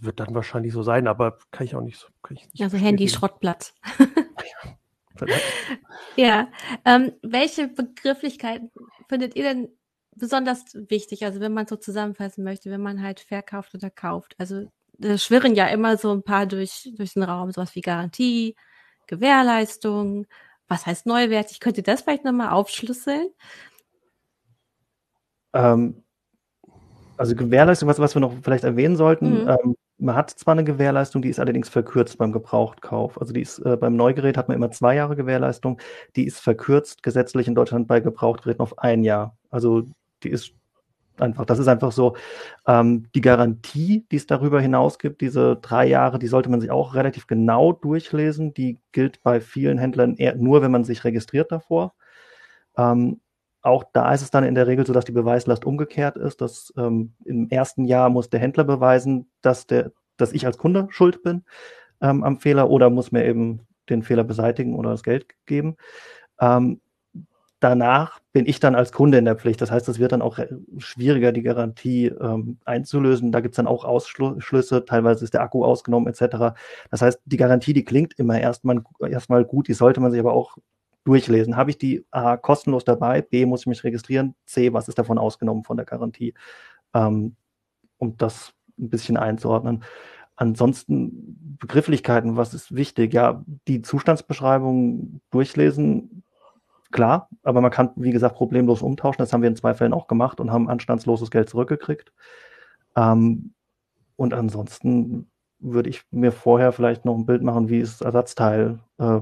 wird 0.00 0.20
dann 0.20 0.34
wahrscheinlich 0.34 0.72
so 0.72 0.82
sein, 0.82 1.06
aber 1.06 1.38
kann 1.50 1.66
ich 1.66 1.74
auch 1.74 1.80
nicht 1.80 1.98
so. 1.98 2.08
Kann 2.22 2.36
ich 2.36 2.52
nicht 2.52 2.62
also 2.62 2.76
Handy-Schrottplatz. 2.76 3.74
ja. 6.16 6.48
Ähm, 6.84 7.12
welche 7.22 7.68
Begrifflichkeiten 7.68 8.70
findet 9.08 9.36
ihr 9.36 9.44
denn 9.44 9.68
besonders 10.14 10.64
wichtig? 10.74 11.24
Also 11.24 11.40
wenn 11.40 11.54
man 11.54 11.66
so 11.66 11.76
zusammenfassen 11.76 12.44
möchte, 12.44 12.70
wenn 12.70 12.82
man 12.82 13.02
halt 13.02 13.20
verkauft 13.20 13.74
oder 13.74 13.90
kauft. 13.90 14.34
Also 14.38 14.70
da 14.98 15.18
schwirren 15.18 15.54
ja 15.54 15.66
immer 15.66 15.98
so 15.98 16.12
ein 16.12 16.22
paar 16.22 16.46
durch, 16.46 16.90
durch 16.96 17.14
den 17.14 17.22
Raum, 17.22 17.52
sowas 17.52 17.74
wie 17.74 17.82
Garantie, 17.82 18.56
Gewährleistung, 19.06 20.26
was 20.68 20.86
heißt 20.86 21.06
neuwertig? 21.06 21.60
Könnt 21.60 21.76
ihr 21.76 21.84
das 21.84 22.02
vielleicht 22.02 22.24
nochmal 22.24 22.50
aufschlüsseln? 22.50 23.28
Ähm, 25.52 26.02
also 27.16 27.34
Gewährleistung, 27.34 27.88
was, 27.88 27.98
was 27.98 28.14
wir 28.14 28.20
noch 28.20 28.32
vielleicht 28.42 28.64
erwähnen 28.64 28.96
sollten, 28.96 29.42
mhm. 29.42 29.48
ähm, 29.48 29.76
man 29.98 30.14
hat 30.14 30.30
zwar 30.30 30.52
eine 30.52 30.64
Gewährleistung, 30.64 31.22
die 31.22 31.30
ist 31.30 31.40
allerdings 31.40 31.68
verkürzt 31.68 32.18
beim 32.18 32.32
Gebrauchtkauf. 32.32 33.18
Also 33.20 33.32
die 33.32 33.40
ist 33.40 33.58
äh, 33.60 33.76
beim 33.76 33.96
Neugerät 33.96 34.36
hat 34.36 34.48
man 34.48 34.56
immer 34.56 34.70
zwei 34.70 34.94
Jahre 34.94 35.16
Gewährleistung, 35.16 35.80
die 36.16 36.26
ist 36.26 36.40
verkürzt 36.40 37.02
gesetzlich 37.02 37.48
in 37.48 37.54
Deutschland 37.54 37.88
bei 37.88 38.00
Gebrauchtgeräten 38.00 38.60
auf 38.60 38.78
ein 38.78 39.04
Jahr. 39.04 39.36
Also 39.50 39.84
die 40.22 40.28
ist 40.28 40.52
einfach, 41.18 41.46
das 41.46 41.58
ist 41.58 41.68
einfach 41.68 41.92
so. 41.92 42.16
Ähm, 42.66 43.06
die 43.14 43.20
Garantie, 43.22 44.04
die 44.10 44.16
es 44.16 44.26
darüber 44.26 44.60
hinaus 44.60 44.98
gibt, 44.98 45.22
diese 45.22 45.56
drei 45.56 45.86
Jahre, 45.86 46.18
die 46.18 46.26
sollte 46.26 46.50
man 46.50 46.60
sich 46.60 46.70
auch 46.70 46.94
relativ 46.94 47.26
genau 47.26 47.72
durchlesen. 47.72 48.52
Die 48.52 48.78
gilt 48.92 49.22
bei 49.22 49.40
vielen 49.40 49.78
Händlern 49.78 50.16
eher 50.16 50.36
nur, 50.36 50.62
wenn 50.62 50.70
man 50.70 50.84
sich 50.84 51.04
registriert 51.04 51.50
davor. 51.50 51.94
Ähm, 52.76 53.20
auch 53.66 53.84
da 53.92 54.12
ist 54.14 54.22
es 54.22 54.30
dann 54.30 54.44
in 54.44 54.54
der 54.54 54.66
Regel 54.66 54.86
so, 54.86 54.92
dass 54.92 55.04
die 55.04 55.12
Beweislast 55.12 55.64
umgekehrt 55.64 56.16
ist. 56.16 56.40
Dass 56.40 56.72
ähm, 56.76 57.14
im 57.24 57.48
ersten 57.50 57.84
Jahr 57.84 58.10
muss 58.10 58.30
der 58.30 58.40
Händler 58.40 58.64
beweisen, 58.64 59.28
dass, 59.42 59.66
der, 59.66 59.92
dass 60.16 60.32
ich 60.32 60.46
als 60.46 60.56
Kunde 60.56 60.86
schuld 60.90 61.22
bin 61.22 61.44
ähm, 62.00 62.22
am 62.22 62.38
Fehler 62.38 62.70
oder 62.70 62.90
muss 62.90 63.12
mir 63.12 63.24
eben 63.24 63.66
den 63.88 64.02
Fehler 64.02 64.24
beseitigen 64.24 64.74
oder 64.76 64.90
das 64.90 65.02
Geld 65.02 65.26
geben. 65.46 65.76
Ähm, 66.40 66.80
danach 67.58 68.20
bin 68.32 68.46
ich 68.46 68.60
dann 68.60 68.74
als 68.74 68.92
Kunde 68.92 69.18
in 69.18 69.24
der 69.24 69.36
Pflicht. 69.36 69.60
Das 69.60 69.70
heißt, 69.70 69.88
es 69.88 69.98
wird 69.98 70.12
dann 70.12 70.22
auch 70.22 70.38
schwieriger, 70.78 71.32
die 71.32 71.42
Garantie 71.42 72.06
ähm, 72.06 72.58
einzulösen. 72.64 73.32
Da 73.32 73.40
gibt 73.40 73.54
es 73.54 73.56
dann 73.56 73.66
auch 73.66 73.84
Ausschlüsse, 73.84 74.84
teilweise 74.84 75.24
ist 75.24 75.34
der 75.34 75.42
Akku 75.42 75.64
ausgenommen 75.64 76.06
etc. 76.06 76.56
Das 76.90 77.02
heißt, 77.02 77.20
die 77.24 77.36
Garantie, 77.36 77.72
die 77.72 77.84
klingt 77.84 78.14
immer 78.18 78.38
erstmal 78.38 78.82
erstmal 79.08 79.44
gut, 79.44 79.68
die 79.68 79.74
sollte 79.74 80.00
man 80.00 80.12
sich 80.12 80.20
aber 80.20 80.34
auch 80.34 80.56
durchlesen. 81.06 81.56
Habe 81.56 81.70
ich 81.70 81.78
die 81.78 82.04
A 82.10 82.36
kostenlos 82.36 82.84
dabei, 82.84 83.22
B 83.22 83.46
muss 83.46 83.60
ich 83.60 83.66
mich 83.66 83.84
registrieren, 83.84 84.34
C, 84.44 84.72
was 84.72 84.88
ist 84.88 84.98
davon 84.98 85.18
ausgenommen 85.18 85.62
von 85.62 85.76
der 85.76 85.86
Garantie, 85.86 86.34
ähm, 86.94 87.36
um 87.98 88.16
das 88.16 88.52
ein 88.78 88.90
bisschen 88.90 89.16
einzuordnen. 89.16 89.84
Ansonsten 90.34 91.56
Begrifflichkeiten, 91.60 92.36
was 92.36 92.54
ist 92.54 92.74
wichtig? 92.74 93.14
Ja, 93.14 93.44
die 93.68 93.82
Zustandsbeschreibung 93.82 95.20
durchlesen, 95.30 96.24
klar, 96.90 97.30
aber 97.44 97.60
man 97.60 97.70
kann, 97.70 97.90
wie 97.94 98.10
gesagt, 98.10 98.34
problemlos 98.34 98.82
umtauschen. 98.82 99.18
Das 99.18 99.32
haben 99.32 99.42
wir 99.42 99.48
in 99.48 99.56
zwei 99.56 99.74
Fällen 99.74 99.94
auch 99.94 100.08
gemacht 100.08 100.40
und 100.40 100.50
haben 100.50 100.68
anstandsloses 100.68 101.30
Geld 101.30 101.48
zurückgekriegt. 101.48 102.12
Ähm, 102.96 103.54
und 104.16 104.34
ansonsten 104.34 105.30
würde 105.60 105.88
ich 105.88 106.02
mir 106.10 106.32
vorher 106.32 106.72
vielleicht 106.72 107.04
noch 107.04 107.16
ein 107.16 107.26
Bild 107.26 107.42
machen, 107.42 107.68
wie 107.68 107.78
ist 107.78 108.02
Ersatzteil 108.02 108.80
äh, 108.98 109.20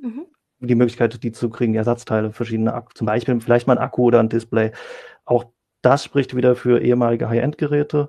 mhm 0.00 0.26
die 0.66 0.74
Möglichkeit, 0.74 1.22
die 1.22 1.32
zu 1.32 1.50
kriegen, 1.50 1.72
die 1.72 1.78
Ersatzteile, 1.78 2.32
verschiedene 2.32 2.74
Akku, 2.74 2.92
zum 2.94 3.06
Beispiel 3.06 3.40
vielleicht 3.40 3.66
mal 3.66 3.76
ein 3.76 3.82
Akku 3.82 4.04
oder 4.04 4.20
ein 4.20 4.28
Display. 4.28 4.72
Auch 5.24 5.46
das 5.82 6.04
spricht 6.04 6.34
wieder 6.34 6.56
für 6.56 6.80
ehemalige 6.80 7.28
High-End-Geräte. 7.28 8.08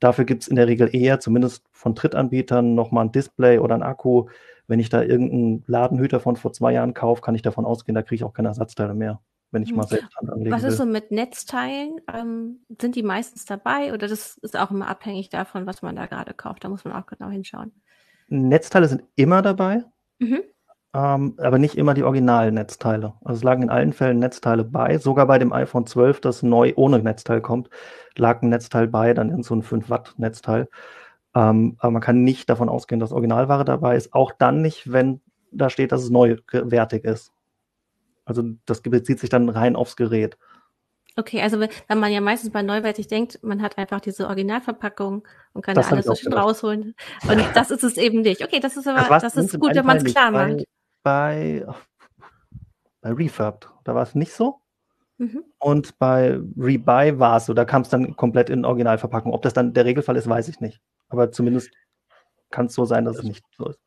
Dafür 0.00 0.24
gibt 0.24 0.42
es 0.42 0.48
in 0.48 0.56
der 0.56 0.66
Regel 0.66 0.94
eher, 0.94 1.20
zumindest 1.20 1.64
von 1.72 1.94
Drittanbietern, 1.94 2.74
nochmal 2.74 3.06
ein 3.06 3.12
Display 3.12 3.58
oder 3.58 3.74
ein 3.74 3.82
Akku. 3.82 4.26
Wenn 4.66 4.80
ich 4.80 4.88
da 4.88 5.02
irgendeinen 5.02 5.64
Ladenhüter 5.66 6.20
von 6.20 6.36
vor 6.36 6.52
zwei 6.52 6.72
Jahren 6.72 6.92
kaufe, 6.92 7.22
kann 7.22 7.34
ich 7.34 7.42
davon 7.42 7.64
ausgehen, 7.64 7.94
da 7.94 8.02
kriege 8.02 8.16
ich 8.16 8.24
auch 8.24 8.34
keine 8.34 8.48
Ersatzteile 8.48 8.94
mehr, 8.94 9.20
wenn 9.52 9.62
ich 9.62 9.70
hm. 9.70 9.76
mal 9.76 9.86
selbst 9.86 10.18
anlegen 10.18 10.50
Was 10.50 10.64
ist 10.64 10.76
so 10.76 10.84
mit 10.84 11.12
Netzteilen? 11.12 12.00
Ähm, 12.12 12.60
sind 12.80 12.96
die 12.96 13.02
meistens 13.04 13.44
dabei 13.44 13.94
oder 13.94 14.08
das 14.08 14.36
ist 14.38 14.56
auch 14.56 14.70
immer 14.70 14.88
abhängig 14.88 15.28
davon, 15.30 15.66
was 15.66 15.82
man 15.82 15.96
da 15.96 16.06
gerade 16.06 16.34
kauft? 16.34 16.64
Da 16.64 16.68
muss 16.68 16.84
man 16.84 16.94
auch 16.94 17.06
genau 17.06 17.28
hinschauen. 17.28 17.72
Netzteile 18.28 18.88
sind 18.88 19.04
immer 19.14 19.40
dabei. 19.40 19.84
Mhm 20.18 20.42
ähm, 20.94 21.34
aber 21.38 21.58
nicht 21.58 21.76
immer 21.76 21.94
die 21.94 22.04
originalen 22.04 22.54
Netzteile. 22.54 23.14
Also 23.24 23.38
es 23.38 23.42
lagen 23.42 23.62
in 23.62 23.70
allen 23.70 23.92
Fällen 23.92 24.18
Netzteile 24.18 24.64
bei. 24.64 24.98
Sogar 24.98 25.26
bei 25.26 25.38
dem 25.38 25.52
iPhone 25.52 25.86
12, 25.86 26.20
das 26.20 26.42
neu 26.42 26.72
ohne 26.76 27.00
Netzteil 27.00 27.40
kommt, 27.40 27.68
lag 28.16 28.40
ein 28.42 28.48
Netzteil 28.48 28.88
bei, 28.88 29.12
dann 29.12 29.30
in 29.30 29.42
so 29.42 29.54
ein 29.54 29.62
5 29.62 29.90
Watt 29.90 30.14
Netzteil. 30.16 30.68
Ähm, 31.34 31.76
aber 31.78 31.90
man 31.90 32.02
kann 32.02 32.24
nicht 32.24 32.48
davon 32.48 32.70
ausgehen, 32.70 32.98
dass 32.98 33.12
Originalware 33.12 33.64
dabei 33.64 33.96
ist. 33.96 34.14
Auch 34.14 34.32
dann 34.32 34.62
nicht, 34.62 34.90
wenn 34.90 35.20
da 35.50 35.68
steht, 35.68 35.92
dass 35.92 36.02
es 36.02 36.10
neuwertig 36.10 37.04
ist. 37.04 37.32
Also 38.24 38.42
das 38.64 38.80
bezieht 38.80 39.20
sich 39.20 39.28
dann 39.28 39.48
rein 39.48 39.76
aufs 39.76 39.96
Gerät. 39.96 40.38
Okay, 41.18 41.40
also 41.40 41.60
wenn 41.60 41.98
man 41.98 42.12
ja 42.12 42.20
meistens 42.20 42.50
bei 42.50 42.62
neuwertig 42.62 43.06
denkt, 43.06 43.42
man 43.42 43.62
hat 43.62 43.78
einfach 43.78 44.00
diese 44.00 44.26
Originalverpackung 44.26 45.26
und 45.52 45.62
kann 45.62 45.74
das 45.74 45.88
da 45.88 45.92
alles 45.92 46.06
so 46.06 46.14
schön 46.14 46.32
rausholen. 46.32 46.94
Und 47.28 47.44
das 47.54 47.70
ist 47.70 47.84
es 47.84 47.96
eben 47.96 48.20
nicht. 48.20 48.42
Okay, 48.42 48.60
das 48.60 48.76
ist 48.76 48.86
aber, 48.86 49.06
das, 49.08 49.34
das 49.34 49.36
ist 49.36 49.60
gut, 49.60 49.74
wenn 49.74 49.86
man 49.86 49.98
es 49.98 50.04
klar 50.04 50.30
macht 50.30 50.64
bei, 51.06 51.64
bei 53.00 53.12
Refurbed, 53.12 53.70
da 53.84 53.94
war 53.94 54.02
es 54.02 54.16
nicht 54.16 54.32
so. 54.32 54.60
Mhm. 55.18 55.44
Und 55.60 56.00
bei 56.00 56.40
Rebuy 56.56 57.20
war 57.20 57.36
es 57.36 57.46
so, 57.46 57.54
da 57.54 57.64
kam 57.64 57.82
es 57.82 57.90
dann 57.90 58.16
komplett 58.16 58.50
in 58.50 58.64
Originalverpackung. 58.64 59.32
Ob 59.32 59.42
das 59.42 59.54
dann 59.54 59.72
der 59.72 59.84
Regelfall 59.84 60.16
ist, 60.16 60.28
weiß 60.28 60.48
ich 60.48 60.58
nicht. 60.58 60.80
Aber 61.08 61.30
zumindest 61.30 61.70
kann 62.50 62.66
es 62.66 62.74
so 62.74 62.86
sein, 62.86 63.04
dass 63.04 63.18
es 63.18 63.22
nicht 63.22 63.44
so 63.56 63.68
ist. 63.68 63.78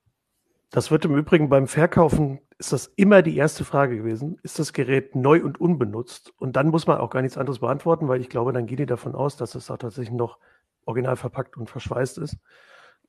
Das 0.70 0.92
wird 0.92 1.04
im 1.04 1.18
Übrigen 1.18 1.50
beim 1.50 1.68
Verkaufen, 1.68 2.40
ist 2.58 2.72
das 2.72 2.88
immer 2.96 3.22
die 3.22 3.36
erste 3.36 3.66
Frage 3.66 3.98
gewesen. 3.98 4.38
Ist 4.44 4.58
das 4.58 4.72
Gerät 4.72 5.14
neu 5.14 5.44
und 5.44 5.60
unbenutzt? 5.60 6.32
Und 6.38 6.56
dann 6.56 6.70
muss 6.70 6.88
man 6.88 7.00
auch 7.00 7.10
gar 7.10 7.22
nichts 7.22 7.38
anderes 7.38 7.60
beantworten, 7.60 8.08
weil 8.08 8.22
ich 8.22 8.30
glaube, 8.30 8.54
dann 8.54 8.66
gehen 8.66 8.78
die 8.78 8.86
davon 8.86 9.14
aus, 9.14 9.36
dass 9.36 9.56
es 9.56 9.70
auch 9.70 9.78
tatsächlich 9.78 10.16
noch 10.16 10.38
original 10.86 11.18
verpackt 11.18 11.58
und 11.58 11.70
verschweißt 11.70 12.18
ist. 12.20 12.38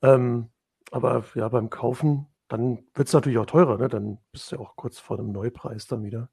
Ähm, 0.02 0.48
aber 0.90 1.22
ja, 1.36 1.48
beim 1.48 1.70
Kaufen 1.70 2.26
dann 2.50 2.84
wird 2.94 3.06
es 3.06 3.14
natürlich 3.14 3.38
auch 3.38 3.46
teurer, 3.46 3.78
ne? 3.78 3.88
Dann 3.88 4.18
bist 4.32 4.50
du 4.50 4.56
ja 4.56 4.60
auch 4.60 4.74
kurz 4.74 4.98
vor 4.98 5.16
dem 5.16 5.30
Neupreis 5.30 5.86
dann 5.86 6.02
wieder. 6.02 6.28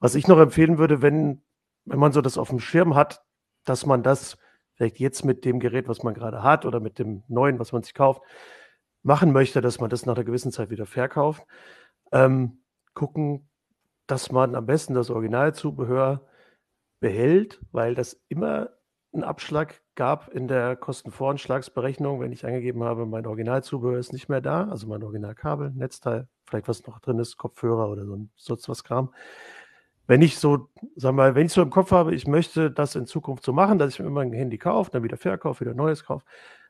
Was 0.00 0.14
ich 0.14 0.26
noch 0.26 0.38
empfehlen 0.38 0.78
würde, 0.78 1.02
wenn, 1.02 1.42
wenn 1.84 1.98
man 1.98 2.12
so 2.12 2.22
das 2.22 2.38
auf 2.38 2.48
dem 2.48 2.60
Schirm 2.60 2.94
hat, 2.94 3.22
dass 3.64 3.84
man 3.84 4.02
das 4.02 4.38
vielleicht 4.74 4.98
jetzt 4.98 5.26
mit 5.26 5.44
dem 5.44 5.60
Gerät, 5.60 5.86
was 5.86 6.02
man 6.02 6.14
gerade 6.14 6.42
hat 6.42 6.64
oder 6.64 6.80
mit 6.80 6.98
dem 6.98 7.24
neuen, 7.28 7.58
was 7.58 7.72
man 7.72 7.82
sich 7.82 7.92
kauft, 7.92 8.22
machen 9.02 9.32
möchte, 9.32 9.60
dass 9.60 9.80
man 9.80 9.90
das 9.90 10.06
nach 10.06 10.14
einer 10.14 10.24
gewissen 10.24 10.50
Zeit 10.50 10.70
wieder 10.70 10.86
verkauft. 10.86 11.44
Ähm, 12.10 12.62
gucken, 12.94 13.50
dass 14.06 14.32
man 14.32 14.54
am 14.54 14.64
besten 14.64 14.94
das 14.94 15.10
Originalzubehör 15.10 16.26
behält, 17.00 17.60
weil 17.70 17.94
das 17.94 18.18
immer 18.28 18.70
einen 19.12 19.24
Abschlag 19.24 19.82
gab 19.98 20.28
in 20.32 20.46
der 20.46 20.76
Kostenvoranschlagsberechnung, 20.76 22.20
wenn 22.20 22.30
ich 22.30 22.46
angegeben 22.46 22.84
habe, 22.84 23.04
mein 23.04 23.26
Originalzubehör 23.26 23.98
ist 23.98 24.12
nicht 24.12 24.28
mehr 24.28 24.40
da, 24.40 24.68
also 24.68 24.86
mein 24.86 25.02
Originalkabel, 25.02 25.72
Netzteil, 25.72 26.28
vielleicht 26.46 26.68
was 26.68 26.86
noch 26.86 27.00
drin 27.00 27.18
ist, 27.18 27.36
Kopfhörer 27.36 27.90
oder 27.90 28.06
so 28.06 28.14
ein 28.14 28.30
sonst 28.36 28.68
was 28.68 28.84
Kram. 28.84 29.12
Wenn 30.06 30.22
ich 30.22 30.38
so, 30.38 30.68
wir 30.94 31.10
mal, 31.10 31.34
wenn 31.34 31.46
ich 31.46 31.52
so 31.52 31.62
im 31.62 31.70
Kopf 31.70 31.90
habe, 31.90 32.14
ich 32.14 32.28
möchte 32.28 32.70
das 32.70 32.94
in 32.94 33.06
Zukunft 33.06 33.42
so 33.44 33.52
machen, 33.52 33.80
dass 33.80 33.92
ich 33.92 33.98
mir 33.98 34.06
immer 34.06 34.20
ein 34.20 34.32
Handy 34.32 34.56
kaufe, 34.56 34.92
dann 34.92 35.02
wieder 35.02 35.16
verkaufe, 35.16 35.62
wieder 35.62 35.74
neues 35.74 36.04
kaufe, 36.04 36.24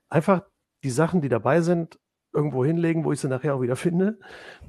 einfach 0.08 0.44
die 0.82 0.90
Sachen, 0.90 1.20
die 1.20 1.28
dabei 1.28 1.60
sind, 1.60 2.00
irgendwo 2.32 2.64
hinlegen, 2.64 3.04
wo 3.04 3.12
ich 3.12 3.20
sie 3.20 3.28
nachher 3.28 3.54
auch 3.54 3.60
wieder 3.60 3.76
finde 3.76 4.18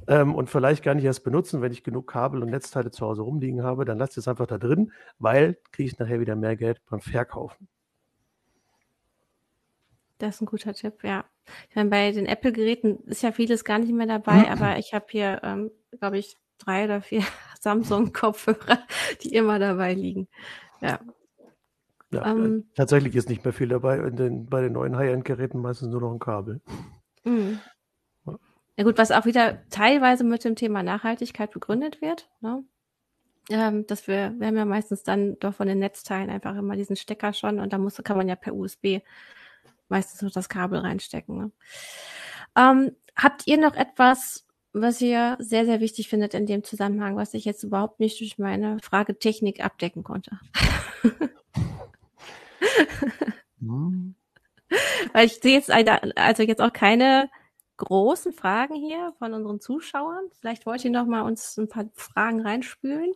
ähm, 0.10 0.36
und 0.36 0.50
vielleicht 0.50 0.84
gar 0.84 0.96
nicht 0.96 1.06
erst 1.06 1.24
benutzen, 1.24 1.62
wenn 1.62 1.72
ich 1.72 1.86
genug 1.86 2.08
Kabel 2.08 2.44
und 2.44 2.50
Netzteile 2.50 2.92
zu 2.92 3.06
Hause 3.06 3.22
rumliegen 3.22 3.64
habe, 3.64 3.86
dann 3.86 3.98
lasst 3.98 4.18
es 4.18 4.28
einfach 4.28 4.48
da 4.48 4.58
drin, 4.58 4.92
weil 5.18 5.58
kriege 5.72 5.88
ich 5.88 5.98
nachher 5.98 6.20
wieder 6.20 6.36
mehr 6.36 6.58
Geld 6.58 6.82
beim 6.90 7.00
Verkaufen. 7.00 7.70
Das 10.20 10.36
ist 10.36 10.42
ein 10.42 10.46
guter 10.46 10.74
Tipp, 10.74 11.04
ja. 11.04 11.26
Ich 11.70 11.76
meine, 11.76 11.90
bei 11.90 12.12
den 12.12 12.26
Apple-Geräten 12.26 13.00
ist 13.06 13.24
ja 13.24 13.32
vieles 13.32 13.64
gar 13.64 13.80
nicht 13.80 13.92
mehr 13.92 14.06
dabei, 14.06 14.42
mhm. 14.42 14.46
aber 14.46 14.78
ich 14.78 14.94
habe 14.94 15.06
hier, 15.10 15.40
ähm, 15.44 15.72
glaube 16.00 16.20
ich, 16.20 16.38
drei 16.60 16.86
oder 16.86 17.02
vier 17.02 17.24
Samsung-Kopfhörer, 17.62 18.80
die 19.24 19.34
immer 19.34 19.58
dabei 19.58 19.94
liegen. 19.94 20.28
Ja. 20.82 21.00
Ja, 22.12 22.26
ähm, 22.26 22.66
tatsächlich 22.76 23.16
ist 23.16 23.30
nicht 23.30 23.46
mehr 23.46 23.54
viel 23.54 23.68
dabei. 23.68 24.10
Den, 24.10 24.48
bei 24.48 24.62
den 24.62 24.74
neuen 24.74 24.98
High-End-Geräten 24.98 25.62
meistens 25.62 25.90
nur 25.90 26.02
noch 26.02 26.12
ein 26.12 26.20
Kabel. 26.20 26.60
Mhm. 27.24 27.60
Ja 28.78 28.84
gut, 28.84 28.98
was 28.98 29.12
auch 29.12 29.26
wieder 29.26 29.60
teilweise 29.70 30.24
mit 30.24 30.44
dem 30.44 30.56
Thema 30.56 30.84
Nachhaltigkeit 30.84 31.52
begründet 31.52 32.02
wird. 32.02 32.30
Ne? 32.42 32.64
Ähm, 33.50 33.86
dass 33.86 34.08
wir, 34.08 34.34
wir 34.38 34.48
haben 34.48 34.58
ja 34.58 34.66
meistens 34.66 35.04
dann 35.04 35.38
doch 35.40 35.54
von 35.54 35.68
den 35.68 35.80
Netzteilen 35.80 36.30
einfach 36.30 36.56
immer 36.56 36.76
diesen 36.76 36.96
Stecker 36.96 37.34
schon 37.34 37.60
und 37.60 37.74
da 37.74 37.78
muss, 37.78 38.02
kann 38.04 38.18
man 38.18 38.28
ja 38.28 38.36
per 38.36 38.56
USB 38.56 39.02
meistens 39.90 40.22
noch 40.22 40.32
das 40.32 40.50
Kabel 40.50 40.80
reinstecken. 40.80 41.38
Ne? 41.38 41.52
Ähm, 42.56 42.96
habt 43.16 43.48
ihr 43.48 43.58
noch 43.58 43.76
etwas, 43.76 44.46
was 44.74 45.02
ihr 45.02 45.36
sehr, 45.40 45.66
sehr 45.66 45.80
wichtig 45.80 46.10
findet 46.10 46.34
in 46.34 46.46
dem 46.46 46.64
Zusammenhang, 46.64 47.16
was 47.16 47.34
ich 47.34 47.46
jetzt 47.46 47.64
überhaupt 47.64 48.00
nicht 48.00 48.20
durch 48.20 48.38
meine 48.38 48.78
Frage 48.82 49.18
Technik 49.18 49.64
abdecken 49.64 50.04
konnte? 50.04 50.40
hm. 53.60 54.16
Weil 55.14 55.26
ich 55.26 55.40
sehe 55.40 55.56
jetzt 55.56 55.72
eine, 55.72 56.16
also 56.16 56.44
jetzt 56.44 56.62
auch 56.62 56.74
keine 56.74 57.30
großen 57.78 58.34
Fragen 58.34 58.76
hier 58.76 59.14
von 59.18 59.34
unseren 59.34 59.60
Zuschauern. 59.60 60.26
Vielleicht 60.40 60.66
wollt 60.66 60.84
ihr 60.86 60.92
noch 60.92 61.06
mal 61.06 61.22
uns 61.22 61.58
ein 61.58 61.70
paar 61.70 61.86
Fragen 61.96 62.42
reinspülen. 62.42 63.14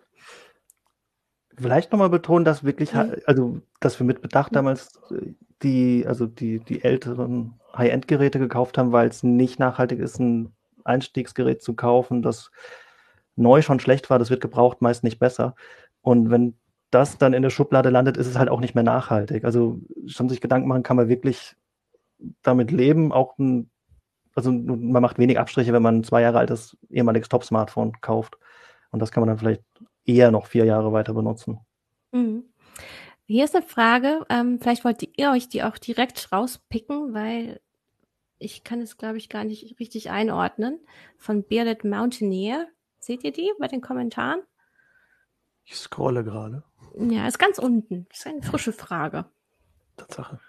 Vielleicht 1.55 1.91
nochmal 1.91 2.09
betonen, 2.09 2.45
dass 2.45 2.63
wirklich, 2.63 2.93
Mhm. 2.93 3.17
also, 3.28 3.61
dass 3.80 3.99
wir 3.99 4.05
mit 4.07 4.21
Bedacht 4.21 4.55
damals 4.55 4.99
äh, 5.11 5.34
die, 5.64 6.05
also 6.07 6.26
die, 6.26 6.59
die 6.59 6.84
älteren 6.84 7.59
High-End-Geräte 7.76 8.39
gekauft 8.39 8.78
haben, 8.78 8.91
weil 8.91 9.07
es 9.07 9.24
nicht 9.24 9.59
nachhaltig 9.59 9.99
ist, 9.99 10.20
ein 10.20 10.53
Einstiegsgerät 10.84 11.61
zu 11.61 11.74
kaufen, 11.74 12.22
das 12.22 12.51
neu 13.36 13.61
schon 13.61 13.80
schlecht 13.80 14.09
war, 14.09 14.20
das 14.20 14.30
wird 14.30 14.41
gebraucht 14.41 14.82
meist 14.82 15.03
nicht 15.03 15.20
besser. 15.20 15.55
Und 16.01 16.30
wenn 16.30 16.55
das 16.91 17.18
dann 17.18 17.34
in 17.34 17.41
der 17.41 17.49
Schublade 17.49 17.89
landet, 17.89 18.18
ist 18.18 18.28
es 18.28 18.38
halt 18.38 18.49
auch 18.49 18.59
nicht 18.59 18.76
mehr 18.76 18.84
nachhaltig. 18.84 19.45
Also 19.45 19.80
schon 20.05 20.30
sich 20.30 20.41
Gedanken 20.41 20.68
machen, 20.68 20.84
kann 20.84 20.97
man 20.97 21.09
wirklich 21.09 21.55
damit 22.43 22.72
leben, 22.72 23.11
auch 23.11 23.38
ein, 23.39 23.70
also 24.36 24.51
man 24.51 25.01
macht 25.01 25.18
wenig 25.18 25.39
Abstriche, 25.39 25.74
wenn 25.74 25.82
man 25.82 25.99
ein 25.99 26.03
zwei 26.03 26.22
Jahre 26.22 26.39
altes 26.39 26.78
ehemaliges 26.89 27.30
Top-Smartphone 27.30 27.93
kauft. 28.01 28.38
Und 28.91 28.99
das 28.99 29.11
kann 29.11 29.22
man 29.22 29.30
dann 29.30 29.39
vielleicht 29.39 29.64
eher 30.05 30.32
noch 30.32 30.45
vier 30.45 30.66
Jahre 30.66 30.93
weiter 30.93 31.14
benutzen. 31.14 31.59
Mhm. 32.11 32.43
Hier 33.26 33.45
ist 33.45 33.55
eine 33.55 33.65
Frage, 33.65 34.26
ähm, 34.30 34.59
vielleicht 34.59 34.84
wollt 34.84 35.07
ihr 35.17 35.32
euch 35.32 35.47
die 35.47 35.63
auch 35.63 35.78
direkt 35.78 36.32
rauspicken, 36.32 37.13
weil 37.13 37.61
ich 38.38 38.63
kann 38.63 38.82
es, 38.82 38.97
glaube 38.97 39.17
ich, 39.17 39.30
gar 39.30 39.45
nicht 39.45 39.80
richtig 39.80 40.09
einordnen. 40.11 40.80
Von 41.17 41.43
Bearded 41.43 41.86
Mountaineer. 41.86 42.67
Seht 42.99 43.24
ihr 43.24 43.32
die 43.32 43.51
bei 43.59 43.67
den 43.67 43.82
Kommentaren? 43.82 44.41
Ich 45.63 45.76
scrolle 45.76 46.24
gerade. 46.24 46.63
Ja, 46.97 47.28
ist 47.28 47.39
ganz 47.39 47.57
unten. 47.57 48.05
Das 48.09 48.19
ist 48.19 48.28
eine 48.28 48.43
frische 48.43 48.74
Frage. 48.74 49.26
Tatsache. 49.95 50.39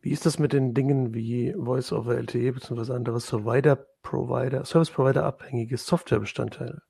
Wie 0.00 0.10
ist 0.10 0.26
das 0.26 0.38
mit 0.38 0.52
den 0.52 0.74
Dingen 0.74 1.14
wie 1.14 1.54
Voice 1.54 1.92
over 1.92 2.14
LTE 2.16 2.52
bzw. 2.52 2.92
andere 2.92 3.18
Provider, 3.18 3.76
Provider, 4.02 4.64
Service 4.64 4.90
Provider 4.90 5.24
abhängige 5.24 5.76
Softwarebestandteile? 5.76 6.82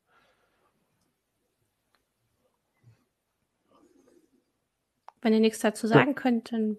Wenn 5.25 5.33
ihr 5.33 5.41
nichts 5.41 5.59
dazu 5.59 5.87
sagen 5.89 6.15
könnt, 6.15 6.53
dann 6.53 6.77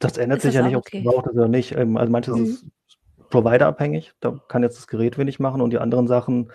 Das 0.00 0.16
ändert 0.16 0.40
sich 0.40 0.54
das 0.54 0.62
ja 0.62 0.66
nicht, 0.66 0.76
ob 0.76 0.84
es 0.86 0.92
gebraucht 0.92 1.26
ist 1.26 1.34
oder 1.34 1.48
nicht. 1.48 1.72
Ähm, 1.72 1.96
Also 1.96 2.10
manches 2.10 2.36
Mhm. 2.36 2.44
ist 2.44 2.66
providerabhängig, 3.30 4.12
da 4.20 4.40
kann 4.48 4.62
jetzt 4.62 4.78
das 4.78 4.86
Gerät 4.86 5.18
wenig 5.18 5.38
machen 5.38 5.60
und 5.60 5.70
die 5.70 5.78
anderen 5.78 6.08
Sachen 6.08 6.50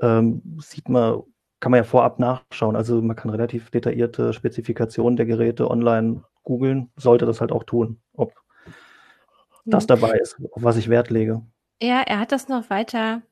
ähm, 0.00 0.40
sieht 0.60 0.88
man, 0.88 1.22
kann 1.60 1.72
man 1.72 1.78
ja 1.78 1.84
vorab 1.84 2.18
nachschauen. 2.20 2.76
Also 2.76 3.02
man 3.02 3.16
kann 3.16 3.30
relativ 3.30 3.70
detaillierte 3.70 4.32
Spezifikationen 4.32 5.16
der 5.16 5.26
Geräte 5.26 5.70
online 5.70 6.22
googeln, 6.44 6.90
sollte 6.96 7.26
das 7.26 7.40
halt 7.40 7.52
auch 7.52 7.64
tun, 7.64 8.00
ob 8.14 8.32
das 9.66 9.84
Mhm. 9.84 9.88
dabei 9.88 10.18
ist, 10.18 10.36
auf 10.52 10.62
was 10.62 10.76
ich 10.76 10.88
Wert 10.88 11.10
lege. 11.10 11.42
Ja, 11.80 12.02
er 12.02 12.20
hat 12.20 12.30
das 12.32 12.48
noch 12.48 12.70
weiter 12.70 13.22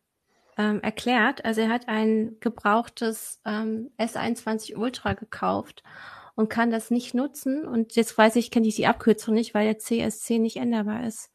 ähm, 0.59 0.81
erklärt. 0.83 1.45
Also 1.45 1.61
er 1.63 1.69
hat 1.71 1.89
ein 1.89 2.37
gebrauchtes 2.41 3.41
ähm, 3.45 3.91
S21 3.99 4.77
Ultra 4.77 5.15
gekauft 5.15 5.83
und 6.41 6.49
kann 6.49 6.71
das 6.71 6.91
nicht 6.91 7.13
nutzen. 7.13 7.67
Und 7.67 7.97
jetzt 7.97 8.17
weiß 8.17 8.37
ich, 8.37 8.51
kenne 8.51 8.67
ich 8.67 8.75
die 8.75 8.87
Abkürzung 8.87 9.35
nicht, 9.35 9.53
weil 9.53 9.67
der 9.67 9.79
CSC 9.79 10.39
nicht 10.39 10.57
änderbar 10.57 11.05
ist. 11.05 11.31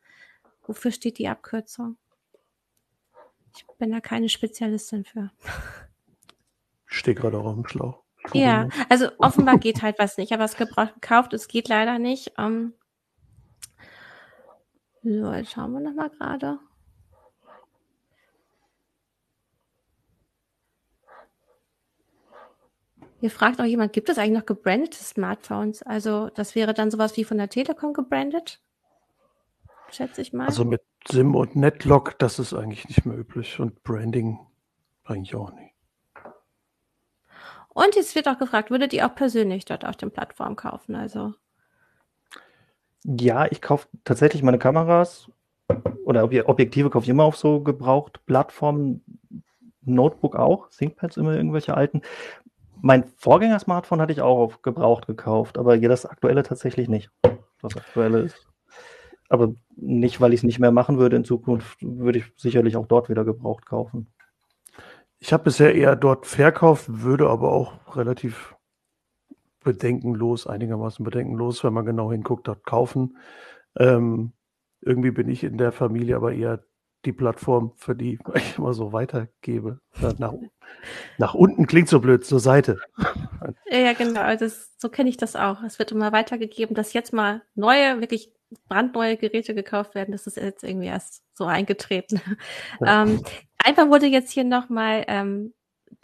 Wofür 0.64 0.92
steht 0.92 1.20
die 1.20 1.28
Abkürzung? 1.28 1.98
Ich 3.56 3.68
bin 3.78 3.92
da 3.92 4.02
keine 4.02 4.30
Spezialistin 4.30 5.06
für. 5.06 5.32
Ich 6.90 6.98
stehe 6.98 7.14
gerade 7.14 7.38
auch 7.38 7.46
auf 7.46 7.54
dem 7.54 7.68
Schlauch. 7.68 8.02
Ja, 8.34 8.68
also 8.90 9.10
offenbar 9.20 9.60
geht 9.60 9.84
halt 9.84 10.00
was 10.00 10.18
nicht. 10.18 10.30
Ich 10.30 10.34
habe 10.34 10.44
was 10.44 10.58
gebraucht 10.58 10.96
gekauft, 10.96 11.34
es 11.34 11.48
geht 11.48 11.68
leider 11.68 12.00
nicht. 12.00 12.34
Ähm, 12.40 12.74
so, 15.04 15.32
jetzt 15.34 15.52
schauen 15.52 15.72
wir 15.74 15.82
nochmal 15.82 16.10
gerade. 16.10 16.58
Hier 23.26 23.32
fragt 23.32 23.60
auch 23.60 23.66
jemand, 23.66 23.92
gibt 23.92 24.08
es 24.10 24.20
eigentlich 24.20 24.38
noch 24.38 24.46
gebrandete 24.46 25.04
Smartphones? 25.04 25.82
Also 25.82 26.30
das 26.36 26.54
wäre 26.54 26.76
dann 26.76 26.92
sowas 26.92 27.18
wie 27.18 27.24
von 27.24 27.40
der 27.40 27.50
Telekom 27.50 27.92
gebrandet? 27.92 28.62
Schätze 29.90 30.22
ich 30.22 30.32
mal. 30.32 30.46
Also 30.46 30.64
mit 30.64 30.84
SIM 31.10 31.34
und 31.34 31.56
Netlock, 31.56 32.20
das 32.20 32.38
ist 32.38 32.54
eigentlich 32.54 32.88
nicht 32.88 33.04
mehr 33.04 33.18
üblich 33.18 33.60
und 33.60 33.82
Branding 33.82 34.38
eigentlich 35.06 35.34
auch 35.34 35.52
nicht. 35.54 35.74
Und 37.70 37.96
jetzt 37.96 38.14
wird 38.14 38.28
auch 38.28 38.38
gefragt, 38.38 38.70
würdet 38.70 38.94
ihr 38.94 39.08
auch 39.08 39.16
persönlich 39.16 39.66
dort 39.66 39.86
auf 39.86 39.98
den 39.98 40.12
Plattformen 40.12 40.56
kaufen? 40.56 40.94
Also 40.94 41.34
Ja, 43.06 43.48
ich 43.48 43.60
kaufe 43.60 43.88
tatsächlich 44.04 44.44
meine 44.44 44.60
Kameras 44.60 45.32
oder 46.04 46.26
Ob- 46.26 46.48
Objektive 46.48 46.92
kaufe 46.92 47.06
ich 47.06 47.10
immer 47.10 47.24
auf 47.24 47.38
so 47.38 47.62
gebraucht 47.62 48.24
Plattformen, 48.28 49.04
Notebook 49.82 50.36
auch, 50.36 50.70
ThinkPads 50.70 51.18
immer 51.18 51.36
irgendwelche 51.36 51.76
alten. 51.76 52.04
Mein 52.86 53.04
Vorgänger-Smartphone 53.18 54.00
hatte 54.00 54.14
ich 54.14 54.22
auch 54.22 54.38
auf 54.38 54.62
gebraucht 54.62 55.08
gekauft, 55.08 55.58
aber 55.58 55.76
das 55.76 56.06
aktuelle 56.06 56.44
tatsächlich 56.44 56.88
nicht. 56.88 57.10
Das 57.60 57.76
aktuelle 57.76 58.20
ist. 58.20 58.48
Aber 59.28 59.56
nicht, 59.76 60.22
weil 60.22 60.34
ich 60.34 60.42
es 60.42 60.44
nicht 60.44 60.60
mehr 60.60 60.70
machen 60.70 61.00
würde 61.00 61.16
in 61.16 61.26
Zukunft, 61.26 61.80
würde 61.82 62.20
ich 62.20 62.26
sicherlich 62.38 62.78
auch 62.78 62.86
dort 62.86 63.10
wieder 63.10 63.26
gebraucht 63.26 63.66
kaufen. 63.66 64.14
Ich 65.18 65.34
habe 65.34 65.46
bisher 65.46 65.74
eher 65.74 65.96
dort 65.96 66.28
verkauft, 66.28 66.86
würde 66.88 67.28
aber 67.28 67.52
auch 67.52 67.98
relativ 67.98 68.56
bedenkenlos, 69.64 70.46
einigermaßen 70.46 71.04
bedenkenlos, 71.04 71.64
wenn 71.64 71.74
man 71.74 71.88
genau 71.88 72.12
hinguckt, 72.12 72.48
dort 72.48 72.68
kaufen. 72.68 73.18
Ähm, 73.80 74.34
irgendwie 74.82 75.10
bin 75.10 75.28
ich 75.28 75.44
in 75.44 75.58
der 75.58 75.72
Familie 75.72 76.18
aber 76.18 76.34
eher 76.34 76.64
die 77.06 77.14
Plattform, 77.14 77.74
für 77.78 77.96
die 77.96 78.20
ich 78.36 78.58
immer 78.58 78.74
so 78.74 78.94
weitergebe. 78.94 79.80
Ja, 80.02 80.14
Nach, 80.18 80.34
nach 81.18 81.34
unten 81.34 81.68
klingt 81.68 81.90
so 81.90 82.00
blöd, 82.00 82.26
zur 82.26 82.40
Seite. 82.40 82.80
Ja, 83.70 83.78
ja, 83.78 83.94
genau. 83.94 84.22
Also 84.22 84.46
das, 84.46 84.74
so 84.78 84.90
kenne 84.90 85.10
ich 85.10 85.18
das 85.18 85.36
auch. 85.36 85.64
Es 85.64 85.80
wird 85.80 85.92
immer 85.92 86.12
weitergegeben, 86.12 86.76
dass 86.76 86.94
jetzt 86.94 87.14
mal 87.14 87.42
neue, 87.54 88.02
wirklich 88.02 88.32
brandneue 88.68 89.18
Geräte 89.18 89.56
gekauft 89.56 89.96
werden. 89.96 90.12
Das 90.12 90.28
ist 90.28 90.38
jetzt 90.38 90.64
irgendwie 90.64 90.88
erst 90.88 91.24
so 91.34 91.46
eingetreten. 91.46 92.22
Ja. 92.80 93.04
Ähm, 93.06 93.24
einfach 93.58 93.88
wurde 93.88 94.06
jetzt 94.06 94.32
hier 94.32 94.44
nochmal 94.44 95.06
ähm, 95.08 95.54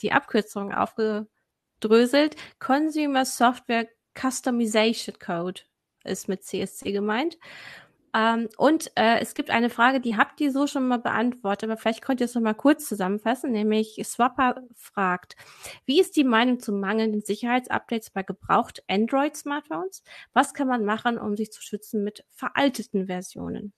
die 0.02 0.12
Abkürzung 0.12 0.74
aufgedröselt. 0.74 2.36
Consumer 2.60 3.26
Software 3.26 3.88
Customization 4.20 5.18
Code 5.20 5.62
ist 6.04 6.28
mit 6.28 6.44
CSC 6.44 6.92
gemeint. 6.92 7.38
Ähm, 8.14 8.50
und 8.58 8.92
äh, 8.96 9.20
es 9.20 9.34
gibt 9.34 9.50
eine 9.50 9.70
Frage, 9.70 10.02
die 10.02 10.18
habt 10.18 10.42
ihr 10.42 10.52
so 10.52 10.68
schon 10.68 10.88
mal 10.88 11.00
beantwortet, 11.00 11.70
aber 11.70 11.78
vielleicht 11.78 12.02
könnt 12.02 12.20
ihr 12.20 12.26
es 12.26 12.36
noch 12.36 12.42
mal 12.42 12.54
kurz 12.54 12.88
zusammenfassen, 12.88 13.52
nämlich 13.52 14.02
Swapper 14.04 14.62
fragt, 14.76 15.36
wie 15.86 16.00
ist 16.02 16.18
die 16.18 16.24
Meinung 16.24 16.60
zu 16.60 16.74
mangelnden 16.74 17.22
Sicherheitsupdates 17.22 18.10
bei 18.10 18.24
gebraucht 18.24 18.84
Android-Smartphones? 18.90 20.04
Was 20.34 20.54
kann 20.54 20.68
man 20.68 20.84
machen, 20.84 21.18
um 21.18 21.38
sich 21.38 21.52
zu 21.52 21.62
schützen 21.62 22.04
mit 22.04 22.26
veralteten 22.32 23.08
Versionen? 23.08 23.74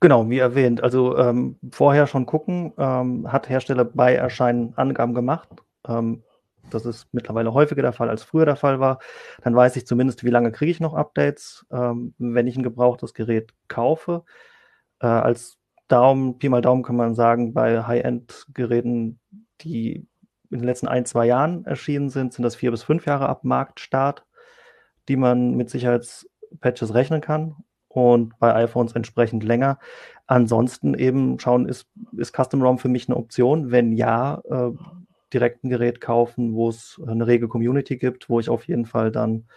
Genau, 0.00 0.28
wie 0.28 0.38
erwähnt. 0.38 0.82
Also 0.82 1.16
ähm, 1.16 1.58
vorher 1.72 2.06
schon 2.06 2.26
gucken, 2.26 2.72
ähm, 2.76 3.30
hat 3.32 3.48
Hersteller 3.48 3.84
bei 3.84 4.14
Erscheinen 4.14 4.74
Angaben 4.76 5.14
gemacht. 5.14 5.48
Ähm, 5.88 6.22
das 6.70 6.86
ist 6.86 7.08
mittlerweile 7.12 7.52
häufiger 7.54 7.82
der 7.82 7.92
Fall, 7.92 8.08
als 8.10 8.22
früher 8.22 8.46
der 8.46 8.56
Fall 8.56 8.80
war. 8.80 8.98
Dann 9.42 9.54
weiß 9.54 9.76
ich 9.76 9.86
zumindest, 9.86 10.24
wie 10.24 10.30
lange 10.30 10.52
kriege 10.52 10.70
ich 10.70 10.80
noch 10.80 10.94
Updates, 10.94 11.66
ähm, 11.70 12.14
wenn 12.18 12.46
ich 12.46 12.56
ein 12.56 12.62
gebrauchtes 12.62 13.14
Gerät 13.14 13.52
kaufe. 13.68 14.24
Äh, 15.00 15.06
als 15.06 15.58
Daumen, 15.88 16.38
Pi 16.38 16.48
mal 16.48 16.62
Daumen 16.62 16.82
kann 16.82 16.96
man 16.96 17.14
sagen, 17.14 17.54
bei 17.54 17.82
High-End-Geräten, 17.84 19.20
die 19.60 20.06
in 20.50 20.58
den 20.58 20.64
letzten 20.64 20.88
ein, 20.88 21.04
zwei 21.04 21.26
Jahren 21.26 21.64
erschienen 21.64 22.08
sind, 22.08 22.32
sind 22.32 22.42
das 22.42 22.56
vier 22.56 22.70
bis 22.70 22.82
fünf 22.82 23.06
Jahre 23.06 23.28
ab 23.28 23.44
Marktstart, 23.44 24.24
die 25.08 25.16
man 25.16 25.54
mit 25.54 25.70
Sicherheitspatches 25.70 26.94
rechnen 26.94 27.20
kann 27.20 27.56
und 27.88 28.38
bei 28.38 28.54
iPhones 28.54 28.92
entsprechend 28.92 29.44
länger. 29.44 29.78
Ansonsten 30.26 30.94
eben 30.94 31.38
schauen, 31.38 31.68
ist, 31.68 31.86
ist 32.16 32.36
Custom 32.36 32.62
ROM 32.62 32.78
für 32.78 32.88
mich 32.88 33.08
eine 33.08 33.16
Option? 33.16 33.70
Wenn 33.70 33.92
ja, 33.92 34.42
äh, 34.50 34.72
direkt 35.32 35.64
ein 35.64 35.70
Gerät 35.70 36.00
kaufen, 36.00 36.54
wo 36.54 36.68
es 36.68 37.00
eine 37.06 37.26
rege 37.26 37.48
Community 37.48 37.96
gibt, 37.96 38.28
wo 38.28 38.40
ich 38.40 38.48
auf 38.48 38.66
jeden 38.68 38.86
Fall 38.86 39.10
dann 39.10 39.48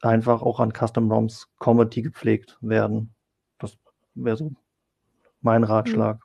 einfach 0.00 0.42
auch 0.42 0.60
an 0.60 0.72
Custom 0.72 1.10
ROMs 1.10 1.48
komme, 1.58 1.86
die 1.86 2.02
gepflegt 2.02 2.58
werden. 2.60 3.14
Das 3.58 3.78
wäre 4.14 4.36
so 4.36 4.52
mein 5.40 5.64
Ratschlag. 5.64 6.20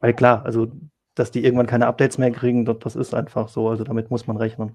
Weil 0.00 0.14
klar, 0.14 0.44
also 0.44 0.70
dass 1.14 1.30
die 1.30 1.44
irgendwann 1.44 1.66
keine 1.66 1.86
Updates 1.86 2.18
mehr 2.18 2.30
kriegen, 2.30 2.64
das, 2.64 2.78
das 2.80 2.96
ist 2.96 3.14
einfach 3.14 3.48
so. 3.48 3.68
Also 3.68 3.84
damit 3.84 4.10
muss 4.10 4.26
man 4.26 4.36
rechnen. 4.36 4.74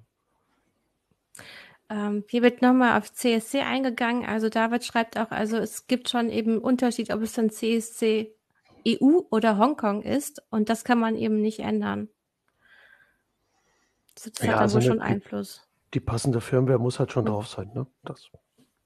Ähm, 1.89 2.23
hier 2.30 2.43
wird 2.43 2.61
nochmal 2.61 2.97
auf 2.97 3.11
CSC 3.11 3.61
eingegangen. 3.61 4.25
Also 4.25 4.49
David 4.49 4.86
schreibt 4.86 5.17
auch, 5.17 5.32
also 5.32 5.57
es 5.57 5.88
gibt 5.88 6.09
schon 6.09 6.30
eben 6.30 6.59
Unterschied, 6.59 7.11
ob 7.11 7.21
es 7.21 7.34
dann 7.34 7.49
CSC 7.49 8.34
EU 8.88 9.21
oder 9.30 9.57
Hongkong 9.57 10.03
ist. 10.03 10.41
Und 10.49 10.69
das 10.69 10.84
kann 10.84 10.99
man 10.99 11.15
eben 11.15 11.41
nicht 11.41 11.59
ändern. 11.59 12.09
Das 14.24 14.39
Ja, 14.39 14.47
hat 14.47 14.53
dann 14.55 14.59
also 14.63 14.76
wohl 14.76 14.82
schon 14.84 15.01
eine- 15.01 15.15
Einfluss. 15.15 15.67
die 15.93 15.99
passende 15.99 16.41
Firmware 16.41 16.80
muss 16.80 16.99
halt 16.99 17.11
schon 17.11 17.26
drauf 17.26 17.47
sein. 17.47 17.72
Ne? 17.74 17.88
Das, 18.03 18.30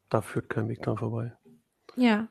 da 0.09 0.21
führt 0.21 0.49
kein 0.49 0.67
Weg 0.69 0.81
dran 0.81 0.97
vorbei. 0.97 1.33
Ja. 1.95 2.27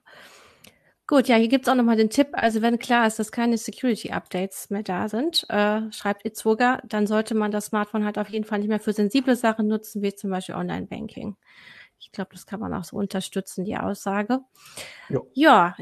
Gut, 1.09 1.27
ja, 1.29 1.37
hier 1.37 1.49
gibt 1.49 1.67
es 1.67 1.71
auch 1.71 1.75
nochmal 1.77 1.97
den 1.97 2.09
Tipp, 2.11 2.29
also 2.33 2.63
wenn 2.63 2.79
klar 2.79 3.07
ist, 3.07 3.19
dass 3.19 3.33
keine 3.33 3.59
Security-Updates 3.59 4.71
mehr 4.71 4.83
da 4.83 5.09
sind, 5.09 5.45
äh, 5.51 5.91
schreibt 5.93 6.25
Itzwoga, 6.25 6.81
dann 6.85 7.07
sollte 7.07 7.35
man 7.35 7.51
das 7.51 7.67
Smartphone 7.67 8.05
halt 8.05 8.19
auf 8.19 8.29
jeden 8.31 8.45
Fall 8.45 8.61
nicht 8.61 8.69
mehr 8.69 8.81
für 8.81 8.93
sensible 8.95 9.37
Sachen 9.37 9.67
nutzen, 9.69 10.01
wie 10.01 10.15
zum 10.15 10.31
Beispiel 10.31 10.55
Online-Banking. 10.55 11.37
Ich 11.99 12.13
glaube, 12.13 12.31
das 12.33 12.47
kann 12.47 12.61
man 12.61 12.73
auch 12.73 12.85
so 12.85 12.97
unterstützen, 12.97 13.65
die 13.65 13.77
Aussage. 13.77 14.41
Jo. 15.09 15.29
Ja, 15.35 15.77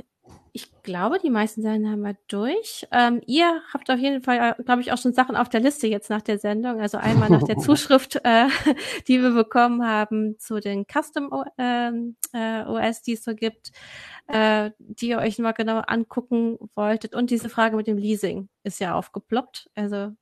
ich 0.52 0.82
glaube, 0.82 1.18
die 1.18 1.30
meisten 1.30 1.62
Sachen 1.62 1.88
haben 1.88 2.02
wir 2.02 2.16
durch. 2.28 2.86
Ähm, 2.90 3.20
ihr 3.26 3.62
habt 3.72 3.90
auf 3.90 3.98
jeden 3.98 4.22
Fall, 4.22 4.56
äh, 4.58 4.62
glaube 4.62 4.80
ich, 4.80 4.92
auch 4.92 4.98
schon 4.98 5.12
Sachen 5.12 5.36
auf 5.36 5.48
der 5.48 5.60
Liste 5.60 5.86
jetzt 5.86 6.10
nach 6.10 6.22
der 6.22 6.38
Sendung. 6.38 6.80
Also 6.80 6.98
einmal 6.98 7.30
nach 7.30 7.42
der 7.42 7.58
Zuschrift, 7.58 8.20
äh, 8.24 8.48
die 9.08 9.22
wir 9.22 9.30
bekommen 9.30 9.86
haben 9.86 10.38
zu 10.38 10.60
den 10.60 10.86
Custom 10.86 11.44
ähm, 11.58 12.16
äh, 12.32 12.62
OS, 12.64 13.02
die 13.02 13.12
es 13.12 13.24
so 13.24 13.34
gibt, 13.34 13.70
äh, 14.26 14.70
die 14.78 15.08
ihr 15.08 15.18
euch 15.18 15.38
mal 15.38 15.52
genau 15.52 15.78
angucken 15.86 16.58
wolltet. 16.74 17.14
Und 17.14 17.30
diese 17.30 17.48
Frage 17.48 17.76
mit 17.76 17.86
dem 17.86 17.98
Leasing 17.98 18.48
ist 18.64 18.80
ja 18.80 18.94
aufgeploppt. 18.94 19.70
Also 19.74 20.12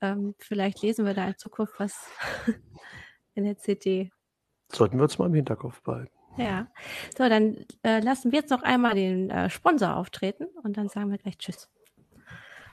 ähm, 0.00 0.34
vielleicht 0.38 0.82
lesen 0.82 1.04
wir 1.04 1.14
da 1.14 1.26
in 1.26 1.36
Zukunft 1.36 1.74
was 1.78 2.08
in 3.34 3.44
der 3.44 3.58
CD. 3.58 4.10
Sollten 4.72 4.96
wir 4.96 5.04
uns 5.04 5.18
mal 5.18 5.26
im 5.26 5.34
Hinterkopf 5.34 5.82
behalten. 5.82 6.17
Ja. 6.38 6.68
So, 7.16 7.28
dann 7.28 7.56
äh, 7.82 8.00
lassen 8.00 8.32
wir 8.32 8.40
jetzt 8.40 8.50
noch 8.50 8.62
einmal 8.62 8.94
den 8.94 9.30
äh, 9.30 9.50
Sponsor 9.50 9.96
auftreten 9.96 10.46
und 10.62 10.76
dann 10.76 10.88
sagen 10.88 11.10
wir 11.10 11.18
gleich 11.18 11.38
Tschüss. 11.38 11.68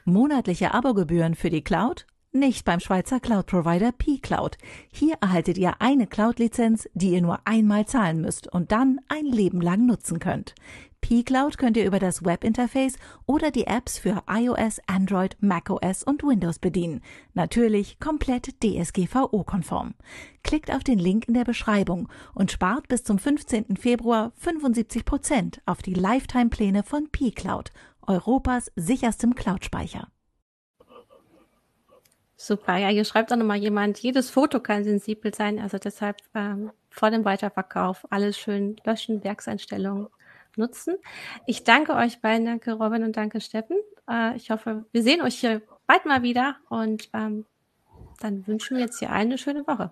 Monatliche 0.05 0.74
Abogebühren 0.74 1.36
für 1.36 1.49
die 1.49 1.63
Cloud? 1.63 2.05
Nicht 2.32 2.66
beim 2.66 2.82
Schweizer 2.82 3.22
Cloud-Provider 3.22 3.93
P-Cloud. 3.93 4.57
Hier 4.91 5.16
erhaltet 5.22 5.57
ihr 5.57 5.76
eine 5.80 6.05
Cloud-Lizenz, 6.05 6.89
die 6.93 7.11
ihr 7.11 7.22
nur 7.22 7.39
einmal 7.45 7.86
zahlen 7.86 8.20
müsst 8.20 8.51
und 8.51 8.74
dann 8.74 8.99
ein 9.07 9.26
Leben 9.26 9.61
lang 9.61 9.86
nutzen 9.86 10.20
könnt. 10.20 10.53
P-Cloud 11.06 11.60
könnt 11.60 11.78
ihr 11.78 11.86
über 11.86 11.99
das 11.99 12.26
Webinterface 12.26 12.95
oder 13.28 13.51
die 13.51 13.68
Apps 13.68 13.99
für 13.99 14.24
iOS, 14.28 14.82
Android, 14.88 15.38
macOS 15.39 16.01
und 16.01 16.24
Windows 16.24 16.58
bedienen. 16.58 17.03
Natürlich 17.36 17.99
komplett 17.99 18.56
DSGVO-konform. 18.64 19.93
Klickt 20.43 20.74
auf 20.74 20.84
den 20.84 20.97
Link 20.97 21.28
in 21.28 21.36
der 21.36 21.43
Beschreibung 21.43 22.10
und 22.34 22.51
spart 22.51 22.88
bis 22.88 23.03
zum 23.03 23.20
15. 23.20 23.78
Februar 23.78 24.32
75 24.38 25.06
Prozent 25.06 25.62
auf 25.68 25.84
die 25.84 25.93
Lifetime-Pläne 25.93 26.82
von 26.82 27.08
P-Cloud, 27.12 27.70
Europas 28.08 28.72
sicherstem 28.76 29.36
Cloud-Speicher. 29.36 30.08
Super, 32.36 32.78
ja, 32.78 32.88
hier 32.88 33.06
schreibt 33.06 33.32
auch 33.32 33.38
nochmal 33.38 33.58
jemand, 33.58 33.99
jedes 33.99 34.32
Foto 34.32 34.60
kann 34.60 34.84
sensibel 34.84 35.36
sein, 35.36 35.60
also 35.60 35.78
deshalb 35.78 36.18
ähm, 36.34 36.72
vor 36.89 37.12
dem 37.12 37.26
Weiterverkauf 37.26 38.08
alles 38.10 38.39
schön 38.39 38.78
löschen, 38.86 39.24
Werkseinstellungen 39.24 40.08
nutzen. 40.58 40.95
Ich 41.45 41.64
danke 41.64 41.95
euch 41.95 42.22
beiden, 42.22 42.45
danke 42.45 42.74
Robin 42.74 43.03
und 43.03 43.18
danke 43.18 43.41
Steffen. 43.41 43.78
Äh, 44.10 44.36
ich 44.36 44.51
hoffe, 44.51 44.86
wir 44.91 45.03
sehen 45.03 45.22
euch 45.22 45.39
hier 45.39 45.62
bald 45.88 46.06
mal 46.06 46.24
wieder 46.24 46.58
und 46.70 47.10
ähm, 47.14 47.45
dann 48.20 48.45
wünschen 48.47 48.78
wir 48.78 48.86
jetzt 48.86 48.99
hier 48.99 49.12
eine 49.12 49.38
schöne 49.38 49.66
Woche. 49.68 49.91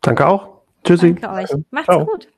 Danke 0.00 0.26
auch. 0.26 0.62
Tschüssi. 0.84 1.14
Danke 1.14 1.42
euch. 1.42 1.50
Macht's 1.70 1.86
Ciao. 1.86 2.06
gut. 2.06 2.28